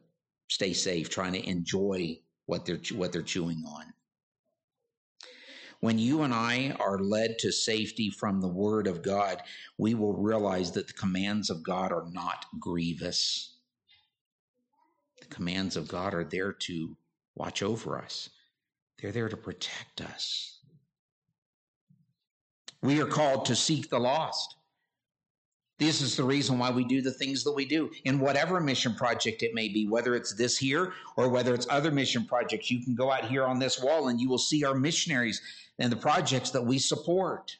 stay 0.49 0.73
safe, 0.73 1.09
trying 1.09 1.33
to 1.33 1.49
enjoy 1.49 2.19
what 2.45 2.65
they're 2.65 2.79
what 2.93 3.11
they're 3.11 3.21
chewing 3.21 3.63
on. 3.67 3.85
When 5.79 5.99
you 5.99 6.21
and 6.21 6.33
I 6.33 6.71
are 6.79 6.97
led 6.97 7.39
to 7.39 7.51
safety 7.51 8.09
from 8.09 8.39
the 8.39 8.47
word 8.47 8.87
of 8.87 9.01
God, 9.01 9.41
we 9.77 9.93
will 9.95 10.13
realize 10.13 10.71
that 10.71 10.87
the 10.87 10.93
commands 10.93 11.49
of 11.49 11.61
God 11.61 11.91
are 11.91 12.07
not 12.09 12.45
grievous. 12.57 13.57
The 15.19 15.27
commands 15.27 15.75
of 15.75 15.89
God 15.89 16.13
are 16.13 16.23
there 16.23 16.53
to 16.53 16.95
watch 17.35 17.63
over 17.63 17.97
us. 17.97 18.29
They're 18.97 19.11
there 19.11 19.27
to 19.27 19.35
protect 19.35 19.99
us. 19.99 20.59
We 22.81 23.01
are 23.01 23.05
called 23.05 23.45
to 23.45 23.55
seek 23.55 23.89
the 23.89 23.99
lost. 23.99 24.55
This 25.79 26.01
is 26.01 26.15
the 26.15 26.23
reason 26.23 26.59
why 26.59 26.69
we 26.69 26.83
do 26.83 27.01
the 27.01 27.11
things 27.11 27.43
that 27.43 27.53
we 27.53 27.65
do 27.65 27.89
in 28.05 28.19
whatever 28.19 28.59
mission 28.59 28.93
project 28.93 29.41
it 29.41 29.53
may 29.53 29.69
be, 29.69 29.87
whether 29.87 30.15
it's 30.15 30.33
this 30.35 30.57
here 30.57 30.93
or 31.17 31.29
whether 31.29 31.53
it's 31.53 31.67
other 31.69 31.91
mission 31.91 32.25
projects. 32.25 32.69
You 32.69 32.83
can 32.83 32.95
go 32.95 33.11
out 33.11 33.25
here 33.25 33.45
on 33.45 33.59
this 33.59 33.81
wall 33.81 34.07
and 34.07 34.21
you 34.21 34.29
will 34.29 34.37
see 34.37 34.63
our 34.63 34.75
missionaries 34.75 35.41
and 35.79 35.91
the 35.91 35.97
projects 35.97 36.51
that 36.51 36.65
we 36.65 36.77
support. 36.77 37.57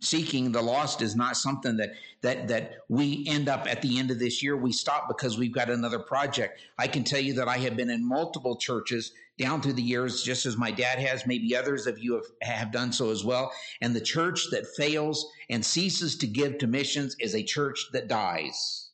Seeking 0.00 0.52
the 0.52 0.62
lost 0.62 1.02
is 1.02 1.16
not 1.16 1.36
something 1.36 1.78
that 1.78 1.90
that 2.20 2.48
that 2.48 2.74
we 2.88 3.24
end 3.26 3.48
up 3.48 3.66
at 3.66 3.82
the 3.82 3.98
end 3.98 4.10
of 4.10 4.18
this 4.18 4.42
year. 4.42 4.56
We 4.56 4.70
stop 4.70 5.08
because 5.08 5.38
we've 5.38 5.54
got 5.54 5.70
another 5.70 5.98
project. 5.98 6.60
I 6.78 6.86
can 6.86 7.02
tell 7.02 7.18
you 7.18 7.34
that 7.34 7.48
I 7.48 7.56
have 7.58 7.76
been 7.76 7.90
in 7.90 8.06
multiple 8.06 8.56
churches 8.56 9.12
down 9.38 9.60
through 9.60 9.74
the 9.74 9.82
years, 9.82 10.22
just 10.22 10.46
as 10.46 10.56
my 10.56 10.70
dad 10.70 10.98
has, 10.98 11.26
maybe 11.26 11.54
others 11.54 11.86
of 11.86 11.98
you 11.98 12.14
have, 12.14 12.24
have 12.42 12.72
done 12.72 12.92
so 12.92 13.10
as 13.10 13.24
well. 13.24 13.52
And 13.80 13.94
the 13.94 14.00
church 14.00 14.46
that 14.50 14.66
fails 14.76 15.26
and 15.50 15.64
ceases 15.64 16.16
to 16.18 16.26
give 16.26 16.58
to 16.58 16.66
missions 16.66 17.16
is 17.20 17.34
a 17.34 17.42
church 17.42 17.86
that 17.92 18.08
dies. 18.08 18.90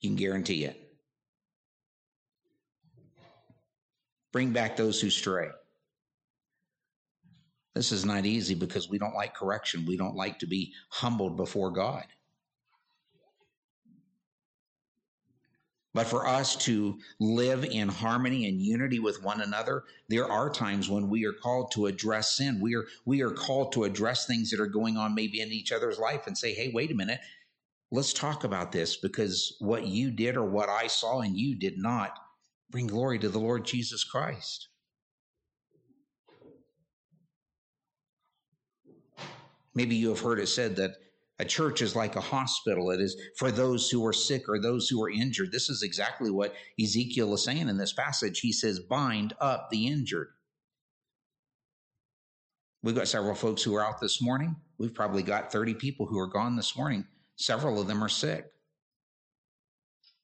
You 0.00 0.10
can 0.10 0.16
guarantee 0.16 0.64
it. 0.64 0.82
Bring 4.32 4.52
back 4.52 4.76
those 4.76 5.00
who 5.00 5.08
stray. 5.08 5.48
This 7.74 7.92
is 7.92 8.04
not 8.04 8.26
easy 8.26 8.54
because 8.54 8.88
we 8.88 8.98
don't 8.98 9.14
like 9.14 9.34
correction. 9.34 9.86
We 9.86 9.96
don't 9.96 10.14
like 10.14 10.38
to 10.40 10.46
be 10.46 10.72
humbled 10.90 11.36
before 11.36 11.70
God. 11.70 12.04
But 15.96 16.08
for 16.08 16.26
us 16.26 16.56
to 16.66 16.98
live 17.18 17.64
in 17.64 17.88
harmony 17.88 18.46
and 18.46 18.60
unity 18.60 18.98
with 18.98 19.22
one 19.22 19.40
another, 19.40 19.84
there 20.10 20.30
are 20.30 20.50
times 20.50 20.90
when 20.90 21.08
we 21.08 21.24
are 21.24 21.32
called 21.32 21.70
to 21.70 21.86
address 21.86 22.36
sin. 22.36 22.60
We 22.60 22.76
are 22.76 22.84
we 23.06 23.22
are 23.22 23.30
called 23.30 23.72
to 23.72 23.84
address 23.84 24.26
things 24.26 24.50
that 24.50 24.60
are 24.60 24.66
going 24.66 24.98
on 24.98 25.14
maybe 25.14 25.40
in 25.40 25.52
each 25.52 25.72
other's 25.72 25.98
life 25.98 26.26
and 26.26 26.36
say, 26.36 26.52
"Hey, 26.52 26.70
wait 26.70 26.90
a 26.90 26.94
minute. 26.94 27.20
Let's 27.90 28.12
talk 28.12 28.44
about 28.44 28.72
this 28.72 28.98
because 28.98 29.56
what 29.58 29.86
you 29.86 30.10
did 30.10 30.36
or 30.36 30.44
what 30.44 30.68
I 30.68 30.86
saw 30.86 31.20
and 31.20 31.34
you 31.34 31.56
did 31.56 31.78
not 31.78 32.18
bring 32.68 32.88
glory 32.88 33.18
to 33.20 33.30
the 33.30 33.40
Lord 33.40 33.64
Jesus 33.64 34.04
Christ." 34.04 34.68
Maybe 39.74 39.96
you 39.96 40.10
have 40.10 40.20
heard 40.20 40.40
it 40.40 40.48
said 40.48 40.76
that 40.76 40.96
a 41.38 41.44
church 41.44 41.82
is 41.82 41.94
like 41.94 42.16
a 42.16 42.20
hospital. 42.20 42.90
It 42.90 43.00
is 43.00 43.16
for 43.36 43.50
those 43.50 43.90
who 43.90 44.04
are 44.06 44.12
sick 44.12 44.48
or 44.48 44.58
those 44.58 44.88
who 44.88 45.02
are 45.02 45.10
injured. 45.10 45.52
This 45.52 45.68
is 45.68 45.82
exactly 45.82 46.30
what 46.30 46.54
Ezekiel 46.80 47.34
is 47.34 47.44
saying 47.44 47.68
in 47.68 47.76
this 47.76 47.92
passage. 47.92 48.40
He 48.40 48.52
says, 48.52 48.80
bind 48.80 49.34
up 49.40 49.68
the 49.70 49.86
injured. 49.86 50.28
We've 52.82 52.94
got 52.94 53.08
several 53.08 53.34
folks 53.34 53.62
who 53.62 53.74
are 53.74 53.84
out 53.84 54.00
this 54.00 54.22
morning. 54.22 54.56
We've 54.78 54.94
probably 54.94 55.22
got 55.22 55.52
30 55.52 55.74
people 55.74 56.06
who 56.06 56.18
are 56.18 56.28
gone 56.28 56.56
this 56.56 56.76
morning. 56.76 57.06
Several 57.36 57.80
of 57.80 57.86
them 57.86 58.02
are 58.02 58.08
sick. 58.08 58.46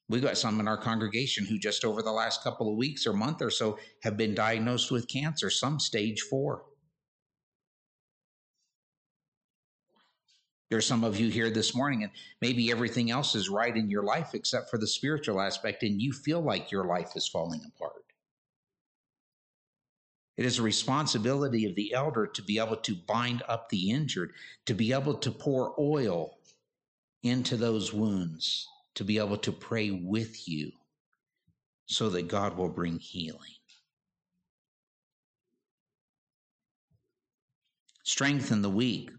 We've 0.09 0.21
got 0.21 0.37
some 0.37 0.59
in 0.59 0.67
our 0.67 0.77
congregation 0.77 1.45
who 1.45 1.57
just 1.57 1.85
over 1.85 2.01
the 2.01 2.11
last 2.11 2.43
couple 2.43 2.69
of 2.69 2.77
weeks 2.77 3.05
or 3.05 3.13
month 3.13 3.41
or 3.41 3.49
so 3.49 3.77
have 4.01 4.17
been 4.17 4.35
diagnosed 4.35 4.91
with 4.91 5.07
cancer, 5.07 5.49
some 5.49 5.79
stage 5.79 6.21
four. 6.21 6.63
There's 10.73 10.87
some 10.87 11.03
of 11.03 11.19
you 11.19 11.29
here 11.29 11.51
this 11.51 11.75
morning, 11.75 12.01
and 12.01 12.11
maybe 12.41 12.71
everything 12.71 13.11
else 13.11 13.35
is 13.35 13.47
right 13.47 13.77
in 13.77 13.91
your 13.91 14.01
life 14.01 14.33
except 14.33 14.71
for 14.71 14.79
the 14.79 14.87
spiritual 14.87 15.39
aspect, 15.39 15.83
and 15.83 16.01
you 16.01 16.11
feel 16.11 16.41
like 16.41 16.71
your 16.71 16.85
life 16.85 17.11
is 17.15 17.27
falling 17.27 17.61
apart. 17.63 18.03
It 20.35 20.45
is 20.45 20.57
a 20.57 20.63
responsibility 20.63 21.65
of 21.67 21.75
the 21.75 21.93
elder 21.93 22.25
to 22.25 22.41
be 22.41 22.57
able 22.57 22.77
to 22.77 22.95
bind 22.95 23.43
up 23.47 23.69
the 23.69 23.91
injured, 23.91 24.33
to 24.65 24.73
be 24.73 24.93
able 24.93 25.13
to 25.13 25.29
pour 25.29 25.75
oil 25.79 26.39
into 27.21 27.55
those 27.55 27.93
wounds, 27.93 28.67
to 28.95 29.03
be 29.03 29.19
able 29.19 29.37
to 29.37 29.51
pray 29.51 29.91
with 29.91 30.49
you 30.49 30.71
so 31.85 32.09
that 32.09 32.27
God 32.27 32.57
will 32.57 32.69
bring 32.69 32.97
healing. 32.97 33.59
Strengthen 38.01 38.63
the 38.63 38.71
weak. 38.71 39.11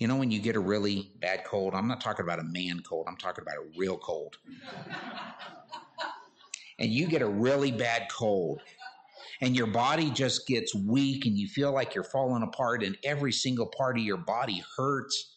You 0.00 0.08
know, 0.08 0.16
when 0.16 0.30
you 0.30 0.40
get 0.40 0.56
a 0.56 0.60
really 0.60 1.12
bad 1.20 1.44
cold, 1.44 1.74
I'm 1.74 1.86
not 1.86 2.00
talking 2.00 2.24
about 2.24 2.38
a 2.38 2.42
man 2.42 2.80
cold, 2.80 3.04
I'm 3.06 3.18
talking 3.18 3.42
about 3.42 3.56
a 3.56 3.78
real 3.78 3.98
cold. 3.98 4.38
and 6.78 6.90
you 6.90 7.06
get 7.06 7.20
a 7.20 7.28
really 7.28 7.70
bad 7.70 8.08
cold 8.10 8.62
and 9.42 9.54
your 9.54 9.66
body 9.66 10.10
just 10.10 10.46
gets 10.46 10.74
weak 10.74 11.26
and 11.26 11.36
you 11.36 11.48
feel 11.48 11.72
like 11.72 11.94
you're 11.94 12.02
falling 12.02 12.42
apart 12.42 12.82
and 12.82 12.96
every 13.04 13.30
single 13.30 13.66
part 13.66 13.98
of 13.98 14.02
your 14.02 14.16
body 14.16 14.64
hurts 14.76 15.36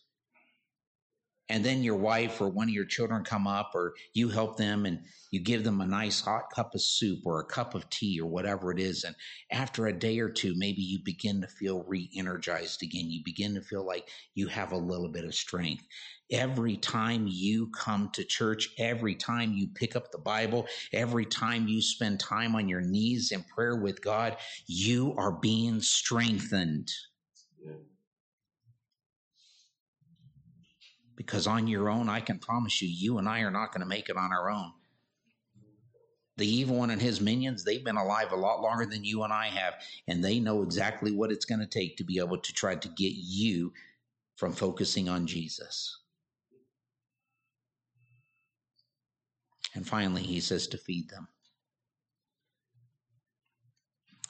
and 1.53 1.63
then 1.63 1.83
your 1.83 1.95
wife 1.95 2.41
or 2.41 2.49
one 2.49 2.67
of 2.67 2.73
your 2.73 2.83
children 2.83 3.23
come 3.23 3.45
up 3.45 3.73
or 3.75 3.93
you 4.15 4.27
help 4.27 4.57
them 4.57 4.87
and 4.87 4.99
you 5.29 5.39
give 5.39 5.63
them 5.63 5.81
a 5.81 5.85
nice 5.85 6.19
hot 6.19 6.45
cup 6.53 6.73
of 6.73 6.81
soup 6.81 7.19
or 7.25 7.39
a 7.39 7.45
cup 7.45 7.75
of 7.75 7.87
tea 7.91 8.19
or 8.19 8.27
whatever 8.27 8.71
it 8.71 8.79
is 8.79 9.03
and 9.03 9.15
after 9.51 9.85
a 9.85 9.93
day 9.93 10.19
or 10.19 10.29
two 10.29 10.55
maybe 10.57 10.81
you 10.81 10.97
begin 11.05 11.41
to 11.41 11.47
feel 11.47 11.83
re-energized 11.83 12.81
again. 12.81 13.11
You 13.11 13.21
begin 13.23 13.53
to 13.53 13.61
feel 13.61 13.85
like 13.85 14.09
you 14.33 14.47
have 14.47 14.71
a 14.71 14.77
little 14.77 15.09
bit 15.09 15.25
of 15.25 15.35
strength. 15.35 15.85
Every 16.31 16.75
time 16.75 17.27
you 17.29 17.69
come 17.69 18.09
to 18.13 18.23
church 18.23 18.69
every 18.79 19.13
time 19.13 19.53
you 19.53 19.67
pick 19.75 19.95
up 19.95 20.11
the 20.11 20.17
bible 20.17 20.65
every 20.91 21.25
time 21.25 21.67
you 21.67 21.83
spend 21.83 22.19
time 22.19 22.55
on 22.55 22.67
your 22.67 22.81
knees 22.81 23.31
in 23.31 23.43
prayer 23.43 23.75
with 23.75 24.01
god 24.01 24.37
you 24.65 25.13
are 25.17 25.33
being 25.33 25.81
strengthened. 25.81 26.89
Yeah. 27.63 27.73
Because 31.25 31.47
on 31.47 31.67
your 31.67 31.89
own, 31.89 32.09
I 32.09 32.19
can 32.19 32.39
promise 32.39 32.81
you, 32.81 32.89
you 32.89 33.17
and 33.17 33.27
I 33.27 33.39
are 33.41 33.51
not 33.51 33.71
going 33.71 33.81
to 33.81 33.87
make 33.87 34.09
it 34.09 34.17
on 34.17 34.33
our 34.33 34.49
own. 34.49 34.71
The 36.35 36.47
evil 36.47 36.77
one 36.77 36.89
and 36.89 37.01
his 37.01 37.21
minions, 37.21 37.63
they've 37.63 37.83
been 37.83 37.97
alive 37.97 38.31
a 38.31 38.35
lot 38.35 38.61
longer 38.61 38.85
than 38.85 39.03
you 39.03 39.23
and 39.23 39.31
I 39.31 39.47
have, 39.47 39.75
and 40.07 40.23
they 40.23 40.39
know 40.39 40.63
exactly 40.63 41.11
what 41.11 41.31
it's 41.31 41.45
going 41.45 41.59
to 41.59 41.67
take 41.67 41.97
to 41.97 42.03
be 42.03 42.19
able 42.19 42.39
to 42.39 42.53
try 42.53 42.75
to 42.75 42.87
get 42.89 43.13
you 43.13 43.71
from 44.35 44.51
focusing 44.51 45.07
on 45.07 45.27
Jesus. 45.27 45.99
And 49.75 49.87
finally, 49.87 50.23
he 50.23 50.39
says 50.39 50.67
to 50.67 50.77
feed 50.77 51.09
them. 51.09 51.27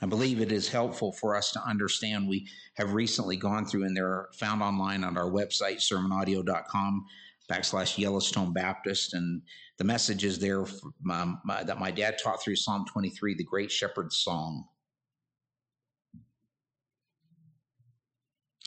I 0.03 0.05
believe 0.05 0.41
it 0.41 0.51
is 0.51 0.67
helpful 0.67 1.13
for 1.13 1.33
us 1.33 1.51
to 1.51 1.63
understand. 1.65 2.27
We 2.27 2.45
have 2.73 2.93
recently 2.93 3.37
gone 3.37 3.65
through, 3.65 3.85
and 3.85 3.95
they're 3.95 4.27
found 4.33 4.61
online 4.61 5.01
on 5.05 5.17
our 5.17 5.31
website, 5.31 5.77
sermonaudio.com 5.77 7.05
backslash 7.49 7.97
Yellowstone 7.97 8.51
Baptist. 8.51 9.13
And 9.13 9.43
the 9.77 9.85
message 9.85 10.25
is 10.25 10.39
there 10.39 10.65
my, 11.01 11.35
that 11.63 11.79
my 11.79 11.89
dad 11.89 12.17
taught 12.21 12.43
through 12.43 12.57
Psalm 12.57 12.83
23, 12.91 13.35
the 13.35 13.45
Great 13.45 13.71
Shepherd's 13.71 14.17
Song. 14.17 14.65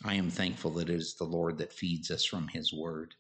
I 0.07 0.15
am 0.15 0.31
thankful 0.31 0.71
that 0.71 0.89
it 0.89 0.95
is 0.95 1.17
the 1.17 1.25
Lord 1.25 1.59
that 1.59 1.75
feeds 1.75 2.11
us 2.11 2.25
from 2.25 2.49
his 2.49 2.73
word. 2.73 3.15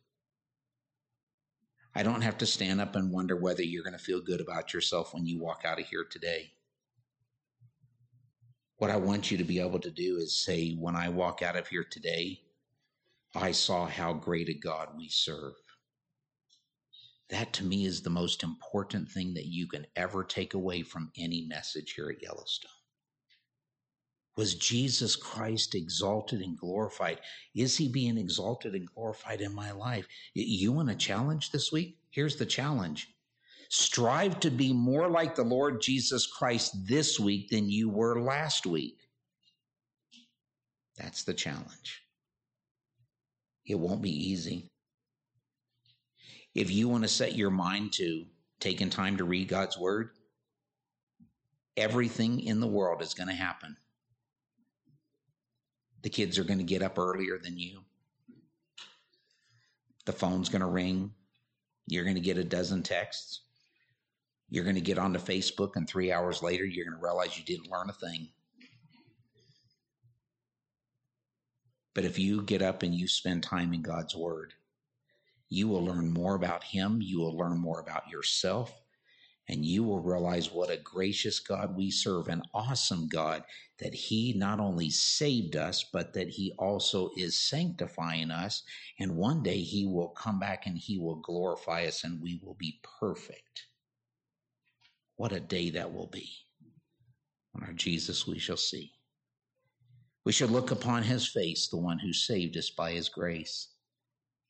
I 1.94 2.02
don't 2.02 2.22
have 2.22 2.38
to 2.38 2.46
stand 2.46 2.80
up 2.80 2.96
and 2.96 3.12
wonder 3.12 3.36
whether 3.36 3.62
you're 3.62 3.84
going 3.84 3.92
to 3.92 3.98
feel 3.98 4.22
good 4.22 4.40
about 4.40 4.72
yourself 4.72 5.12
when 5.12 5.26
you 5.26 5.38
walk 5.38 5.64
out 5.66 5.78
of 5.78 5.86
here 5.86 6.06
today. 6.10 6.52
What 8.78 8.90
I 8.90 8.96
want 8.96 9.30
you 9.30 9.38
to 9.38 9.44
be 9.44 9.58
able 9.58 9.78
to 9.80 9.90
do 9.90 10.18
is 10.18 10.44
say, 10.44 10.72
when 10.72 10.96
I 10.96 11.08
walk 11.08 11.40
out 11.42 11.56
of 11.56 11.66
here 11.68 11.86
today, 11.90 12.40
I 13.34 13.52
saw 13.52 13.86
how 13.86 14.12
great 14.12 14.48
a 14.48 14.54
God 14.54 14.90
we 14.96 15.08
serve. 15.08 15.54
That 17.30 17.52
to 17.54 17.64
me 17.64 17.86
is 17.86 18.02
the 18.02 18.10
most 18.10 18.42
important 18.42 19.10
thing 19.10 19.34
that 19.34 19.46
you 19.46 19.66
can 19.66 19.86
ever 19.96 20.22
take 20.22 20.54
away 20.54 20.82
from 20.82 21.10
any 21.18 21.46
message 21.48 21.94
here 21.94 22.10
at 22.10 22.22
Yellowstone. 22.22 22.70
Was 24.36 24.54
Jesus 24.54 25.16
Christ 25.16 25.74
exalted 25.74 26.42
and 26.42 26.58
glorified? 26.58 27.20
Is 27.54 27.78
he 27.78 27.88
being 27.88 28.18
exalted 28.18 28.74
and 28.74 28.86
glorified 28.94 29.40
in 29.40 29.54
my 29.54 29.72
life? 29.72 30.06
You 30.34 30.72
want 30.72 30.90
a 30.90 30.94
challenge 30.94 31.50
this 31.50 31.72
week? 31.72 31.96
Here's 32.10 32.36
the 32.36 32.46
challenge 32.46 33.08
Strive 33.68 34.40
to 34.40 34.50
be 34.50 34.72
more 34.72 35.08
like 35.08 35.34
the 35.34 35.42
Lord 35.42 35.80
Jesus 35.80 36.26
Christ 36.26 36.86
this 36.86 37.18
week 37.18 37.50
than 37.50 37.68
you 37.68 37.88
were 37.88 38.20
last 38.20 38.66
week. 38.66 38.98
That's 40.96 41.24
the 41.24 41.34
challenge. 41.34 42.02
It 43.66 43.78
won't 43.78 44.02
be 44.02 44.30
easy. 44.30 44.70
If 46.54 46.70
you 46.70 46.88
want 46.88 47.02
to 47.02 47.08
set 47.08 47.36
your 47.36 47.50
mind 47.50 47.92
to 47.94 48.24
taking 48.60 48.88
time 48.88 49.16
to 49.18 49.24
read 49.24 49.48
God's 49.48 49.76
word, 49.76 50.10
everything 51.76 52.40
in 52.40 52.60
the 52.60 52.66
world 52.66 53.02
is 53.02 53.14
going 53.14 53.28
to 53.28 53.34
happen. 53.34 53.76
The 56.02 56.08
kids 56.08 56.38
are 56.38 56.44
going 56.44 56.58
to 56.58 56.64
get 56.64 56.82
up 56.82 56.98
earlier 56.98 57.38
than 57.38 57.58
you. 57.58 57.80
The 60.06 60.12
phone's 60.12 60.48
going 60.48 60.60
to 60.60 60.66
ring. 60.66 61.12
You're 61.88 62.04
going 62.04 62.14
to 62.14 62.20
get 62.20 62.38
a 62.38 62.44
dozen 62.44 62.82
texts. 62.82 63.40
You're 64.48 64.64
going 64.64 64.76
to 64.76 64.80
get 64.80 64.98
onto 64.98 65.18
Facebook, 65.18 65.76
and 65.76 65.88
three 65.88 66.12
hours 66.12 66.42
later, 66.42 66.64
you're 66.64 66.84
going 66.84 66.98
to 66.98 67.04
realize 67.04 67.36
you 67.36 67.44
didn't 67.44 67.70
learn 67.70 67.90
a 67.90 67.92
thing. 67.92 68.28
But 71.94 72.04
if 72.04 72.18
you 72.18 72.42
get 72.42 72.62
up 72.62 72.82
and 72.82 72.94
you 72.94 73.08
spend 73.08 73.42
time 73.42 73.72
in 73.72 73.82
God's 73.82 74.14
Word, 74.14 74.52
you 75.48 75.66
will 75.66 75.84
learn 75.84 76.12
more 76.12 76.34
about 76.34 76.62
Him, 76.62 77.00
you 77.00 77.18
will 77.18 77.36
learn 77.36 77.58
more 77.58 77.80
about 77.80 78.08
yourself, 78.08 78.72
and 79.48 79.64
you 79.64 79.82
will 79.82 80.00
realize 80.00 80.52
what 80.52 80.70
a 80.70 80.76
gracious 80.76 81.40
God 81.40 81.76
we 81.76 81.90
serve, 81.90 82.28
an 82.28 82.42
awesome 82.52 83.08
God, 83.08 83.44
that 83.78 83.94
He 83.94 84.32
not 84.36 84.60
only 84.60 84.90
saved 84.90 85.56
us, 85.56 85.84
but 85.84 86.12
that 86.14 86.28
He 86.28 86.52
also 86.58 87.10
is 87.16 87.40
sanctifying 87.40 88.30
us. 88.30 88.62
And 88.98 89.16
one 89.16 89.42
day 89.42 89.60
He 89.60 89.86
will 89.86 90.08
come 90.08 90.38
back 90.38 90.66
and 90.66 90.76
He 90.76 90.98
will 90.98 91.16
glorify 91.16 91.86
us, 91.86 92.04
and 92.04 92.20
we 92.20 92.40
will 92.44 92.54
be 92.54 92.80
perfect. 93.00 93.66
What 95.16 95.32
a 95.32 95.40
day 95.40 95.70
that 95.70 95.92
will 95.92 96.08
be. 96.08 96.30
When 97.52 97.64
our 97.64 97.72
Jesus 97.72 98.26
we 98.26 98.38
shall 98.38 98.56
see. 98.56 98.92
We 100.24 100.32
shall 100.32 100.48
look 100.48 100.70
upon 100.70 101.02
his 101.02 101.26
face, 101.26 101.68
the 101.68 101.76
one 101.76 101.98
who 101.98 102.12
saved 102.12 102.56
us 102.56 102.70
by 102.70 102.92
his 102.92 103.08
grace. 103.08 103.68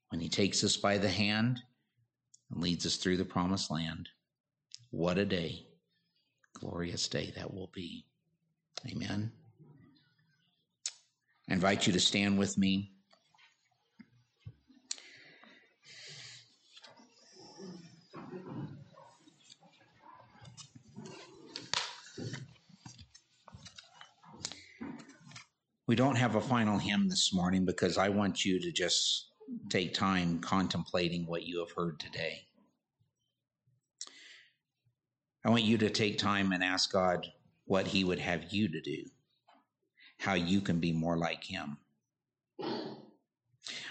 When 0.09 0.21
he 0.21 0.29
takes 0.29 0.65
us 0.65 0.77
by 0.77 0.99
the 0.99 1.09
hand 1.09 1.61
and 2.51 2.63
leads 2.63 2.87
us 2.87 2.97
through 2.97 3.19
the 3.19 3.25
promised 3.25 3.71
land. 3.71 4.09
What 4.91 5.19
a 5.19 5.25
day, 5.25 5.67
glorious 6.55 7.09
day 7.09 7.33
that 7.37 7.53
will 7.53 7.71
be. 7.75 8.07
Amen. 8.91 9.31
I 11.49 11.53
invite 11.53 11.87
you 11.87 11.93
to 11.93 12.01
stand 12.01 12.39
with 12.39 12.57
me. 12.59 12.96
We 25.89 25.95
don't 25.95 26.17
have 26.17 26.35
a 26.35 26.41
final 26.41 26.79
hymn 26.79 27.09
this 27.09 27.33
morning 27.33 27.65
because 27.65 27.97
I 27.97 28.09
want 28.09 28.45
you 28.45 28.61
to 28.61 28.73
just 28.73 29.31
take 29.69 29.95
time 29.95 30.41
contemplating 30.41 31.27
what 31.27 31.45
you 31.45 31.61
have 31.61 31.71
heard 31.71 32.01
today. 32.01 32.49
I 35.45 35.51
want 35.51 35.63
you 35.63 35.79
to 35.79 35.89
take 35.89 36.19
time 36.19 36.51
and 36.51 36.65
ask 36.65 36.91
God 36.91 37.25
what 37.67 37.87
He 37.87 38.03
would 38.03 38.19
have 38.19 38.53
you 38.53 38.67
to 38.67 38.81
do, 38.81 39.05
how 40.19 40.35
you 40.35 40.61
can 40.61 40.81
be 40.81 40.93
more 40.93 41.17
like 41.17 41.45
Him. 41.45 41.79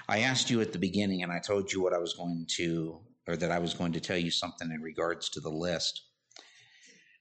I 0.09 0.19
asked 0.19 0.49
you 0.49 0.59
at 0.59 0.73
the 0.73 0.79
beginning, 0.79 1.23
and 1.23 1.31
I 1.31 1.39
told 1.39 1.71
you 1.71 1.81
what 1.81 1.93
I 1.93 1.97
was 1.97 2.13
going 2.13 2.45
to, 2.57 2.99
or 3.25 3.37
that 3.37 3.51
I 3.51 3.59
was 3.59 3.73
going 3.73 3.93
to 3.93 4.01
tell 4.01 4.17
you 4.17 4.31
something 4.31 4.69
in 4.69 4.81
regards 4.81 5.29
to 5.29 5.39
the 5.39 5.49
list. 5.49 6.01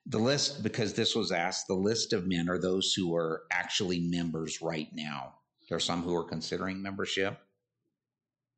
The 0.06 0.18
list, 0.18 0.62
because 0.62 0.92
this 0.92 1.14
was 1.14 1.32
asked, 1.32 1.66
the 1.66 1.74
list 1.74 2.12
of 2.12 2.26
men 2.26 2.50
are 2.50 2.58
those 2.58 2.92
who 2.92 3.16
are 3.16 3.44
actually 3.50 4.00
members 4.00 4.60
right 4.60 4.88
now. 4.92 5.34
There 5.68 5.76
are 5.76 5.80
some 5.80 6.02
who 6.02 6.14
are 6.14 6.24
considering 6.24 6.82
membership, 6.82 7.38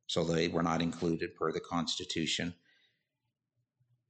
so 0.09 0.25
they 0.25 0.49
were 0.49 0.65
not 0.65 0.83
included 0.83 1.37
per 1.37 1.53
the 1.53 1.61
Constitution. 1.61 2.55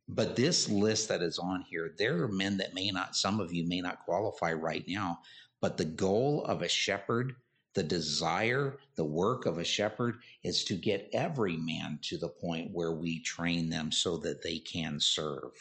But 0.09 0.37
this 0.37 0.69
list 0.71 1.09
that 1.09 1.21
is 1.21 1.39
on 1.39 1.63
here, 1.63 1.95
there 1.99 2.23
are 2.23 2.29
men 2.29 2.57
that 2.57 2.75
may 2.75 2.91
not, 2.91 3.17
some 3.17 3.39
of 3.39 3.53
you 3.53 3.67
may 3.67 3.83
not 3.83 4.05
qualify 4.05 4.53
right 4.55 4.85
now, 4.89 5.19
but 5.61 5.77
the 5.77 5.85
goal 5.85 6.45
of 6.45 6.63
a 6.63 6.69
shepherd, 6.69 7.35
the 7.75 7.83
desire, 7.83 8.79
the 8.95 9.05
work 9.05 9.45
of 9.45 9.59
a 9.59 9.65
shepherd 9.65 10.21
is 10.43 10.65
to 10.65 10.75
get 10.75 11.11
every 11.13 11.59
man 11.59 11.99
to 12.03 12.17
the 12.17 12.29
point 12.29 12.71
where 12.73 12.93
we 12.93 13.21
train 13.21 13.69
them 13.69 13.93
so 13.93 14.17
that 14.19 14.43
they 14.43 14.59
can 14.59 14.99
serve. 15.01 15.53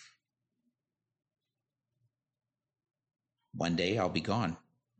One 3.55 3.75
day 3.75 3.97
I'll 3.97 4.09
be 4.09 4.21
gone. 4.21 4.57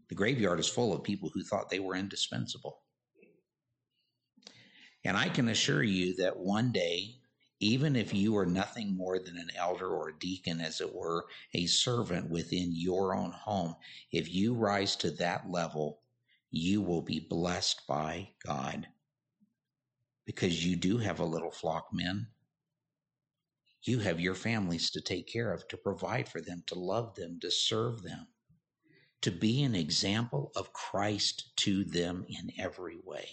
The 0.10 0.16
graveyard 0.16 0.60
is 0.60 0.70
full 0.70 0.93
of 0.93 1.03
people 1.03 1.30
who 1.34 1.43
thought 1.43 1.70
they 1.70 1.80
were 1.80 1.95
indispensable. 1.95 2.82
And 5.03 5.18
I 5.18 5.30
can 5.30 5.49
assure 5.49 5.84
you 5.84 6.16
that 6.16 6.38
one 6.38 6.72
day, 6.72 7.16
even 7.60 7.95
if 7.95 8.14
you 8.14 8.38
are 8.38 8.45
nothing 8.45 8.95
more 8.95 9.20
than 9.20 9.38
an 9.38 9.49
elder 9.56 9.88
or 9.88 10.10
a 10.10 10.20
deacon, 10.20 10.62
as 10.62 10.82
it 10.82 10.93
were, 10.93 11.26
a 11.53 11.66
servant 11.68 12.30
within 12.30 12.70
your 12.72 13.16
own 13.16 13.32
home, 13.32 13.76
if 14.12 14.34
you 14.34 14.53
rise 14.53 14.95
to 14.97 15.12
that 15.12 15.49
level, 15.49 16.01
you 16.51 16.82
will 16.82 17.01
be 17.01 17.20
blessed 17.20 17.82
by 17.88 18.30
God 18.45 18.88
because 20.26 20.66
you 20.66 20.76
do 20.76 20.97
have 20.97 21.20
a 21.20 21.26
little 21.26 21.51
flock, 21.51 21.88
men. 21.93 22.28
You 23.84 23.99
have 23.99 24.20
your 24.20 24.34
families 24.34 24.89
to 24.91 25.01
take 25.01 25.28
care 25.28 25.53
of, 25.53 25.68
to 25.68 25.78
provide 25.78 26.28
for 26.28 26.41
them, 26.41 26.64
to 26.68 26.76
love 26.76 27.16
them, 27.16 27.39
to 27.41 27.51
serve 27.51 28.01
them, 28.01 28.28
to 29.26 29.32
be 29.32 29.63
an 29.63 29.73
example 29.73 30.51
of 30.55 30.71
Christ 30.71 31.49
to 31.55 31.84
them 31.84 32.28
in 32.30 32.51
every 32.59 32.99
way. 33.03 33.28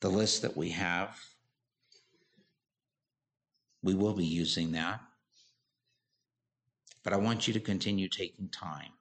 The 0.00 0.10
list 0.10 0.42
that 0.42 0.56
we 0.56 0.70
have, 0.70 1.18
we 3.82 3.94
will 3.94 4.12
be 4.12 4.24
using 4.24 4.70
that. 4.72 5.00
But 7.02 7.12
I 7.12 7.16
want 7.16 7.48
you 7.48 7.54
to 7.54 7.58
continue 7.58 8.08
taking 8.08 8.48
time 8.48 8.92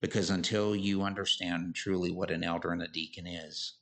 because 0.00 0.30
until 0.30 0.76
you 0.76 1.02
understand 1.02 1.74
truly 1.74 2.12
what 2.12 2.30
an 2.30 2.44
elder 2.44 2.70
and 2.70 2.82
a 2.82 2.86
deacon 2.86 3.26
is, 3.26 3.78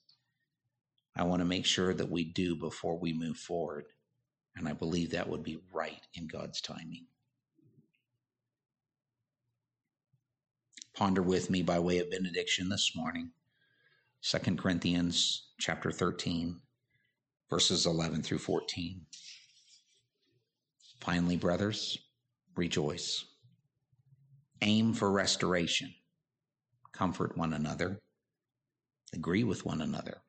I 1.15 1.25
want 1.25 1.41
to 1.41 1.47
make 1.47 1.67
sure 1.67 1.93
that 1.93 2.11
we 2.11 2.25
do 2.25 2.57
before 2.57 2.99
we 2.99 3.13
move 3.13 3.37
forward. 3.37 3.85
And 4.57 4.67
I 4.67 4.73
believe 4.73 5.11
that 5.11 5.29
would 5.29 5.43
be 5.43 5.61
right 5.75 6.01
in 6.15 6.27
God's 6.27 6.63
timing. 6.63 7.05
Ponder 10.99 11.23
with 11.23 11.49
me 11.49 11.63
by 11.63 11.79
way 11.79 12.01
of 12.01 12.11
benediction 12.11 12.71
this 12.71 12.97
morning. 12.97 13.31
2 14.23 14.57
Corinthians 14.57 15.47
chapter 15.57 15.93
13, 15.93 16.59
verses 17.49 17.87
11 17.87 18.25
through 18.25 18.39
14. 18.39 19.03
Finally, 20.99 21.37
brothers, 21.37 21.99
rejoice. 22.57 23.27
Aim 24.61 24.93
for 24.93 25.13
restoration 25.13 25.95
comfort 26.91 27.39
one 27.39 27.53
another, 27.53 28.01
agree 29.15 29.45
with 29.45 29.65
one 29.65 29.81
another, 29.81 30.23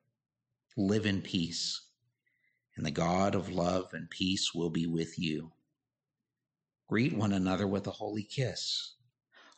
live 0.76 1.04
in 1.04 1.20
peace, 1.20 1.80
and 2.76 2.86
the 2.86 2.92
God 2.92 3.34
of 3.34 3.50
love 3.50 3.92
and 3.92 4.08
peace 4.08 4.54
will 4.54 4.70
be 4.70 4.86
with 4.86 5.18
you. 5.18 5.50
Greet 6.86 7.12
one 7.12 7.32
another 7.32 7.66
with 7.66 7.88
a 7.88 7.90
holy 7.90 8.22
kiss. 8.22 8.94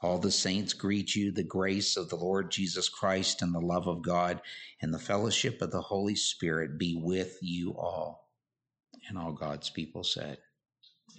All 0.03 0.19
the 0.19 0.33
saints 0.33 0.73
greet 0.73 1.15
you. 1.15 1.31
The 1.31 1.45
grace 1.45 1.97
of 1.97 2.09
the 2.09 2.17
Lord 2.17 2.51
Jesus 2.51 2.89
Christ 2.89 3.41
and 3.41 3.55
the 3.55 3.61
love 3.61 3.87
of 3.87 4.03
God 4.03 4.41
and 4.81 4.93
the 4.93 4.99
fellowship 4.99 5.63
of 5.63 5.71
the 5.71 5.81
Holy 5.81 6.17
Spirit 6.17 6.77
be 6.77 6.97
with 6.97 7.39
you 7.41 7.75
all. 7.79 8.29
And 9.09 9.17
all 9.17 9.33
God's 9.33 9.71
people 9.71 10.03
said, 10.03 10.39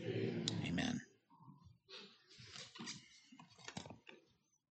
Amen. 0.01 0.45
Amen. 0.67 1.01